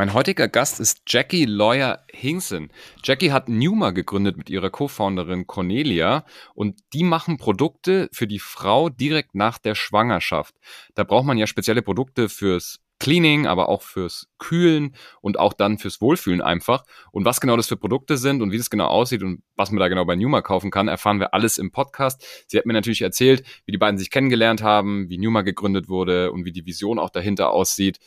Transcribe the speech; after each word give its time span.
Mein 0.00 0.14
heutiger 0.14 0.48
Gast 0.48 0.80
ist 0.80 1.02
Jackie 1.06 1.44
Lawyer 1.44 2.06
Hingsen. 2.10 2.72
Jackie 3.04 3.32
hat 3.32 3.50
Numa 3.50 3.90
gegründet 3.90 4.38
mit 4.38 4.48
ihrer 4.48 4.70
Co-Founderin 4.70 5.46
Cornelia 5.46 6.24
und 6.54 6.80
die 6.94 7.04
machen 7.04 7.36
Produkte 7.36 8.08
für 8.10 8.26
die 8.26 8.38
Frau 8.38 8.88
direkt 8.88 9.34
nach 9.34 9.58
der 9.58 9.74
Schwangerschaft. 9.74 10.54
Da 10.94 11.04
braucht 11.04 11.26
man 11.26 11.36
ja 11.36 11.46
spezielle 11.46 11.82
Produkte 11.82 12.30
fürs 12.30 12.80
Cleaning, 12.98 13.46
aber 13.46 13.68
auch 13.68 13.82
fürs 13.82 14.28
Kühlen 14.38 14.94
und 15.22 15.38
auch 15.38 15.54
dann 15.54 15.78
fürs 15.78 16.00
Wohlfühlen 16.00 16.42
einfach. 16.42 16.84
Und 17.12 17.24
was 17.24 17.40
genau 17.40 17.56
das 17.56 17.66
für 17.66 17.76
Produkte 17.76 18.16
sind 18.16 18.42
und 18.42 18.52
wie 18.52 18.58
das 18.58 18.70
genau 18.70 18.86
aussieht 18.86 19.22
und 19.22 19.42
was 19.56 19.70
man 19.70 19.80
da 19.80 19.88
genau 19.88 20.04
bei 20.04 20.16
Numa 20.16 20.42
kaufen 20.42 20.70
kann, 20.70 20.86
erfahren 20.86 21.18
wir 21.18 21.34
alles 21.34 21.58
im 21.58 21.72
Podcast. 21.72 22.24
Sie 22.46 22.58
hat 22.58 22.66
mir 22.66 22.74
natürlich 22.74 23.02
erzählt, 23.02 23.42
wie 23.64 23.72
die 23.72 23.78
beiden 23.78 23.98
sich 23.98 24.10
kennengelernt 24.10 24.62
haben, 24.62 25.08
wie 25.08 25.18
Numa 25.18 25.42
gegründet 25.42 25.88
wurde 25.88 26.30
und 26.30 26.44
wie 26.44 26.52
die 26.52 26.66
Vision 26.66 26.98
auch 26.98 27.10
dahinter 27.10 27.50
aussieht 27.50 27.98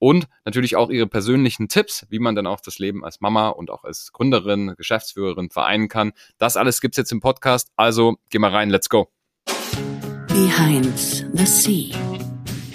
und 0.00 0.26
natürlich 0.44 0.74
auch 0.74 0.90
ihre 0.90 1.06
persönlichen 1.06 1.68
Tipps, 1.68 2.06
wie 2.10 2.18
man 2.18 2.34
dann 2.34 2.48
auch 2.48 2.60
das 2.60 2.80
Leben 2.80 3.04
als 3.04 3.20
Mama 3.20 3.50
und 3.50 3.70
auch 3.70 3.84
als 3.84 4.10
Gründerin, 4.12 4.74
Geschäftsführerin 4.76 5.50
vereinen 5.50 5.88
kann. 5.88 6.12
Das 6.38 6.56
alles 6.56 6.80
gibt's 6.80 6.96
jetzt 6.96 7.12
im 7.12 7.20
Podcast. 7.20 7.70
Also 7.76 8.16
geh 8.30 8.40
mal 8.40 8.50
rein, 8.50 8.70
let's 8.70 8.88
go. 8.88 9.08
Behind 10.28 10.98
the 11.32 11.46
Sea, 11.46 11.96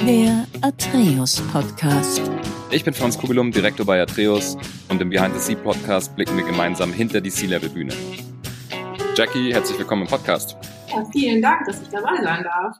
der 0.06 0.48
Atreus 0.62 1.42
Podcast. 1.52 2.22
Ich 2.70 2.84
bin 2.84 2.94
Franz 2.94 3.18
Kugelum, 3.18 3.52
Direktor 3.52 3.86
bei 3.86 4.02
Atreus 4.02 4.58
und 4.90 5.02
im 5.02 5.10
Behind 5.10 5.34
the 5.34 5.42
Sea 5.42 5.55
Podcast 5.55 6.16
blicken 6.16 6.38
wir 6.38 6.46
gemeinsam 6.46 6.94
hinter 6.94 7.22
die 7.22 7.32
Sea-Level-Bühne. 7.32 7.94
Jackie, 9.16 9.52
herzlich 9.52 9.80
willkommen 9.80 10.04
im 10.04 10.08
Podcast. 10.08 10.58
Ja, 10.90 11.04
vielen 11.12 11.42
Dank, 11.42 11.66
dass 11.66 11.82
ich 11.82 11.90
dabei 11.90 12.22
sein 12.22 12.44
darf. 12.44 12.78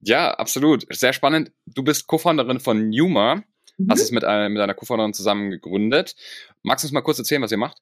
Ja, 0.00 0.32
absolut. 0.32 0.86
Sehr 0.90 1.12
spannend. 1.12 1.52
Du 1.66 1.84
bist 1.84 2.06
Co-Founderin 2.06 2.58
von 2.58 2.88
Numa. 2.88 3.42
Mhm. 3.78 3.88
Hast 3.90 4.02
es 4.02 4.10
mit, 4.10 4.24
äh, 4.26 4.48
mit 4.48 4.60
einer 4.60 4.74
Co-Founderin 4.74 5.14
zusammen 5.14 5.50
gegründet. 5.50 6.14
Magst 6.62 6.84
du 6.84 6.86
uns 6.86 6.92
mal 6.92 7.02
kurz 7.02 7.18
erzählen, 7.18 7.42
was 7.42 7.52
ihr 7.52 7.58
macht? 7.58 7.78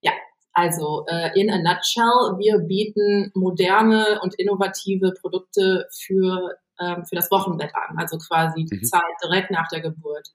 Ja, 0.00 0.12
also 0.52 1.04
äh, 1.08 1.38
in 1.38 1.50
a 1.50 1.58
nutshell, 1.58 2.38
wir 2.38 2.58
bieten 2.60 3.30
moderne 3.34 4.20
und 4.22 4.34
innovative 4.36 5.12
Produkte 5.20 5.86
für, 5.92 6.56
ähm, 6.80 7.04
für 7.04 7.16
das 7.16 7.30
Wochenbett 7.30 7.72
an, 7.74 7.98
also 7.98 8.18
quasi 8.18 8.64
die 8.64 8.76
mhm. 8.76 8.84
Zeit 8.84 9.02
direkt 9.22 9.50
nach 9.50 9.68
der 9.68 9.80
Geburt. 9.80 10.28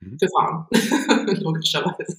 Mhm. 0.00 0.18
Für 0.18 0.28
Frauen, 0.28 0.66
logischerweise. 1.42 2.18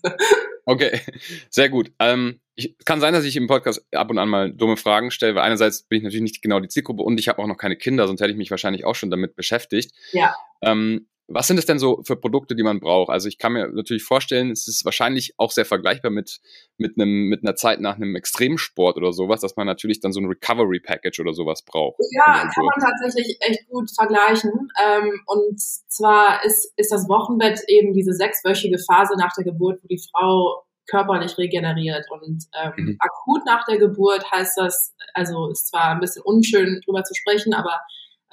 Okay, 0.66 1.02
sehr 1.50 1.70
gut. 1.70 1.92
Ähm, 2.00 2.40
ich, 2.56 2.78
kann 2.86 3.02
sein, 3.02 3.14
dass 3.14 3.26
ich 3.26 3.36
im 3.36 3.48
Podcast 3.48 3.86
ab 3.94 4.10
und 4.10 4.18
an 4.18 4.30
mal 4.30 4.52
dumme 4.54 4.78
Fragen 4.78 5.12
stelle, 5.12 5.36
weil 5.36 5.44
einerseits 5.44 5.84
bin 5.84 5.98
ich 5.98 6.04
natürlich 6.04 6.22
nicht 6.22 6.42
genau 6.42 6.60
die 6.60 6.70
Zielgruppe 6.70 7.04
und 7.04 7.20
ich 7.20 7.28
habe 7.28 7.42
auch 7.42 7.48
noch 7.48 7.58
keine 7.58 7.76
Kinder, 7.76 8.08
sonst 8.08 8.22
hätte 8.22 8.32
ich 8.32 8.38
mich 8.38 8.52
wahrscheinlich 8.52 8.86
auch 8.86 8.96
schon 8.96 9.12
damit 9.12 9.36
beschäftigt. 9.36 9.94
Ja. 10.12 10.34
Ähm, 10.62 11.08
was 11.28 11.48
sind 11.48 11.58
es 11.58 11.66
denn 11.66 11.80
so 11.80 12.02
für 12.04 12.18
Produkte, 12.18 12.56
die 12.56 12.64
man 12.64 12.80
braucht? 12.80 13.10
Also 13.10 13.28
ich 13.28 13.38
kann 13.38 13.54
mir 13.54 13.70
natürlich 13.70 14.04
vorstellen, 14.04 14.52
es 14.52 14.68
ist 14.68 14.84
wahrscheinlich 14.84 15.34
auch 15.38 15.52
sehr 15.52 15.66
vergleichbar 15.66 16.12
mit, 16.12 16.42
mit, 16.78 16.98
einem, 16.98 17.30
mit 17.30 17.44
einer 17.44 17.56
Zeit 17.56 17.80
nach 17.80 17.96
einem 17.96 18.16
Extremsport 18.16 18.98
oder 18.98 19.14
sowas, 19.14 19.42
dass 19.42 19.56
man 19.56 19.66
natürlich 19.66 20.02
dann 20.02 20.12
so 20.12 20.20
ein 20.20 20.28
Recovery 20.28 20.82
Package 20.82 21.22
oder 21.22 21.34
sowas 21.34 21.64
braucht. 21.64 21.98
Ja, 22.12 22.50
kann 22.54 22.66
man 22.66 22.80
tatsächlich 22.80 23.38
echt 23.40 23.68
gut 23.70 23.90
vergleichen. 23.96 24.52
Ähm, 24.84 25.22
und 25.28 25.60
zwar 25.60 26.44
ist, 26.44 26.74
ist 26.76 26.92
das 26.92 27.08
Wochenbett 27.08 27.62
eben 27.68 27.94
diese 27.94 28.14
sechswöchige 28.14 28.78
Phase 28.80 29.16
nach 29.18 29.34
der 29.38 29.46
Geburt, 29.46 29.82
wo 29.82 29.88
die 29.88 30.02
Frau 30.12 30.66
körperlich 30.90 31.38
regeneriert. 31.38 32.06
Und 32.12 32.44
ähm, 32.62 32.74
mhm. 32.76 32.98
akut 33.00 33.46
nach 33.46 33.66
der 33.66 33.78
Geburt 33.78 34.30
heißt 34.30 34.58
das, 34.58 34.94
also 35.14 35.50
ist 35.50 35.70
zwar 35.70 35.92
ein 35.92 36.02
bisschen 36.02 36.24
unschön 36.24 36.82
drüber 36.86 37.04
zu 37.04 37.14
sprechen, 37.16 37.54
aber 37.54 37.80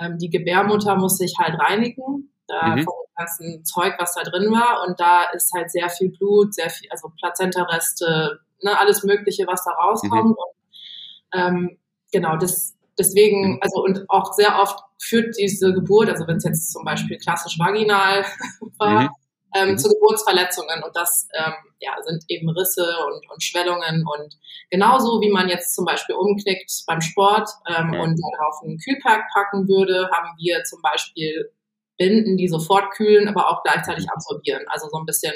ähm, 0.00 0.18
die 0.18 0.30
Gebärmutter 0.30 0.96
muss 0.96 1.18
sich 1.18 1.34
halt 1.38 1.60
reinigen 1.60 2.32
da 2.50 2.76
mhm. 2.76 2.84
vom 2.84 2.94
ganzen 3.16 3.64
Zeug, 3.64 3.94
was 3.98 4.14
da 4.14 4.22
drin 4.22 4.50
war. 4.50 4.86
Und 4.86 4.98
da 4.98 5.24
ist 5.34 5.52
halt 5.54 5.70
sehr 5.70 5.88
viel 5.88 6.10
Blut, 6.10 6.54
sehr 6.54 6.70
viel, 6.70 6.90
also 6.90 7.08
Plazenta-Reste, 7.18 8.40
ne, 8.62 8.78
alles 8.78 9.04
Mögliche, 9.04 9.46
was 9.46 9.64
da 9.64 9.72
rauskommt. 9.72 10.24
Mhm. 10.24 10.36
Und, 10.36 10.54
ähm, 11.32 11.78
genau, 12.12 12.36
das, 12.36 12.76
deswegen, 12.98 13.60
also 13.62 13.82
und 13.82 14.04
auch 14.08 14.32
sehr 14.32 14.58
oft 14.58 14.78
führt 14.98 15.36
diese 15.38 15.72
Geburt, 15.72 16.08
also 16.08 16.26
wenn 16.26 16.36
es 16.36 16.44
jetzt 16.44 16.72
zum 16.72 16.84
Beispiel 16.84 17.18
klassisch 17.18 17.58
vaginal 17.58 18.24
war, 18.78 19.02
mhm. 19.02 19.08
Ähm, 19.52 19.70
mhm. 19.70 19.78
zu 19.78 19.88
Geburtsverletzungen 19.88 20.84
und 20.84 20.94
das 20.94 21.26
ähm, 21.36 21.54
ja, 21.80 21.90
sind 22.02 22.22
eben 22.28 22.48
Risse 22.50 22.86
und, 23.04 23.28
und 23.32 23.42
Schwellungen 23.42 24.04
und 24.06 24.38
genauso 24.70 25.20
wie 25.20 25.28
man 25.28 25.48
jetzt 25.48 25.74
zum 25.74 25.84
Beispiel 25.84 26.14
umknickt 26.14 26.70
beim 26.86 27.00
Sport 27.00 27.48
ähm, 27.66 27.92
ja. 27.92 28.00
und 28.00 28.14
darauf 28.14 28.62
einen 28.62 28.78
Kühlpack 28.78 29.24
packen 29.34 29.66
würde, 29.66 30.08
haben 30.12 30.36
wir 30.38 30.62
zum 30.62 30.80
Beispiel 30.82 31.50
binden, 32.00 32.38
die 32.38 32.48
sofort 32.48 32.90
kühlen, 32.92 33.28
aber 33.28 33.50
auch 33.50 33.62
gleichzeitig 33.62 34.06
mhm. 34.06 34.10
absorbieren. 34.14 34.62
Also 34.68 34.88
so 34.88 34.98
ein 34.98 35.04
bisschen 35.04 35.34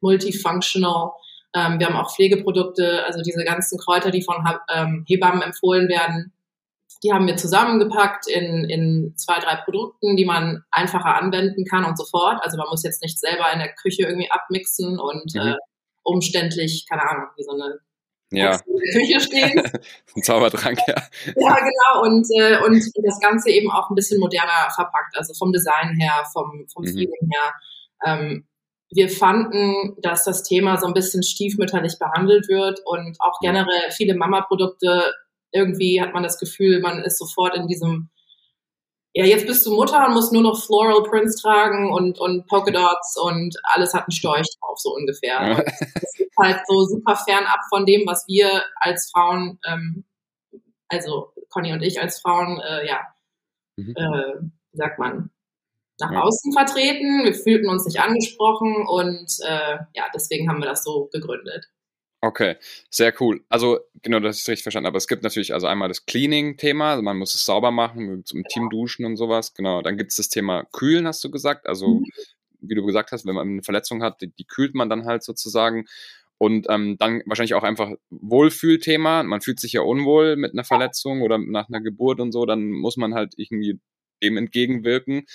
multifunctional. 0.00 1.12
Ähm, 1.54 1.80
wir 1.80 1.86
haben 1.86 1.96
auch 1.96 2.14
Pflegeprodukte, 2.14 3.04
also 3.06 3.22
diese 3.22 3.44
ganzen 3.44 3.78
Kräuter, 3.78 4.10
die 4.10 4.22
von 4.22 4.36
ähm, 4.72 5.04
Hebammen 5.08 5.42
empfohlen 5.42 5.88
werden, 5.88 6.32
die 7.02 7.12
haben 7.12 7.26
wir 7.26 7.36
zusammengepackt 7.36 8.28
in, 8.28 8.64
in 8.68 9.14
zwei, 9.16 9.38
drei 9.40 9.56
Produkten, 9.56 10.16
die 10.16 10.24
man 10.24 10.62
einfacher 10.70 11.16
anwenden 11.16 11.64
kann 11.64 11.84
und 11.84 11.98
sofort. 11.98 12.40
Also 12.42 12.58
man 12.58 12.68
muss 12.68 12.84
jetzt 12.84 13.02
nicht 13.02 13.18
selber 13.18 13.50
in 13.52 13.58
der 13.58 13.74
Küche 13.74 14.02
irgendwie 14.02 14.30
abmixen 14.30 15.00
und 15.00 15.34
mhm. 15.34 15.40
äh, 15.40 15.56
umständlich, 16.04 16.86
keine 16.88 17.08
Ahnung, 17.08 17.26
wie 17.36 17.42
so 17.42 17.52
eine 17.52 17.78
ja. 18.36 18.58
in 18.66 18.76
der 18.76 19.00
Küche 19.00 19.20
stehen. 19.20 19.62
ein 20.16 20.22
Zaubertrank, 20.22 20.78
ja. 20.86 20.94
Ja, 21.36 21.56
genau. 21.56 22.02
Und, 22.02 22.26
äh, 22.38 22.58
und 22.64 22.82
das 23.04 23.20
Ganze 23.20 23.50
eben 23.50 23.70
auch 23.70 23.90
ein 23.90 23.94
bisschen 23.94 24.20
moderner 24.20 24.70
verpackt, 24.74 25.16
also 25.16 25.34
vom 25.34 25.52
Design 25.52 25.96
her, 25.98 26.24
vom, 26.32 26.66
vom 26.72 26.84
mhm. 26.84 26.88
Feeling 26.88 27.30
her. 27.30 27.54
Ähm, 28.04 28.46
wir 28.94 29.08
fanden, 29.08 29.96
dass 30.02 30.24
das 30.24 30.42
Thema 30.42 30.76
so 30.76 30.86
ein 30.86 30.92
bisschen 30.92 31.22
stiefmütterlich 31.22 31.98
behandelt 31.98 32.48
wird 32.48 32.80
und 32.84 33.16
auch 33.20 33.38
generell 33.40 33.90
viele 33.90 34.14
Mama-Produkte, 34.14 35.14
irgendwie 35.50 36.00
hat 36.00 36.12
man 36.12 36.22
das 36.22 36.38
Gefühl, 36.38 36.80
man 36.80 37.02
ist 37.02 37.18
sofort 37.18 37.56
in 37.56 37.68
diesem 37.68 38.10
ja, 39.14 39.26
jetzt 39.26 39.46
bist 39.46 39.66
du 39.66 39.74
Mutter 39.74 40.06
und 40.06 40.14
musst 40.14 40.32
nur 40.32 40.42
noch 40.42 40.64
Floral 40.64 41.02
Prints 41.02 41.40
tragen 41.40 41.92
und, 41.92 42.18
und 42.18 42.46
Polka 42.46 42.70
Dots 42.70 43.18
und 43.22 43.54
alles 43.64 43.92
hat 43.92 44.02
einen 44.02 44.12
Storch 44.12 44.46
drauf, 44.60 44.78
so 44.78 44.94
ungefähr. 44.94 45.34
Ja. 45.34 45.62
Das 45.62 46.18
ist 46.18 46.38
halt 46.38 46.60
so 46.66 46.84
super 46.84 47.16
fernab 47.16 47.60
von 47.68 47.84
dem, 47.84 48.06
was 48.06 48.24
wir 48.26 48.62
als 48.76 49.10
Frauen, 49.10 49.58
ähm, 49.68 50.04
also 50.88 51.32
Conny 51.50 51.72
und 51.72 51.82
ich 51.82 52.00
als 52.00 52.20
Frauen, 52.20 52.58
äh, 52.60 52.86
ja, 52.86 53.00
mhm. 53.76 53.94
äh, 53.96 54.40
wie 54.72 54.76
sagt 54.76 54.98
man, 54.98 55.30
nach 56.00 56.12
ja. 56.12 56.22
außen 56.22 56.52
vertreten. 56.52 57.24
Wir 57.24 57.34
fühlten 57.34 57.68
uns 57.68 57.84
nicht 57.84 58.00
angesprochen 58.00 58.86
und 58.88 59.30
äh, 59.46 59.78
ja, 59.94 60.06
deswegen 60.14 60.48
haben 60.48 60.60
wir 60.60 60.68
das 60.68 60.84
so 60.84 61.10
gegründet. 61.12 61.66
Okay, 62.24 62.54
sehr 62.88 63.12
cool. 63.20 63.44
Also 63.48 63.80
genau, 64.00 64.18
ich 64.18 64.26
es 64.26 64.48
richtig 64.48 64.62
verstanden 64.62 64.86
habe. 64.86 64.96
Es 64.96 65.08
gibt 65.08 65.24
natürlich 65.24 65.52
also 65.52 65.66
einmal 65.66 65.88
das 65.88 66.06
Cleaning-Thema, 66.06 66.92
also 66.92 67.02
man 67.02 67.18
muss 67.18 67.34
es 67.34 67.44
sauber 67.44 67.72
machen, 67.72 68.24
zum 68.24 68.44
Team 68.44 68.70
duschen 68.70 69.04
und 69.04 69.16
sowas. 69.16 69.54
Genau, 69.54 69.82
dann 69.82 69.96
gibt 69.96 70.12
es 70.12 70.18
das 70.18 70.28
Thema 70.28 70.62
Kühlen, 70.70 71.08
hast 71.08 71.24
du 71.24 71.32
gesagt. 71.32 71.66
Also 71.66 71.88
mhm. 71.88 72.04
wie 72.60 72.76
du 72.76 72.86
gesagt 72.86 73.10
hast, 73.10 73.26
wenn 73.26 73.34
man 73.34 73.48
eine 73.48 73.62
Verletzung 73.64 74.04
hat, 74.04 74.20
die, 74.20 74.28
die 74.28 74.44
kühlt 74.44 74.76
man 74.76 74.88
dann 74.88 75.04
halt 75.04 75.24
sozusagen. 75.24 75.86
Und 76.38 76.66
ähm, 76.70 76.96
dann 76.96 77.22
wahrscheinlich 77.26 77.54
auch 77.54 77.64
einfach 77.64 77.90
Wohlfühlthema. 78.10 79.24
Man 79.24 79.40
fühlt 79.40 79.58
sich 79.58 79.72
ja 79.72 79.80
unwohl 79.80 80.36
mit 80.36 80.52
einer 80.52 80.64
Verletzung 80.64 81.22
oder 81.22 81.38
nach 81.38 81.68
einer 81.68 81.80
Geburt 81.80 82.20
und 82.20 82.30
so, 82.30 82.46
dann 82.46 82.70
muss 82.70 82.96
man 82.96 83.14
halt 83.14 83.34
irgendwie 83.36 83.80
dem 84.22 84.36
entgegenwirken. 84.36 85.26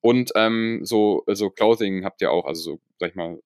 Und 0.00 0.32
ähm, 0.36 0.80
so, 0.82 1.24
so 1.26 1.48
Clothing 1.48 2.04
habt 2.04 2.20
ihr 2.20 2.30
auch, 2.30 2.44
also 2.44 2.62
so, 2.62 2.80
sag 2.98 3.10
ich 3.10 3.16
mal, 3.16 3.38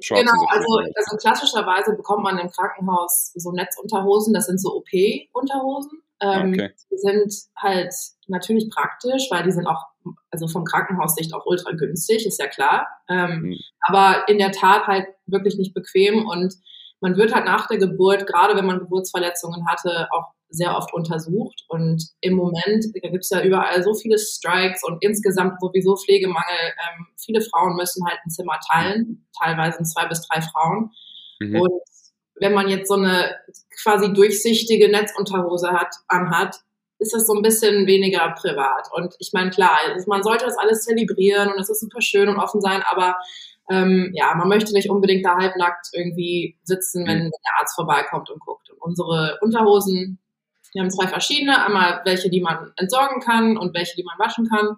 Shorts 0.00 0.22
genau, 0.22 0.46
also, 0.48 0.80
also 0.94 1.16
klassischerweise 1.16 1.96
bekommt 1.96 2.22
man 2.22 2.38
im 2.38 2.50
Krankenhaus 2.50 3.32
so 3.34 3.52
Netzunterhosen, 3.52 4.32
das 4.32 4.46
sind 4.46 4.60
so 4.60 4.76
OP-Unterhosen. 4.76 6.02
Ähm, 6.20 6.52
okay. 6.52 6.70
Die 6.90 6.98
sind 6.98 7.32
halt 7.56 7.92
natürlich 8.26 8.70
praktisch, 8.70 9.28
weil 9.30 9.44
die 9.44 9.52
sind 9.52 9.66
auch, 9.66 9.84
also 10.30 10.48
vom 10.48 10.64
Krankenhaussicht 10.64 11.32
auch 11.34 11.46
ultra 11.46 11.72
günstig, 11.72 12.26
ist 12.26 12.40
ja 12.40 12.48
klar. 12.48 12.86
Ähm, 13.08 13.42
mhm. 13.42 13.58
Aber 13.80 14.28
in 14.28 14.38
der 14.38 14.52
Tat 14.52 14.86
halt 14.86 15.06
wirklich 15.26 15.56
nicht 15.56 15.74
bequem 15.74 16.26
und 16.26 16.54
man 17.00 17.16
wird 17.16 17.32
halt 17.32 17.44
nach 17.44 17.68
der 17.68 17.78
Geburt, 17.78 18.26
gerade 18.26 18.56
wenn 18.56 18.66
man 18.66 18.80
Geburtsverletzungen 18.80 19.68
hatte, 19.68 20.08
auch 20.10 20.32
sehr 20.50 20.76
oft 20.76 20.92
untersucht. 20.94 21.64
Und 21.68 22.02
im 22.20 22.34
Moment, 22.34 22.86
da 22.94 23.08
gibt 23.08 23.24
es 23.24 23.30
ja 23.30 23.42
überall 23.42 23.82
so 23.82 23.94
viele 23.94 24.18
Strikes 24.18 24.82
und 24.84 24.98
insgesamt 25.02 25.60
sowieso 25.60 25.96
Pflegemangel. 25.96 26.58
Ähm, 26.62 27.06
viele 27.16 27.40
Frauen 27.40 27.76
müssen 27.76 28.06
halt 28.06 28.18
ein 28.24 28.30
Zimmer 28.30 28.58
teilen, 28.70 29.26
teilweise 29.38 29.82
zwei 29.84 30.06
bis 30.06 30.26
drei 30.26 30.40
Frauen. 30.40 30.90
Mhm. 31.40 31.60
Und 31.60 31.82
wenn 32.40 32.54
man 32.54 32.68
jetzt 32.68 32.88
so 32.88 32.94
eine 32.94 33.36
quasi 33.82 34.12
durchsichtige 34.12 34.88
Netzunterhose 34.90 35.70
hat, 35.72 35.94
anhat, 36.08 36.56
ist 36.98 37.14
das 37.14 37.26
so 37.26 37.34
ein 37.34 37.42
bisschen 37.42 37.86
weniger 37.86 38.34
privat. 38.40 38.88
Und 38.92 39.14
ich 39.18 39.32
meine, 39.32 39.50
klar, 39.50 39.78
man 40.06 40.22
sollte 40.22 40.46
das 40.46 40.58
alles 40.58 40.82
zelebrieren 40.82 41.52
und 41.52 41.60
es 41.60 41.70
ist 41.70 41.80
super 41.80 42.00
schön 42.00 42.28
und 42.28 42.38
offen 42.38 42.60
sein, 42.60 42.82
aber 42.90 43.16
ähm, 43.70 44.10
ja, 44.14 44.34
man 44.34 44.48
möchte 44.48 44.72
nicht 44.72 44.90
unbedingt 44.90 45.24
da 45.24 45.36
halbnackt 45.36 45.88
irgendwie 45.92 46.56
sitzen, 46.64 47.06
wenn, 47.06 47.26
mhm. 47.26 47.30
der 47.30 47.60
Arzt 47.60 47.74
vorbeikommt 47.74 48.30
und 48.30 48.40
guckt. 48.40 48.70
Und 48.70 48.78
unsere 48.80 49.38
Unterhosen 49.42 50.18
wir 50.72 50.82
haben 50.82 50.90
zwei 50.90 51.06
verschiedene, 51.06 51.64
einmal 51.64 52.02
welche, 52.04 52.30
die 52.30 52.40
man 52.40 52.72
entsorgen 52.76 53.20
kann 53.20 53.56
und 53.56 53.74
welche, 53.74 53.96
die 53.96 54.04
man 54.04 54.18
waschen 54.18 54.48
kann. 54.48 54.76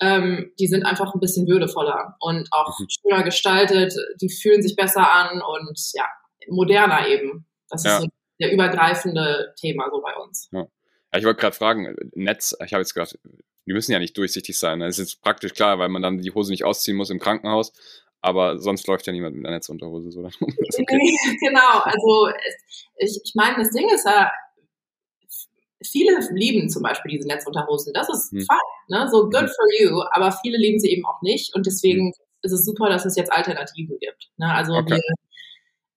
ähm, 0.00 0.52
die 0.60 0.68
sind 0.68 0.84
einfach 0.84 1.12
ein 1.12 1.20
bisschen 1.20 1.48
würdevoller 1.48 2.16
und 2.20 2.48
auch 2.52 2.78
mhm. 2.78 2.86
schöner 2.88 3.22
gestaltet, 3.24 3.94
die 4.20 4.30
fühlen 4.30 4.62
sich 4.62 4.76
besser 4.76 5.12
an 5.12 5.42
und 5.42 5.78
ja, 5.94 6.04
moderner 6.48 7.08
eben. 7.08 7.46
Das 7.68 7.84
ja. 7.84 7.96
ist 7.96 8.02
so 8.02 8.08
der 8.40 8.52
übergreifende 8.52 9.54
Thema 9.58 9.88
so 9.90 10.00
bei 10.00 10.14
uns. 10.14 10.48
Ja. 10.52 10.66
Ja, 11.12 11.18
ich 11.18 11.24
wollte 11.24 11.40
gerade 11.40 11.56
fragen, 11.56 11.96
Netz, 12.14 12.54
ich 12.64 12.72
habe 12.72 12.82
jetzt 12.82 12.94
gedacht, 12.94 13.18
die 13.66 13.72
müssen 13.72 13.92
ja 13.92 13.98
nicht 13.98 14.16
durchsichtig 14.16 14.58
sein. 14.58 14.80
Das 14.80 14.98
ist 14.98 15.22
praktisch 15.22 15.54
klar, 15.54 15.78
weil 15.78 15.88
man 15.88 16.02
dann 16.02 16.18
die 16.18 16.30
Hose 16.30 16.50
nicht 16.50 16.64
ausziehen 16.64 16.96
muss 16.96 17.10
im 17.10 17.18
Krankenhaus. 17.18 17.72
Aber 18.20 18.58
sonst 18.58 18.86
läuft 18.88 19.06
ja 19.06 19.12
niemand 19.12 19.36
mit 19.36 19.46
einer 19.46 19.56
Netzunterhose 19.56 20.10
so. 20.10 20.22
Okay. 20.40 21.16
genau, 21.40 21.80
also 21.82 22.32
ich, 22.96 23.20
ich 23.24 23.32
meine, 23.34 23.56
das 23.56 23.70
Ding 23.70 23.88
ist 23.90 24.04
ja, 24.04 24.30
viele 25.82 26.18
lieben 26.32 26.68
zum 26.68 26.82
Beispiel 26.82 27.12
diese 27.12 27.28
Netzunterhosen. 27.28 27.92
Das 27.92 28.08
ist 28.08 28.32
hm. 28.32 28.40
fein, 28.40 28.58
ne? 28.88 29.08
so 29.10 29.24
good 29.24 29.42
hm. 29.42 29.48
for 29.48 29.66
you. 29.80 30.02
Aber 30.12 30.32
viele 30.32 30.58
lieben 30.58 30.78
sie 30.78 30.90
eben 30.90 31.06
auch 31.06 31.22
nicht. 31.22 31.54
Und 31.54 31.66
deswegen 31.66 32.08
hm. 32.08 32.14
ist 32.42 32.52
es 32.52 32.64
super, 32.64 32.88
dass 32.88 33.04
es 33.04 33.16
jetzt 33.16 33.32
Alternativen 33.32 33.98
gibt. 33.98 34.30
Ne? 34.36 34.52
Also 34.52 34.74
okay. 34.74 34.94
wir 34.96 35.00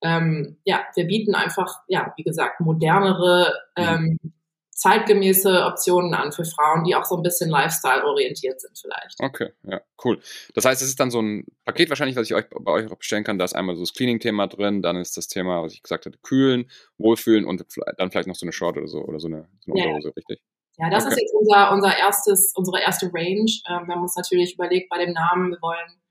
ähm, 0.04 0.58
ja, 0.64 0.82
wir 0.96 1.06
bieten 1.06 1.36
einfach, 1.36 1.82
ja, 1.88 2.12
wie 2.18 2.24
gesagt, 2.24 2.60
modernere, 2.60 3.54
hm. 3.76 4.18
ähm, 4.24 4.34
zeitgemäße 4.82 5.64
Optionen 5.64 6.16
an 6.16 6.32
für 6.32 6.44
Frauen, 6.44 6.84
die 6.84 6.96
auch 6.96 7.06
so 7.06 7.16
ein 7.16 7.22
bisschen 7.22 7.52
Lifestyle-orientiert 7.52 8.60
sind 8.60 8.76
vielleicht. 8.80 9.16
Okay, 9.20 9.50
ja, 9.64 9.80
cool. 10.04 10.20
Das 10.56 10.66
heißt, 10.66 10.82
es 10.82 10.88
ist 10.88 11.00
dann 11.00 11.12
so 11.12 11.22
ein 11.22 11.46
Paket 11.66 11.90
wahrscheinlich, 11.90 12.16
was 12.16 12.26
ich 12.26 12.34
euch 12.34 12.46
bei 12.50 12.72
euch 12.72 12.92
auch 12.92 12.98
bestellen 12.98 13.24
kann. 13.24 13.38
Da 13.38 13.46
ist 13.46 13.54
einmal 13.54 13.76
so 13.76 13.84
das 13.84 13.94
Cleaning-Thema 13.94 14.48
drin, 14.48 14.82
dann 14.82 14.96
ist 14.96 15.16
das 15.18 15.28
Thema, 15.28 15.62
was 15.62 15.74
ich 15.74 15.84
gesagt 15.84 16.08
hatte, 16.08 16.18
kühlen, 16.24 16.68
wohlfühlen 16.98 17.46
und 17.46 17.64
dann 17.98 18.10
vielleicht 18.10 18.28
noch 18.28 18.36
so 18.36 18.46
eine 18.46 18.54
Short 18.54 18.76
oder 18.76 18.88
so 18.88 19.04
oder 19.04 19.20
so 19.20 19.28
eine, 19.28 19.48
so 19.60 19.72
eine 19.72 19.82
ja. 19.82 19.88
Unterhose, 19.88 20.16
richtig? 20.16 20.42
Ja, 20.78 20.90
das 20.90 21.06
okay. 21.06 21.14
ist 21.14 21.22
jetzt 21.22 21.34
unser, 21.36 21.72
unser 21.74 21.96
erstes, 21.96 22.54
unsere 22.56 22.82
erste 22.82 23.12
Range. 23.14 23.52
Ähm, 23.70 23.88
wir 23.88 23.94
haben 23.94 24.02
uns 24.02 24.16
natürlich 24.16 24.56
überlegt 24.56 24.90
bei 24.90 24.98
dem 24.98 25.14
Namen, 25.14 25.52
wir 25.52 25.62
wollen 25.62 26.02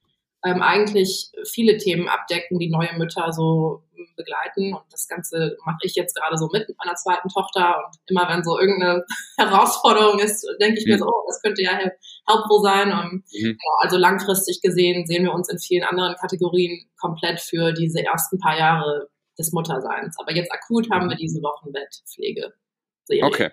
ähm, 0.44 0.62
eigentlich 0.62 1.30
viele 1.44 1.76
Themen 1.76 2.08
abdecken, 2.08 2.58
die 2.58 2.70
neue 2.70 2.96
Mütter 2.96 3.32
so 3.32 3.82
hm, 3.94 4.06
begleiten. 4.16 4.74
Und 4.74 4.84
das 4.90 5.06
Ganze 5.06 5.56
mache 5.66 5.78
ich 5.82 5.94
jetzt 5.94 6.14
gerade 6.14 6.36
so 6.38 6.48
mit, 6.52 6.66
mit 6.68 6.78
meiner 6.78 6.94
zweiten 6.94 7.28
Tochter. 7.28 7.76
Und 7.86 7.96
immer 8.06 8.28
wenn 8.28 8.42
so 8.42 8.58
irgendeine 8.58 9.04
Herausforderung 9.38 10.18
ist, 10.18 10.46
denke 10.60 10.78
ich 10.78 10.86
mhm. 10.86 10.92
mir 10.92 10.98
so, 10.98 11.06
oh, 11.06 11.24
das 11.26 11.42
könnte 11.42 11.62
ja 11.62 11.72
helpful 11.72 12.62
sein. 12.62 12.92
Und, 12.92 13.12
mhm. 13.32 13.58
genau, 13.58 13.76
also 13.80 13.98
langfristig 13.98 14.60
gesehen 14.62 15.06
sehen 15.06 15.24
wir 15.24 15.32
uns 15.32 15.50
in 15.50 15.58
vielen 15.58 15.84
anderen 15.84 16.16
Kategorien 16.16 16.88
komplett 16.98 17.40
für 17.40 17.72
diese 17.72 18.04
ersten 18.04 18.38
paar 18.38 18.58
Jahre 18.58 19.08
des 19.38 19.52
Mutterseins. 19.52 20.16
Aber 20.18 20.34
jetzt 20.34 20.52
akut 20.52 20.90
haben 20.90 21.08
wir 21.08 21.16
mhm. 21.16 21.20
diese 21.20 21.42
Wochenbettpflege. 21.42 22.52
Okay. 23.22 23.50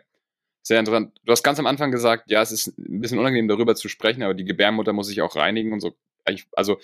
Sehr 0.61 0.79
interessant. 0.79 1.17
Du 1.23 1.31
hast 1.31 1.43
ganz 1.43 1.59
am 1.59 1.65
Anfang 1.65 1.91
gesagt, 1.91 2.29
ja, 2.29 2.41
es 2.41 2.51
ist 2.51 2.77
ein 2.77 2.99
bisschen 2.99 3.19
unangenehm 3.19 3.47
darüber 3.47 3.75
zu 3.75 3.87
sprechen, 3.87 4.21
aber 4.21 4.33
die 4.33 4.43
Gebärmutter 4.43 4.91
muss 4.91 5.07
sich 5.07 5.21
auch 5.21 5.37
reinigen 5.37 5.71
und 5.71 5.79
so 5.79 5.93
also 6.53 6.77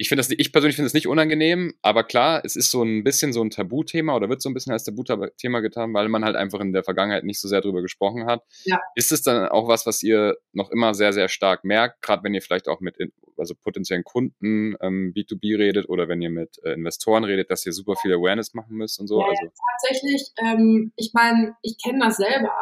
ich 0.00 0.08
finde 0.08 0.20
das, 0.20 0.30
ich 0.30 0.52
persönlich 0.52 0.76
finde 0.76 0.86
es 0.86 0.94
nicht 0.94 1.08
unangenehm, 1.08 1.74
aber 1.82 2.04
klar, 2.04 2.40
es 2.44 2.54
ist 2.54 2.70
so 2.70 2.84
ein 2.84 3.02
bisschen 3.02 3.32
so 3.32 3.42
ein 3.42 3.50
Tabuthema 3.50 4.14
oder 4.14 4.28
wird 4.28 4.40
so 4.40 4.48
ein 4.48 4.54
bisschen 4.54 4.72
als 4.72 4.84
Tabuthema 4.84 5.58
getan, 5.58 5.92
weil 5.92 6.08
man 6.08 6.24
halt 6.24 6.36
einfach 6.36 6.60
in 6.60 6.72
der 6.72 6.84
Vergangenheit 6.84 7.24
nicht 7.24 7.40
so 7.40 7.48
sehr 7.48 7.60
drüber 7.60 7.82
gesprochen 7.82 8.26
hat. 8.26 8.44
Ja. 8.64 8.80
Ist 8.94 9.10
es 9.10 9.22
dann 9.22 9.48
auch 9.48 9.66
was, 9.66 9.86
was 9.86 10.04
ihr 10.04 10.36
noch 10.52 10.70
immer 10.70 10.94
sehr, 10.94 11.12
sehr 11.12 11.28
stark 11.28 11.64
merkt, 11.64 12.00
gerade 12.00 12.22
wenn 12.22 12.32
ihr 12.32 12.42
vielleicht 12.42 12.68
auch 12.68 12.78
mit 12.78 12.96
also 13.36 13.56
potenziellen 13.56 14.04
Kunden 14.04 14.76
ähm, 14.80 15.12
B2B 15.16 15.58
redet 15.58 15.88
oder 15.88 16.08
wenn 16.08 16.22
ihr 16.22 16.30
mit 16.30 16.60
äh, 16.62 16.74
Investoren 16.74 17.24
redet, 17.24 17.50
dass 17.50 17.66
ihr 17.66 17.72
super 17.72 17.96
viel 17.96 18.12
Awareness 18.12 18.54
machen 18.54 18.76
müsst 18.76 19.00
und 19.00 19.08
so? 19.08 19.20
Ja, 19.20 19.26
also. 19.26 19.52
tatsächlich, 19.72 20.30
ähm, 20.38 20.92
ich 20.94 21.10
meine, 21.12 21.56
ich 21.62 21.76
kenne 21.82 22.04
das 22.04 22.18
selber. 22.18 22.52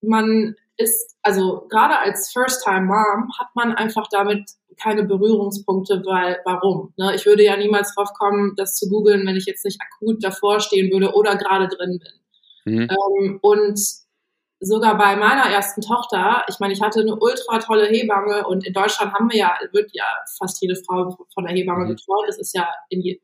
Man 0.00 0.54
ist, 0.80 1.16
also 1.22 1.66
gerade 1.68 1.98
als 1.98 2.32
First-Time-Mom 2.32 3.30
hat 3.38 3.48
man 3.54 3.74
einfach 3.74 4.06
damit 4.10 4.50
keine 4.80 5.04
Berührungspunkte, 5.04 6.02
weil 6.06 6.40
warum? 6.44 6.92
Ne? 6.96 7.14
Ich 7.14 7.26
würde 7.26 7.44
ja 7.44 7.56
niemals 7.56 7.94
drauf 7.94 8.12
kommen, 8.18 8.54
das 8.56 8.76
zu 8.76 8.88
googeln, 8.88 9.26
wenn 9.26 9.36
ich 9.36 9.46
jetzt 9.46 9.64
nicht 9.64 9.80
akut 9.80 10.24
davor 10.24 10.60
stehen 10.60 10.90
würde 10.90 11.14
oder 11.14 11.36
gerade 11.36 11.68
drin 11.68 12.00
bin. 12.00 12.74
Mhm. 12.74 12.88
Ähm, 12.90 13.38
und 13.42 13.78
sogar 14.60 14.96
bei 14.98 15.16
meiner 15.16 15.50
ersten 15.50 15.80
Tochter, 15.80 16.44
ich 16.48 16.58
meine, 16.60 16.72
ich 16.72 16.82
hatte 16.82 17.00
eine 17.00 17.16
ultra 17.18 17.58
tolle 17.58 17.86
Hebamme 17.86 18.46
und 18.46 18.66
in 18.66 18.72
Deutschland 18.72 19.12
haben 19.14 19.30
wir 19.30 19.38
ja, 19.38 19.58
wird 19.72 19.90
ja 19.92 20.04
fast 20.38 20.60
jede 20.60 20.76
Frau 20.76 21.16
von 21.32 21.44
der 21.44 21.54
Hebamme 21.54 21.84
mhm. 21.84 21.88
betreut. 21.90 22.24
Das 22.26 22.38
ist 22.38 22.54
ja 22.54 22.68
in 22.90 23.00
je, 23.00 23.20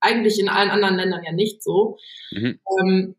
eigentlich 0.00 0.40
in 0.40 0.48
allen 0.48 0.70
anderen 0.70 0.96
Ländern 0.96 1.22
ja 1.24 1.32
nicht 1.32 1.62
so. 1.62 1.98
Mhm. 2.32 2.60
Ähm, 2.80 3.16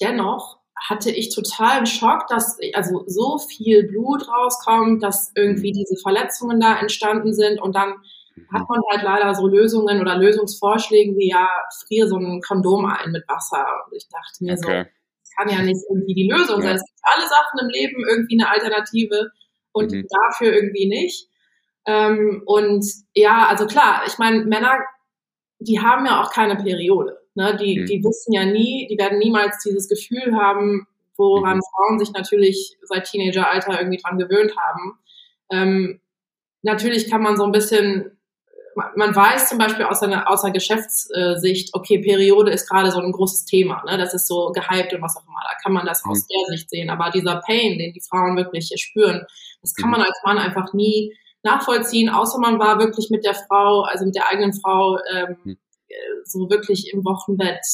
dennoch 0.00 0.58
hatte 0.76 1.10
ich 1.10 1.34
totalen 1.34 1.86
Schock, 1.86 2.26
dass 2.28 2.58
also 2.74 3.04
so 3.06 3.38
viel 3.38 3.88
Blut 3.88 4.28
rauskommt, 4.28 5.02
dass 5.02 5.32
irgendwie 5.34 5.72
diese 5.72 5.96
Verletzungen 6.02 6.60
da 6.60 6.78
entstanden 6.78 7.32
sind 7.32 7.60
und 7.60 7.74
dann 7.74 7.94
hat 8.52 8.68
man 8.68 8.80
halt 8.90 9.02
leider 9.02 9.34
so 9.34 9.46
Lösungen 9.46 10.00
oder 10.00 10.16
Lösungsvorschläge 10.16 11.16
wie 11.16 11.30
ja, 11.30 11.48
friere 11.86 12.08
so 12.08 12.16
ein 12.16 12.40
Kondom 12.46 12.84
ein 12.84 13.10
mit 13.10 13.24
Wasser. 13.28 13.64
Und 13.86 13.96
ich 13.96 14.06
dachte 14.08 14.44
mir 14.44 14.52
okay. 14.52 14.84
so, 14.84 14.90
das 15.22 15.30
kann 15.36 15.48
ja 15.48 15.62
nicht 15.62 15.80
irgendwie 15.88 16.14
die 16.14 16.30
Lösung 16.30 16.60
sein. 16.60 16.76
Es 16.76 16.84
gibt 16.84 17.00
alle 17.02 17.26
Sachen 17.26 17.58
im 17.62 17.68
Leben 17.68 18.04
irgendwie 18.08 18.38
eine 18.38 18.50
Alternative 18.50 19.30
und 19.72 19.90
mhm. 19.90 20.06
dafür 20.08 20.52
irgendwie 20.52 20.86
nicht. 20.86 21.28
Ähm, 21.86 22.42
und 22.46 22.84
ja, 23.14 23.46
also 23.46 23.66
klar, 23.66 24.02
ich 24.06 24.18
meine, 24.18 24.44
Männer, 24.44 24.80
die 25.58 25.80
haben 25.80 26.04
ja 26.04 26.20
auch 26.20 26.30
keine 26.30 26.56
Periode. 26.56 27.18
Ne, 27.36 27.54
die, 27.54 27.80
mhm. 27.80 27.86
die 27.86 28.02
wissen 28.02 28.32
ja 28.32 28.46
nie, 28.46 28.86
die 28.90 28.96
werden 28.96 29.18
niemals 29.18 29.58
dieses 29.62 29.90
Gefühl 29.90 30.34
haben, 30.34 30.86
woran 31.18 31.58
mhm. 31.58 31.62
Frauen 31.74 31.98
sich 31.98 32.10
natürlich 32.12 32.78
seit 32.82 33.04
Teenageralter 33.04 33.78
irgendwie 33.78 33.98
dran 33.98 34.16
gewöhnt 34.16 34.54
haben. 34.56 34.98
Ähm, 35.50 36.00
natürlich 36.62 37.10
kann 37.10 37.22
man 37.22 37.36
so 37.36 37.44
ein 37.44 37.52
bisschen, 37.52 38.18
man 38.94 39.14
weiß 39.14 39.50
zum 39.50 39.58
Beispiel 39.58 39.84
aus 39.84 40.02
einer, 40.02 40.30
aus 40.30 40.44
einer 40.44 40.54
Geschäftssicht, 40.54 41.74
okay, 41.74 41.98
Periode 41.98 42.52
ist 42.52 42.70
gerade 42.70 42.90
so 42.90 43.00
ein 43.00 43.12
großes 43.12 43.44
Thema, 43.44 43.84
ne? 43.84 43.98
das 43.98 44.14
ist 44.14 44.28
so 44.28 44.50
gehypt 44.52 44.94
und 44.94 45.02
was 45.02 45.18
auch 45.18 45.28
immer, 45.28 45.42
da 45.42 45.56
kann 45.62 45.74
man 45.74 45.84
das 45.84 46.06
mhm. 46.06 46.12
aus 46.12 46.26
der 46.26 46.56
Sicht 46.56 46.70
sehen, 46.70 46.88
aber 46.88 47.10
dieser 47.10 47.42
Pain, 47.46 47.78
den 47.78 47.92
die 47.92 48.00
Frauen 48.00 48.38
wirklich 48.38 48.72
spüren, 48.76 49.26
das 49.60 49.74
kann 49.74 49.90
mhm. 49.90 49.98
man 49.98 50.02
als 50.06 50.18
Mann 50.24 50.38
einfach 50.38 50.72
nie 50.72 51.14
nachvollziehen, 51.42 52.08
außer 52.08 52.38
man 52.38 52.58
war 52.58 52.78
wirklich 52.78 53.10
mit 53.10 53.26
der 53.26 53.34
Frau, 53.34 53.82
also 53.82 54.06
mit 54.06 54.16
der 54.16 54.26
eigenen 54.26 54.54
Frau 54.54 54.98
ähm, 55.14 55.36
mhm 55.44 55.58
so 56.24 56.50
wirklich 56.50 56.92
im 56.92 57.04
Wochenbett 57.04 57.64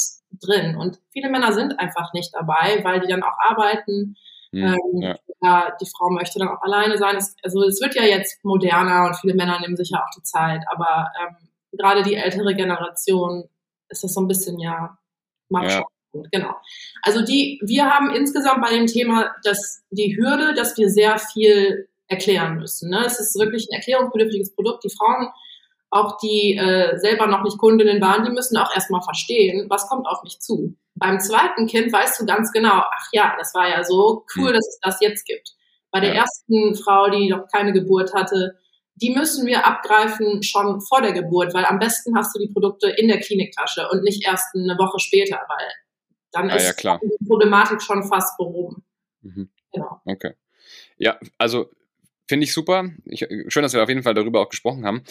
drin. 0.41 0.77
Und 0.77 0.99
viele 1.13 1.31
Männer 1.31 1.53
sind 1.53 1.79
einfach 1.79 2.13
nicht 2.13 2.35
dabei, 2.35 2.81
weil 2.83 3.01
die 3.01 3.09
dann 3.09 3.23
auch 3.23 3.37
arbeiten. 3.39 4.17
Mhm, 4.53 4.77
ähm, 5.03 5.17
ja. 5.41 5.77
Die 5.81 5.87
Frau 5.97 6.11
möchte 6.11 6.39
dann 6.39 6.49
auch 6.49 6.63
alleine 6.63 6.99
sein. 6.99 7.17
Es, 7.17 7.37
also 7.43 7.63
es 7.63 7.81
wird 7.81 7.95
ja 7.95 8.05
jetzt 8.05 8.45
moderner 8.45 9.07
und 9.07 9.17
viele 9.17 9.35
Männer 9.35 9.61
nehmen 9.61 9.77
sich 9.77 9.91
ja 9.91 9.99
auch 9.99 10.11
die 10.17 10.23
Zeit. 10.23 10.63
Aber 10.71 11.11
ähm, 11.21 11.37
gerade 11.73 12.03
die 12.03 12.15
ältere 12.15 12.55
Generation 12.55 13.49
ist 13.89 14.05
das 14.05 14.15
so 14.15 14.21
ein 14.21 14.29
bisschen 14.29 14.59
ja 14.59 14.97
macho. 15.49 15.85
Genau. 16.31 16.55
Also 17.03 17.25
die, 17.25 17.59
wir 17.65 17.87
haben 17.87 18.15
insgesamt 18.15 18.63
bei 18.63 18.71
dem 18.71 18.87
Thema 18.87 19.35
dass 19.45 19.83
die 19.91 20.17
Hürde, 20.17 20.55
dass 20.55 20.77
wir 20.77 20.91
sehr 20.91 21.19
viel 21.19 21.89
erklären 22.07 22.59
müssen. 22.59 22.91
Ne? 22.91 23.05
Es 23.07 23.19
ist 23.19 23.39
wirklich 23.39 23.69
ein 23.71 23.77
erklärungsbedürftiges 23.77 24.55
Produkt. 24.55 24.85
Die 24.85 24.91
Frauen 24.91 25.29
auch 25.93 26.17
die 26.17 26.57
äh, 26.57 26.99
selber 26.99 27.27
noch 27.27 27.43
nicht 27.43 27.59
Kundinnen 27.59 28.01
waren, 28.01 28.25
die 28.25 28.31
müssen 28.31 28.57
auch 28.57 28.75
erstmal 28.75 29.03
verstehen, 29.03 29.67
was 29.69 29.87
kommt 29.89 30.07
auf 30.07 30.23
mich 30.23 30.41
zu. 30.41 30.75
Beim 30.95 31.21
zweiten 31.21 31.67
Kind 31.67 31.93
weißt 31.93 32.19
du 32.19 32.25
ganz 32.25 32.51
genau, 32.51 32.73
ach 32.73 33.09
ja, 33.13 33.35
das 33.39 33.55
war 33.55 33.69
ja 33.69 33.85
so 33.85 34.25
cool, 34.37 34.49
hm. 34.49 34.55
dass 34.55 34.69
es 34.69 34.79
das 34.81 35.01
jetzt 35.01 35.27
gibt. 35.27 35.51
Bei 35.91 36.01
der 36.01 36.15
ja. 36.15 36.23
ersten 36.23 36.75
Frau, 36.77 37.11
die 37.11 37.29
noch 37.29 37.47
keine 37.53 37.75
Geburt 37.75 38.15
hatte, 38.15 38.57
die 38.95 39.11
müssen 39.11 39.47
wir 39.47 39.67
abgreifen 39.67 40.43
schon 40.43 40.81
vor 40.81 41.03
der 41.03 41.13
Geburt, 41.13 41.53
weil 41.53 41.67
am 41.67 41.79
besten 41.79 42.17
hast 42.17 42.35
du 42.35 42.41
die 42.41 42.51
Produkte 42.51 42.89
in 42.89 43.09
der 43.09 43.21
Kliniktasche 43.21 43.87
und 43.91 44.03
nicht 44.03 44.25
erst 44.27 44.55
eine 44.55 44.79
Woche 44.79 44.99
später, 44.99 45.41
weil 45.47 45.69
dann 46.31 46.49
ah, 46.49 46.57
ist 46.57 46.83
ja, 46.83 46.99
die 47.03 47.27
Problematik 47.27 47.83
schon 47.83 48.03
fast 48.05 48.39
behoben. 48.39 48.83
Mhm. 49.21 49.51
Genau. 49.73 50.01
Okay. 50.07 50.33
Ja, 50.97 51.19
also 51.37 51.69
finde 52.27 52.45
ich 52.45 52.55
super. 52.55 52.89
Ich, 53.05 53.27
schön, 53.49 53.63
dass 53.63 53.75
wir 53.75 53.83
auf 53.83 53.89
jeden 53.91 54.03
Fall 54.03 54.15
darüber 54.15 54.41
auch 54.41 54.49
gesprochen 54.49 54.87
haben 54.87 55.05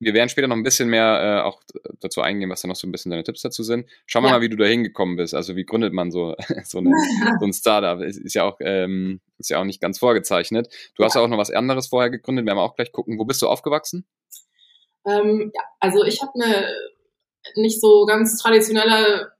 wir 0.00 0.14
werden 0.14 0.28
später 0.28 0.46
noch 0.46 0.56
ein 0.56 0.62
bisschen 0.62 0.88
mehr 0.88 1.42
äh, 1.42 1.46
auch 1.46 1.60
dazu 2.00 2.20
eingehen, 2.20 2.50
was 2.50 2.62
da 2.62 2.68
noch 2.68 2.76
so 2.76 2.86
ein 2.86 2.92
bisschen 2.92 3.10
deine 3.10 3.24
Tipps 3.24 3.42
dazu 3.42 3.62
sind. 3.62 3.88
Schauen 4.06 4.22
wir 4.22 4.28
ja. 4.28 4.36
mal, 4.36 4.40
wie 4.40 4.48
du 4.48 4.56
da 4.56 4.64
hingekommen 4.64 5.16
bist. 5.16 5.34
Also 5.34 5.56
wie 5.56 5.64
gründet 5.64 5.92
man 5.92 6.10
so, 6.10 6.36
so, 6.64 6.78
eine, 6.78 6.92
so 7.40 7.46
ein 7.46 7.52
Startup? 7.52 8.00
Ist, 8.00 8.18
ist, 8.18 8.34
ja 8.34 8.44
auch, 8.44 8.58
ähm, 8.60 9.20
ist 9.38 9.50
ja 9.50 9.60
auch 9.60 9.64
nicht 9.64 9.80
ganz 9.80 9.98
vorgezeichnet. 9.98 10.68
Du 10.94 11.04
hast 11.04 11.14
ja 11.14 11.20
auch 11.20 11.28
noch 11.28 11.38
was 11.38 11.50
anderes 11.50 11.88
vorher 11.88 12.10
gegründet. 12.10 12.44
Wir 12.44 12.50
werden 12.50 12.58
auch 12.58 12.76
gleich 12.76 12.92
gucken. 12.92 13.18
Wo 13.18 13.24
bist 13.24 13.42
du 13.42 13.48
aufgewachsen? 13.48 14.06
Ähm, 15.06 15.50
ja, 15.54 15.62
also 15.80 16.04
ich 16.04 16.22
habe 16.22 16.32
eine 16.34 16.68
nicht 17.56 17.80
so 17.80 18.06
ganz 18.06 18.38
traditionelle 18.38 19.32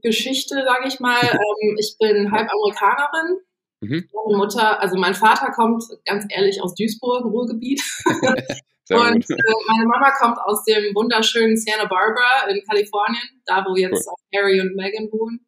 Geschichte, 0.00 0.64
sage 0.66 0.88
ich 0.88 1.00
mal. 1.00 1.20
ähm, 1.22 1.76
ich 1.78 1.96
bin 1.98 2.32
halb 2.32 2.48
Amerikanerin. 2.50 3.40
Mhm. 3.80 4.08
Meine 4.12 4.38
Mutter, 4.38 4.80
also 4.80 4.96
mein 4.96 5.14
Vater 5.14 5.52
kommt 5.52 5.84
ganz 6.04 6.24
ehrlich 6.30 6.62
aus 6.62 6.74
Duisburg, 6.74 7.24
Ruhrgebiet. 7.24 7.82
Sehr 8.88 8.98
und 8.98 9.30
äh, 9.30 9.36
meine 9.68 9.86
Mama 9.86 10.10
kommt 10.12 10.38
aus 10.38 10.64
dem 10.64 10.94
wunderschönen 10.94 11.58
Santa 11.58 11.84
Barbara 11.84 12.48
in 12.48 12.62
Kalifornien, 12.66 13.42
da 13.44 13.62
wo 13.68 13.76
jetzt 13.76 14.06
cool. 14.06 14.14
auch 14.14 14.18
Harry 14.34 14.62
und 14.62 14.74
Meghan 14.76 15.12
wohnen. 15.12 15.46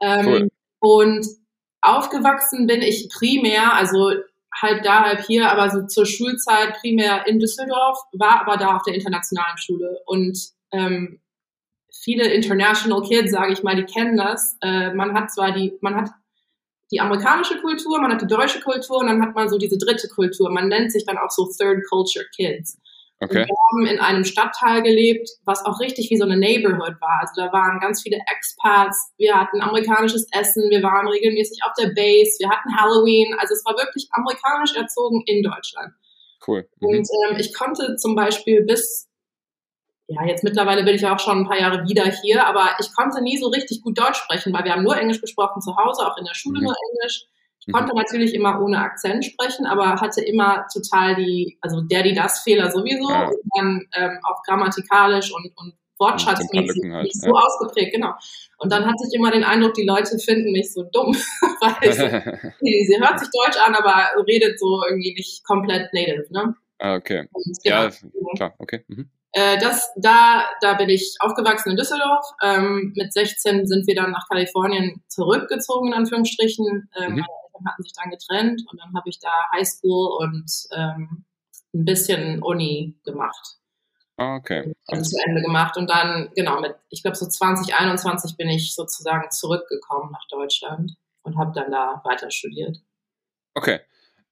Ähm, 0.00 0.26
cool. 0.26 0.48
Und 0.80 1.26
aufgewachsen 1.82 2.66
bin 2.66 2.80
ich 2.80 3.10
primär, 3.14 3.74
also 3.74 4.12
halb 4.58 4.82
da, 4.84 5.04
halb 5.04 5.20
hier, 5.26 5.50
aber 5.50 5.68
so 5.68 5.86
zur 5.86 6.06
Schulzeit 6.06 6.78
primär 6.80 7.26
in 7.26 7.38
Düsseldorf, 7.38 7.98
war 8.12 8.40
aber 8.40 8.56
da 8.56 8.76
auf 8.76 8.82
der 8.84 8.94
internationalen 8.94 9.58
Schule 9.58 10.00
und 10.06 10.38
ähm, 10.72 11.20
viele 11.92 12.32
International 12.32 13.02
Kids, 13.02 13.32
sage 13.32 13.52
ich 13.52 13.62
mal, 13.62 13.76
die 13.76 13.84
kennen 13.84 14.16
das. 14.16 14.56
Äh, 14.62 14.94
man 14.94 15.12
hat 15.12 15.30
zwar 15.30 15.52
die, 15.52 15.76
man 15.82 15.94
hat 15.96 16.10
die 16.92 17.00
amerikanische 17.00 17.58
Kultur, 17.60 18.00
man 18.00 18.12
hat 18.12 18.20
die 18.20 18.26
deutsche 18.26 18.60
Kultur 18.60 18.98
und 18.98 19.06
dann 19.06 19.22
hat 19.22 19.34
man 19.34 19.48
so 19.48 19.56
diese 19.56 19.78
dritte 19.78 20.08
Kultur. 20.08 20.50
Man 20.50 20.68
nennt 20.68 20.92
sich 20.92 21.06
dann 21.06 21.16
auch 21.18 21.30
so 21.30 21.48
Third 21.48 21.82
Culture 21.88 22.26
Kids. 22.36 22.78
Okay. 23.18 23.42
Und 23.42 23.48
wir 23.48 23.56
haben 23.70 23.86
in 23.86 24.00
einem 24.00 24.24
Stadtteil 24.24 24.82
gelebt, 24.82 25.28
was 25.44 25.64
auch 25.64 25.80
richtig 25.80 26.10
wie 26.10 26.18
so 26.18 26.24
eine 26.24 26.36
Neighborhood 26.36 27.00
war. 27.00 27.20
Also 27.20 27.34
da 27.36 27.52
waren 27.52 27.78
ganz 27.80 28.02
viele 28.02 28.18
Expats, 28.30 29.12
wir 29.16 29.34
hatten 29.34 29.62
amerikanisches 29.62 30.26
Essen, 30.32 30.68
wir 30.70 30.82
waren 30.82 31.08
regelmäßig 31.08 31.60
auf 31.64 31.72
der 31.78 31.88
Base, 31.94 32.36
wir 32.40 32.50
hatten 32.50 32.76
Halloween. 32.76 33.34
Also 33.38 33.54
es 33.54 33.64
war 33.64 33.76
wirklich 33.76 34.08
amerikanisch 34.10 34.74
erzogen 34.74 35.22
in 35.26 35.42
Deutschland. 35.42 35.94
Cool. 36.46 36.68
Mhm. 36.80 36.88
Und 36.88 37.08
ähm, 37.30 37.36
ich 37.38 37.54
konnte 37.54 37.96
zum 37.96 38.14
Beispiel 38.14 38.62
bis, 38.62 39.08
ja, 40.12 40.26
jetzt 40.26 40.44
mittlerweile 40.44 40.84
bin 40.84 40.94
ich 40.94 41.06
auch 41.06 41.18
schon 41.18 41.38
ein 41.38 41.48
paar 41.48 41.58
Jahre 41.58 41.88
wieder 41.88 42.04
hier, 42.04 42.46
aber 42.46 42.70
ich 42.80 42.92
konnte 42.94 43.22
nie 43.22 43.38
so 43.38 43.48
richtig 43.48 43.82
gut 43.82 43.98
Deutsch 43.98 44.18
sprechen, 44.18 44.52
weil 44.52 44.64
wir 44.64 44.72
haben 44.72 44.82
nur 44.82 44.96
Englisch 44.96 45.20
gesprochen 45.20 45.62
zu 45.62 45.76
Hause, 45.76 46.06
auch 46.06 46.16
in 46.18 46.24
der 46.24 46.34
Schule 46.34 46.58
mhm. 46.58 46.66
nur 46.66 46.74
Englisch. 46.90 47.24
Ich 47.60 47.68
mhm. 47.68 47.72
konnte 47.72 47.94
natürlich 47.94 48.34
immer 48.34 48.60
ohne 48.60 48.78
Akzent 48.78 49.24
sprechen, 49.24 49.66
aber 49.66 50.00
hatte 50.00 50.20
immer 50.20 50.66
total 50.72 51.14
die, 51.14 51.58
also 51.60 51.80
der, 51.80 52.02
die 52.02 52.14
das 52.14 52.40
Fehler 52.40 52.70
sowieso 52.70 53.10
ja. 53.10 53.28
und 53.28 53.36
dann 53.56 53.86
ähm, 53.94 54.18
auch 54.24 54.42
grammatikalisch 54.42 55.32
und, 55.32 55.52
und 55.56 55.74
wortschatzmäßig 55.98 56.82
halt, 56.92 57.04
nicht 57.04 57.22
ja. 57.22 57.28
so 57.28 57.34
ausgeprägt, 57.34 57.94
genau. 57.94 58.12
Und 58.58 58.72
dann 58.72 58.84
hatte 58.84 59.04
ich 59.08 59.16
immer 59.16 59.30
den 59.30 59.44
Eindruck, 59.44 59.74
die 59.74 59.86
Leute 59.86 60.18
finden 60.18 60.52
mich 60.52 60.72
so 60.72 60.82
dumm, 60.82 61.14
weil 61.60 61.92
sie, 62.60 62.84
sie 62.84 63.00
hört 63.00 63.20
sich 63.20 63.28
Deutsch 63.30 63.58
an, 63.64 63.74
aber 63.74 64.22
redet 64.26 64.58
so 64.58 64.82
irgendwie 64.88 65.14
nicht 65.14 65.44
komplett 65.44 65.92
native, 65.94 66.26
ne? 66.30 66.54
Ah, 66.78 66.96
okay. 66.96 67.28
Und, 67.32 67.44
genau, 67.62 67.82
ja, 67.84 67.90
klar, 68.34 68.54
okay. 68.58 68.84
Mhm. 68.88 69.08
Äh, 69.32 69.58
das, 69.58 69.90
da, 69.96 70.44
da 70.60 70.74
bin 70.74 70.88
ich 70.88 71.16
aufgewachsen 71.20 71.70
in 71.70 71.76
Düsseldorf. 71.76 72.24
Ähm, 72.42 72.92
mit 72.96 73.12
16 73.12 73.66
sind 73.66 73.86
wir 73.86 73.94
dann 73.94 74.10
nach 74.10 74.28
Kalifornien 74.28 75.02
zurückgezogen, 75.08 75.88
in 75.88 75.94
Anführungsstrichen. 75.94 76.90
Ähm, 76.98 77.14
mhm 77.14 77.24
hatten 77.66 77.82
sich 77.82 77.92
dann 77.92 78.10
getrennt 78.10 78.62
und 78.70 78.80
dann 78.80 78.94
habe 78.94 79.08
ich 79.08 79.18
da 79.18 79.30
Highschool 79.52 80.18
und 80.18 80.50
ähm, 80.72 81.24
ein 81.74 81.84
bisschen 81.84 82.42
Uni 82.42 82.94
gemacht. 83.04 83.58
Ah, 84.16 84.36
okay. 84.36 84.74
Also 84.86 85.10
zu 85.10 85.16
Ende 85.26 85.40
gemacht 85.40 85.76
und 85.76 85.88
dann, 85.88 86.30
genau, 86.34 86.60
mit, 86.60 86.74
ich 86.90 87.02
glaube 87.02 87.16
so 87.16 87.26
2021 87.26 88.36
bin 88.36 88.48
ich 88.48 88.74
sozusagen 88.74 89.30
zurückgekommen 89.30 90.12
nach 90.12 90.26
Deutschland 90.28 90.96
und 91.22 91.38
habe 91.38 91.52
dann 91.54 91.70
da 91.70 92.00
weiter 92.04 92.30
studiert. 92.30 92.78
Okay. 93.54 93.80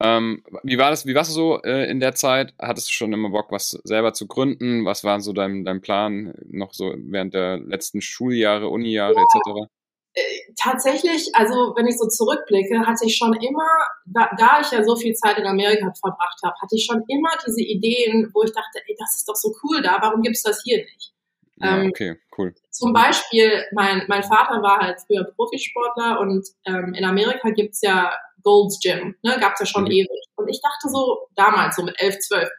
Ähm, 0.03 0.43
wie 0.63 0.77
war 0.77 0.89
das, 0.89 1.05
wie 1.05 1.13
warst 1.13 1.29
du 1.29 1.33
so 1.33 1.61
äh, 1.61 1.89
in 1.89 1.99
der 1.99 2.15
Zeit? 2.15 2.53
Hattest 2.59 2.89
du 2.89 2.93
schon 2.93 3.13
immer 3.13 3.29
Bock, 3.29 3.51
was 3.51 3.71
selber 3.83 4.13
zu 4.13 4.27
gründen? 4.27 4.85
Was 4.85 5.03
war 5.03 5.19
so 5.21 5.33
dein, 5.33 5.63
dein 5.63 5.81
Plan 5.81 6.33
noch 6.49 6.73
so 6.73 6.93
während 6.97 7.33
der 7.33 7.59
letzten 7.59 8.01
Schuljahre, 8.01 8.69
Unijahre 8.69 9.15
ja. 9.15 9.21
etc.? 9.21 9.69
Äh, 10.13 10.21
tatsächlich, 10.59 11.29
also 11.33 11.73
wenn 11.75 11.87
ich 11.87 11.97
so 11.97 12.07
zurückblicke, 12.07 12.85
hatte 12.85 13.05
ich 13.05 13.15
schon 13.15 13.33
immer, 13.33 13.69
da, 14.05 14.29
da 14.37 14.59
ich 14.61 14.71
ja 14.71 14.83
so 14.83 14.95
viel 14.95 15.13
Zeit 15.13 15.37
in 15.37 15.45
Amerika 15.45 15.93
verbracht 15.99 16.39
habe, 16.43 16.55
hatte 16.61 16.75
ich 16.75 16.85
schon 16.85 17.03
immer 17.07 17.29
diese 17.45 17.61
Ideen, 17.61 18.29
wo 18.33 18.43
ich 18.43 18.51
dachte, 18.51 18.81
ey, 18.85 18.95
das 18.99 19.15
ist 19.15 19.29
doch 19.29 19.35
so 19.35 19.53
cool 19.63 19.81
da, 19.81 19.99
warum 20.01 20.21
gibt's 20.21 20.43
das 20.43 20.61
hier 20.63 20.77
nicht? 20.79 21.13
Ja, 21.61 21.77
ähm, 21.77 21.89
okay, 21.89 22.15
cool. 22.37 22.53
Zum 22.71 22.91
Beispiel, 22.91 23.63
mein, 23.73 24.03
mein 24.07 24.23
Vater 24.23 24.61
war 24.61 24.79
halt 24.79 24.99
früher 25.05 25.23
Profisportler 25.23 26.19
und 26.19 26.45
ähm, 26.65 26.93
in 26.93 27.05
Amerika 27.05 27.51
gibt's 27.51 27.81
ja 27.81 28.11
Gold's 28.43 28.79
Gym, 28.79 29.15
ne, 29.23 29.37
gab's 29.39 29.59
ja 29.59 29.65
schon 29.65 29.83
mhm. 29.83 29.91
ewig. 29.91 30.27
Und 30.35 30.47
ich 30.47 30.61
dachte 30.61 30.89
so 30.89 31.27
damals, 31.35 31.75
so 31.75 31.83
mit 31.83 31.95
elf, 32.01 32.17
zwölf, 32.19 32.49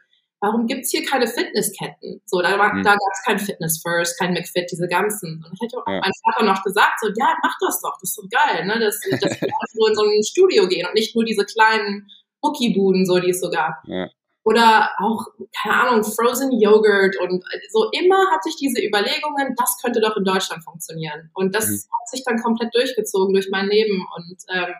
warum 0.43 0.67
gibt's 0.67 0.91
hier 0.91 1.05
keine 1.05 1.27
Fitnessketten? 1.27 2.21
So, 2.25 2.41
da, 2.41 2.59
war, 2.59 2.73
mhm. 2.73 2.83
da 2.83 2.91
gab 2.91 3.11
es 3.13 3.23
kein 3.25 3.39
Fitness 3.39 3.81
First, 3.81 4.19
kein 4.19 4.33
McFit, 4.33 4.69
diese 4.69 4.87
ganzen. 4.87 5.43
Und 5.43 5.53
ich 5.53 5.61
hätte 5.61 5.77
auch 5.77 5.87
ja. 5.87 6.01
mein 6.01 6.11
Vater 6.25 6.45
noch 6.45 6.63
gesagt, 6.63 6.99
so, 6.99 7.07
ja, 7.07 7.35
mach 7.41 7.55
das 7.61 7.81
doch, 7.81 7.93
das 8.01 8.09
ist 8.09 8.15
so 8.15 8.23
geil, 8.29 8.65
ne? 8.65 8.79
dass, 8.79 8.99
dass 9.21 9.41
wir 9.41 9.49
so 9.73 9.87
in 9.87 9.95
so 9.95 10.03
ein 10.03 10.23
Studio 10.23 10.67
gehen 10.67 10.85
und 10.85 10.95
nicht 10.95 11.15
nur 11.15 11.23
diese 11.23 11.45
kleinen 11.45 12.07
Muckibuden, 12.41 13.05
so, 13.05 13.19
die 13.19 13.29
es 13.29 13.39
so 13.39 13.49
gab. 13.49 13.75
Ja. 13.85 14.09
Oder 14.45 14.89
auch, 14.99 15.27
keine 15.63 15.75
Ahnung, 15.75 16.03
Frozen 16.03 16.51
Yogurt 16.59 17.15
und 17.21 17.41
so 17.71 17.89
immer 17.91 18.29
hatte 18.31 18.49
ich 18.49 18.57
diese 18.57 18.85
Überlegungen, 18.85 19.55
das 19.55 19.77
könnte 19.81 20.01
doch 20.01 20.17
in 20.17 20.25
Deutschland 20.25 20.65
funktionieren. 20.65 21.31
Und 21.33 21.55
das 21.55 21.69
mhm. 21.69 21.75
hat 21.75 22.09
sich 22.09 22.23
dann 22.25 22.41
komplett 22.41 22.75
durchgezogen 22.75 23.33
durch 23.33 23.47
mein 23.49 23.67
Leben. 23.67 24.05
Und 24.17 24.35
ähm, 24.53 24.73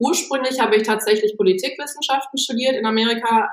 ursprünglich 0.00 0.58
habe 0.58 0.76
ich 0.76 0.82
tatsächlich 0.82 1.36
Politikwissenschaften 1.36 2.38
studiert 2.38 2.74
in 2.74 2.86
Amerika, 2.86 3.48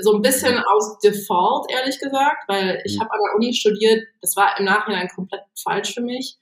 so 0.00 0.14
ein 0.14 0.22
bisschen 0.22 0.58
aus 0.58 0.98
Default, 1.00 1.70
ehrlich 1.70 1.98
gesagt, 1.98 2.48
weil 2.48 2.80
ich 2.84 2.96
mhm. 2.96 3.00
habe 3.00 3.10
an 3.12 3.20
der 3.26 3.36
Uni 3.36 3.52
studiert, 3.52 4.02
das 4.22 4.34
war 4.36 4.58
im 4.58 4.64
Nachhinein 4.64 5.08
komplett 5.14 5.42
falsch 5.62 5.92
für 5.92 6.00
mich. 6.00 6.38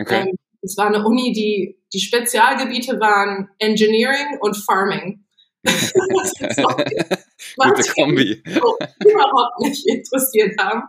Okay. 0.00 0.22
Ähm, 0.22 0.36
es 0.62 0.76
war 0.76 0.86
eine 0.86 1.06
Uni, 1.06 1.32
die, 1.32 1.78
die 1.92 2.00
Spezialgebiete 2.00 2.98
waren 2.98 3.48
Engineering 3.58 4.38
und 4.40 4.56
Farming. 4.56 5.24
Gute 7.56 7.92
Kombi. 7.94 8.42
So 8.48 8.76
überhaupt 9.04 9.60
nicht 9.60 9.86
interessiert 9.86 10.58
haben. 10.60 10.82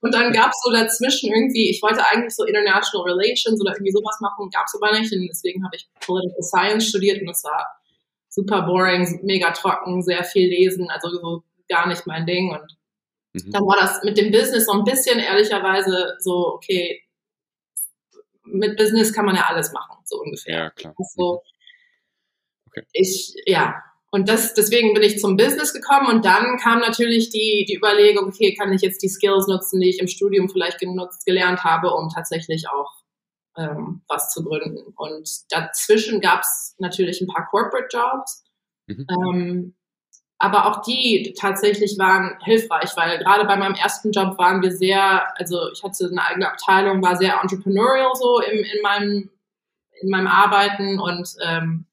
Und 0.00 0.14
dann 0.14 0.32
gab 0.32 0.50
es 0.50 0.60
so 0.64 0.70
dazwischen 0.70 1.32
irgendwie, 1.32 1.70
ich 1.70 1.82
wollte 1.82 2.04
eigentlich 2.06 2.34
so 2.34 2.44
International 2.44 3.10
Relations 3.10 3.60
oder 3.60 3.72
irgendwie 3.72 3.92
sowas 3.92 4.18
machen, 4.20 4.50
gab 4.50 4.66
es 4.66 4.74
aber 4.80 4.98
nicht. 4.98 5.12
Und 5.12 5.26
deswegen 5.28 5.64
habe 5.64 5.76
ich 5.76 5.88
Political 6.00 6.42
Science 6.42 6.86
studiert 6.88 7.20
und 7.22 7.28
es 7.28 7.42
war 7.44 7.66
super 8.28 8.62
boring, 8.62 9.20
mega 9.24 9.50
trocken, 9.50 10.02
sehr 10.02 10.24
viel 10.24 10.48
lesen, 10.48 10.88
also 10.90 11.10
so 11.10 11.42
gar 11.68 11.88
nicht 11.88 12.06
mein 12.06 12.26
Ding. 12.26 12.50
Und 12.50 12.76
mhm. 13.32 13.50
dann 13.50 13.62
war 13.64 13.76
das 13.80 14.02
mit 14.04 14.16
dem 14.16 14.30
Business 14.30 14.66
so 14.66 14.72
ein 14.72 14.84
bisschen 14.84 15.18
ehrlicherweise 15.18 16.16
so, 16.20 16.54
okay, 16.54 17.02
mit 18.44 18.76
Business 18.76 19.12
kann 19.12 19.26
man 19.26 19.36
ja 19.36 19.46
alles 19.48 19.72
machen, 19.72 19.98
so 20.04 20.20
ungefähr. 20.20 20.54
Ja, 20.54 20.70
klar. 20.70 20.94
Also, 20.98 21.32
mhm. 21.32 22.68
okay. 22.68 22.86
ich, 22.92 23.34
ja. 23.46 23.82
Und 24.10 24.28
das, 24.28 24.54
deswegen 24.54 24.94
bin 24.94 25.02
ich 25.02 25.20
zum 25.20 25.36
Business 25.36 25.74
gekommen 25.74 26.06
und 26.06 26.24
dann 26.24 26.56
kam 26.56 26.80
natürlich 26.80 27.28
die, 27.28 27.66
die 27.68 27.76
Überlegung, 27.76 28.28
okay, 28.28 28.54
kann 28.54 28.72
ich 28.72 28.80
jetzt 28.80 29.02
die 29.02 29.08
Skills 29.08 29.46
nutzen, 29.46 29.80
die 29.80 29.90
ich 29.90 29.98
im 29.98 30.08
Studium 30.08 30.48
vielleicht 30.48 30.78
genutzt, 30.78 31.26
gelernt 31.26 31.62
habe, 31.62 31.92
um 31.94 32.08
tatsächlich 32.08 32.68
auch 32.70 32.90
ähm, 33.58 34.02
was 34.08 34.30
zu 34.30 34.44
gründen. 34.44 34.94
Und 34.96 35.28
dazwischen 35.50 36.22
gab 36.22 36.40
es 36.40 36.74
natürlich 36.78 37.20
ein 37.20 37.26
paar 37.26 37.46
Corporate 37.50 37.88
Jobs. 37.90 38.44
Mhm. 38.86 39.06
Ähm, 39.10 39.74
aber 40.38 40.66
auch 40.66 40.82
die 40.82 41.34
tatsächlich 41.38 41.98
waren 41.98 42.38
hilfreich, 42.44 42.96
weil 42.96 43.18
gerade 43.18 43.44
bei 43.44 43.56
meinem 43.56 43.74
ersten 43.74 44.12
Job 44.12 44.38
waren 44.38 44.62
wir 44.62 44.70
sehr, 44.70 45.36
also 45.38 45.70
ich 45.72 45.82
hatte 45.82 46.06
eine 46.06 46.24
eigene 46.24 46.50
Abteilung, 46.50 47.02
war 47.02 47.16
sehr 47.16 47.40
entrepreneurial 47.42 48.12
so 48.14 48.40
im, 48.40 48.58
in 48.58 48.82
meinem 48.82 49.30
in 50.00 50.10
meinem 50.10 50.28
Arbeiten 50.28 51.00
und 51.00 51.28
ähm, 51.44 51.87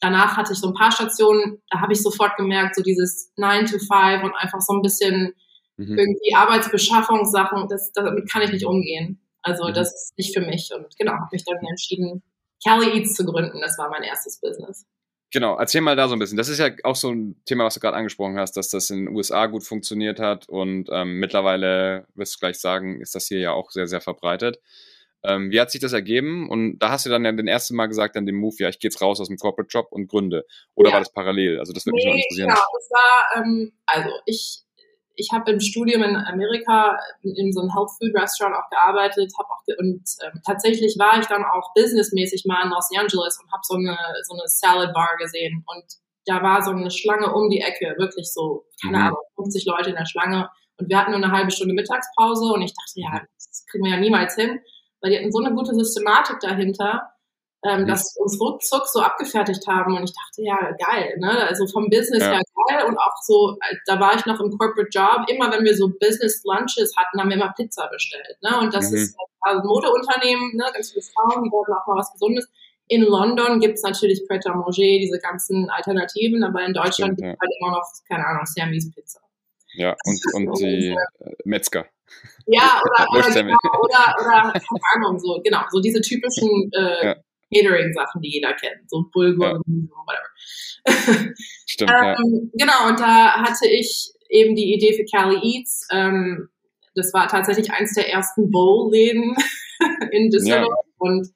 danach 0.00 0.36
hatte 0.36 0.52
ich 0.52 0.58
so 0.58 0.68
ein 0.68 0.74
paar 0.74 0.92
Stationen, 0.92 1.62
da 1.70 1.80
habe 1.80 1.92
ich 1.92 2.02
sofort 2.02 2.36
gemerkt, 2.36 2.74
so 2.74 2.82
dieses 2.82 3.32
9 3.36 3.66
to 3.66 3.78
5 3.78 4.24
und 4.24 4.34
einfach 4.34 4.60
so 4.60 4.74
ein 4.74 4.82
bisschen 4.82 5.34
mhm. 5.76 5.98
irgendwie 5.98 6.34
Arbeitsbeschaffungssachen, 6.34 7.68
das, 7.68 7.92
damit 7.92 8.30
kann 8.30 8.42
ich 8.42 8.52
nicht 8.52 8.66
umgehen. 8.66 9.20
Also 9.42 9.68
mhm. 9.68 9.74
das 9.74 9.88
ist 9.88 10.18
nicht 10.18 10.34
für 10.36 10.44
mich 10.44 10.70
und 10.74 10.86
genau, 10.98 11.12
habe 11.12 11.28
mich 11.32 11.44
dann 11.44 11.58
entschieden, 11.68 12.22
Cali 12.64 12.98
Eats 12.98 13.14
zu 13.14 13.24
gründen. 13.24 13.60
Das 13.60 13.78
war 13.78 13.88
mein 13.88 14.02
erstes 14.02 14.40
Business. 14.40 14.86
Genau, 15.32 15.56
erzähl 15.56 15.80
mal 15.80 15.94
da 15.94 16.08
so 16.08 16.14
ein 16.14 16.18
bisschen. 16.18 16.36
Das 16.36 16.48
ist 16.48 16.58
ja 16.58 16.70
auch 16.82 16.96
so 16.96 17.10
ein 17.10 17.40
Thema, 17.44 17.64
was 17.64 17.74
du 17.74 17.80
gerade 17.80 17.96
angesprochen 17.96 18.38
hast, 18.38 18.56
dass 18.56 18.68
das 18.68 18.90
in 18.90 19.06
den 19.06 19.16
USA 19.16 19.46
gut 19.46 19.62
funktioniert 19.62 20.18
hat 20.18 20.48
und 20.48 20.88
ähm, 20.90 21.20
mittlerweile, 21.20 22.06
wirst 22.14 22.34
du 22.34 22.38
gleich 22.40 22.58
sagen, 22.58 23.00
ist 23.00 23.14
das 23.14 23.28
hier 23.28 23.38
ja 23.38 23.52
auch 23.52 23.70
sehr, 23.70 23.86
sehr 23.86 24.00
verbreitet. 24.00 24.58
Ähm, 25.22 25.50
wie 25.50 25.60
hat 25.60 25.70
sich 25.70 25.80
das 25.80 25.92
ergeben? 25.92 26.48
Und 26.48 26.78
da 26.78 26.90
hast 26.90 27.06
du 27.06 27.10
dann 27.10 27.24
ja 27.24 27.32
den 27.32 27.48
ersten 27.48 27.76
Mal 27.76 27.86
gesagt, 27.86 28.16
dann 28.16 28.26
den 28.26 28.36
Move, 28.36 28.56
ja, 28.58 28.68
ich 28.68 28.78
gehe 28.78 28.88
jetzt 28.88 29.02
raus 29.02 29.20
aus 29.20 29.28
dem 29.28 29.36
Corporate 29.36 29.70
Job 29.70 29.88
und 29.90 30.08
gründe. 30.08 30.46
Oder 30.74 30.88
ja. 30.88 30.94
war 30.94 31.00
das 31.00 31.12
parallel? 31.12 31.58
Also 31.58 31.72
das 31.72 31.84
würde 31.84 31.96
nee, 31.96 32.04
mich 32.04 32.06
noch 32.06 32.14
interessieren. 32.16 32.48
Genau, 32.48 32.62
das 32.72 32.90
war, 32.90 33.42
ähm, 33.42 33.72
also 33.86 34.10
ich 34.26 34.64
ich 35.20 35.30
habe 35.32 35.50
im 35.50 35.60
Studium 35.60 36.02
in 36.02 36.16
Amerika 36.16 36.98
in, 37.22 37.34
in, 37.36 37.52
so 37.52 37.60
einem 37.60 37.70
Health 37.74 37.90
Food 37.98 38.14
Restaurant 38.14 38.56
auch 38.56 38.70
gearbeitet, 38.70 39.30
habe 39.38 39.48
auch 39.50 39.60
und 39.78 40.02
ähm, 40.24 40.40
tatsächlich 40.46 40.96
war 40.98 41.20
ich 41.20 41.26
dann 41.26 41.44
auch 41.44 41.74
businessmäßig 41.74 42.44
mal 42.46 42.64
in 42.64 42.70
Los 42.70 42.88
Angeles 42.96 43.38
und 43.42 43.52
habe 43.52 43.62
so 43.62 43.74
eine 43.74 43.96
so 44.24 44.34
eine 44.34 44.46
Salad 44.46 44.94
Bar 44.94 45.16
gesehen 45.18 45.62
und 45.66 45.84
da 46.24 46.42
war 46.42 46.62
so 46.62 46.70
eine 46.70 46.90
Schlange 46.90 47.32
um 47.32 47.50
die 47.50 47.60
Ecke, 47.60 47.94
wirklich 47.98 48.32
so 48.32 48.64
keine 48.82 48.98
mhm. 48.98 49.04
Ahnung 49.04 49.20
50 49.36 49.66
Leute 49.66 49.90
in 49.90 49.96
der 49.96 50.06
Schlange 50.06 50.48
und 50.78 50.88
wir 50.88 50.98
hatten 50.98 51.12
nur 51.12 51.22
eine 51.22 51.32
halbe 51.32 51.50
Stunde 51.50 51.74
Mittagspause 51.74 52.52
und 52.52 52.62
ich 52.62 52.72
dachte 52.72 53.00
ja 53.00 53.20
das 53.36 53.66
kriegen 53.70 53.84
wir 53.84 53.92
ja 53.92 54.00
niemals 54.00 54.34
hin, 54.34 54.60
weil 55.00 55.10
die 55.10 55.18
hatten 55.18 55.32
so 55.32 55.38
eine 55.38 55.54
gute 55.54 55.74
Systematik 55.74 56.40
dahinter 56.40 57.10
ähm, 57.62 57.82
mhm. 57.82 57.86
dass 57.86 58.14
wir 58.16 58.22
uns 58.22 58.40
ruckzuck 58.40 58.86
so 58.86 59.00
abgefertigt 59.00 59.66
haben. 59.66 59.96
Und 59.96 60.04
ich 60.04 60.14
dachte, 60.14 60.42
ja, 60.42 60.56
geil, 60.78 61.16
ne? 61.18 61.46
Also 61.46 61.66
vom 61.66 61.90
Business 61.90 62.22
ja. 62.22 62.32
her 62.32 62.42
geil 62.68 62.86
und 62.86 62.96
auch 62.96 63.16
so, 63.22 63.56
da 63.86 64.00
war 64.00 64.14
ich 64.16 64.24
noch 64.26 64.40
im 64.40 64.56
Corporate 64.56 64.88
Job, 64.90 65.28
immer 65.28 65.50
wenn 65.52 65.64
wir 65.64 65.76
so 65.76 65.88
Business 66.00 66.42
Lunches 66.44 66.94
hatten, 66.96 67.20
haben 67.20 67.28
wir 67.28 67.36
immer 67.36 67.52
Pizza 67.56 67.88
bestellt. 67.88 68.38
Ne? 68.42 68.58
Und 68.60 68.74
das 68.74 68.90
mhm. 68.90 68.96
ist 68.96 69.16
also 69.40 69.66
Modeunternehmen, 69.66 70.56
ne? 70.56 70.64
ganz 70.72 70.92
viele 70.92 71.02
Frauen, 71.02 71.44
die 71.44 71.50
wollten 71.50 71.72
auch 71.72 71.86
mal 71.86 71.96
was 71.96 72.12
Gesundes. 72.12 72.48
in 72.88 73.02
London 73.02 73.60
gibt 73.60 73.74
es 73.74 73.82
natürlich 73.82 74.26
Pret 74.26 74.46
a 74.46 74.54
Manger, 74.54 74.72
diese 74.72 75.18
ganzen 75.18 75.68
Alternativen, 75.70 76.42
aber 76.44 76.64
in 76.64 76.72
Deutschland 76.72 77.14
Stimmt, 77.14 77.20
ja. 77.20 77.30
gibt 77.30 77.42
es 77.42 77.48
halt 77.48 77.52
immer 77.60 77.70
noch, 77.72 77.86
keine 78.08 78.26
Ahnung, 78.26 78.46
Sammy's 78.46 78.90
Pizza. 78.94 79.20
Ja, 79.74 79.94
und, 80.04 80.34
und 80.34 80.58
die 80.58 80.88
äh, 80.88 80.96
Metzger. 81.44 81.86
Ja, 82.46 82.80
oder, 82.98 83.10
oder, 83.10 83.30
genau, 83.34 83.56
oder, 83.80 84.14
oder, 84.20 84.52
keine 84.52 84.80
Ahnung, 84.94 85.18
so, 85.18 85.40
genau, 85.42 85.60
so 85.70 85.80
diese 85.80 86.00
typischen 86.00 86.70
äh, 86.72 87.06
Ja. 87.06 87.16
Catering-Sachen, 87.52 88.22
die 88.22 88.30
jeder 88.30 88.52
kennt, 88.54 88.88
so 88.88 89.04
Bulgur, 89.12 89.48
Ja. 89.48 89.58
whatever. 90.06 91.34
Stimmt, 91.66 91.90
ja. 91.90 92.12
Ähm, 92.14 92.50
genau, 92.54 92.88
und 92.88 93.00
da 93.00 93.42
hatte 93.42 93.68
ich 93.68 94.12
eben 94.28 94.54
die 94.54 94.74
Idee 94.74 94.94
für 94.94 95.04
Cali 95.04 95.38
Eats. 95.42 95.86
Ähm, 95.92 96.48
das 96.94 97.12
war 97.12 97.28
tatsächlich 97.28 97.72
eins 97.72 97.94
der 97.94 98.10
ersten 98.10 98.50
Bowl-Läden 98.50 99.34
in 100.12 100.30
Düsseldorf. 100.30 100.86
Und 100.98 101.28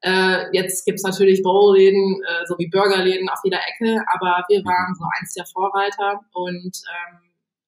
äh, 0.00 0.46
jetzt 0.52 0.84
gibt's 0.84 1.02
natürlich 1.02 1.42
Bowl-Läden, 1.42 2.20
äh, 2.22 2.46
sowie 2.46 2.68
Burgerläden 2.68 3.28
auf 3.28 3.38
jeder 3.44 3.60
Ecke, 3.60 4.02
aber 4.12 4.44
wir 4.48 4.64
waren 4.64 4.94
so 4.94 5.04
eins 5.18 5.34
der 5.34 5.46
Vorreiter. 5.46 6.20
Und 6.32 6.76
ähm, 6.76 7.18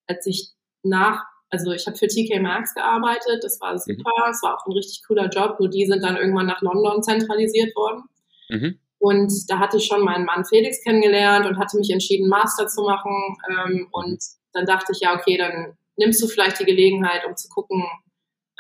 als 0.07 0.27
ich 0.27 0.49
nach, 0.83 1.23
also 1.55 1.71
ich 1.71 1.87
habe 1.87 1.97
für 1.97 2.09
TK 2.09 2.41
Maxx 2.41 2.75
gearbeitet, 2.75 3.45
das 3.45 3.61
war 3.61 3.79
super, 3.79 4.11
es 4.29 4.43
war 4.43 4.57
auch 4.57 4.67
ein 4.67 4.73
richtig 4.73 5.05
cooler 5.07 5.29
Job, 5.29 5.61
nur 5.61 5.71
die 5.71 5.87
sind 5.87 6.03
dann 6.03 6.17
irgendwann 6.17 6.47
nach 6.47 6.61
London 6.63 7.01
zentralisiert 7.01 7.75
worden. 7.77 8.03
Mhm. 8.49 8.81
Und 8.99 9.33
da 9.49 9.61
hatte 9.61 9.77
ich 9.77 9.87
schon 9.87 10.03
meinen 10.05 10.25
Mann 10.25 10.45
Felix 10.45 10.83
kennengelernt 10.83 11.47
und 11.47 11.59
hatte 11.59 11.79
mich 11.79 11.91
entschieden, 11.91 12.29
Master 12.29 12.67
zu 12.67 12.83
machen. 12.83 13.37
Ähm, 13.51 13.89
und 13.93 14.21
dann 14.53 14.67
dachte 14.67 14.93
ich, 14.93 15.01
ja, 15.01 15.15
okay, 15.15 15.37
dann 15.37 15.77
nimmst 15.97 16.21
du 16.23 16.27
vielleicht 16.27 16.59
die 16.59 16.65
Gelegenheit, 16.65 17.25
um 17.25 17.37
zu 17.37 17.49
gucken, 17.49 17.85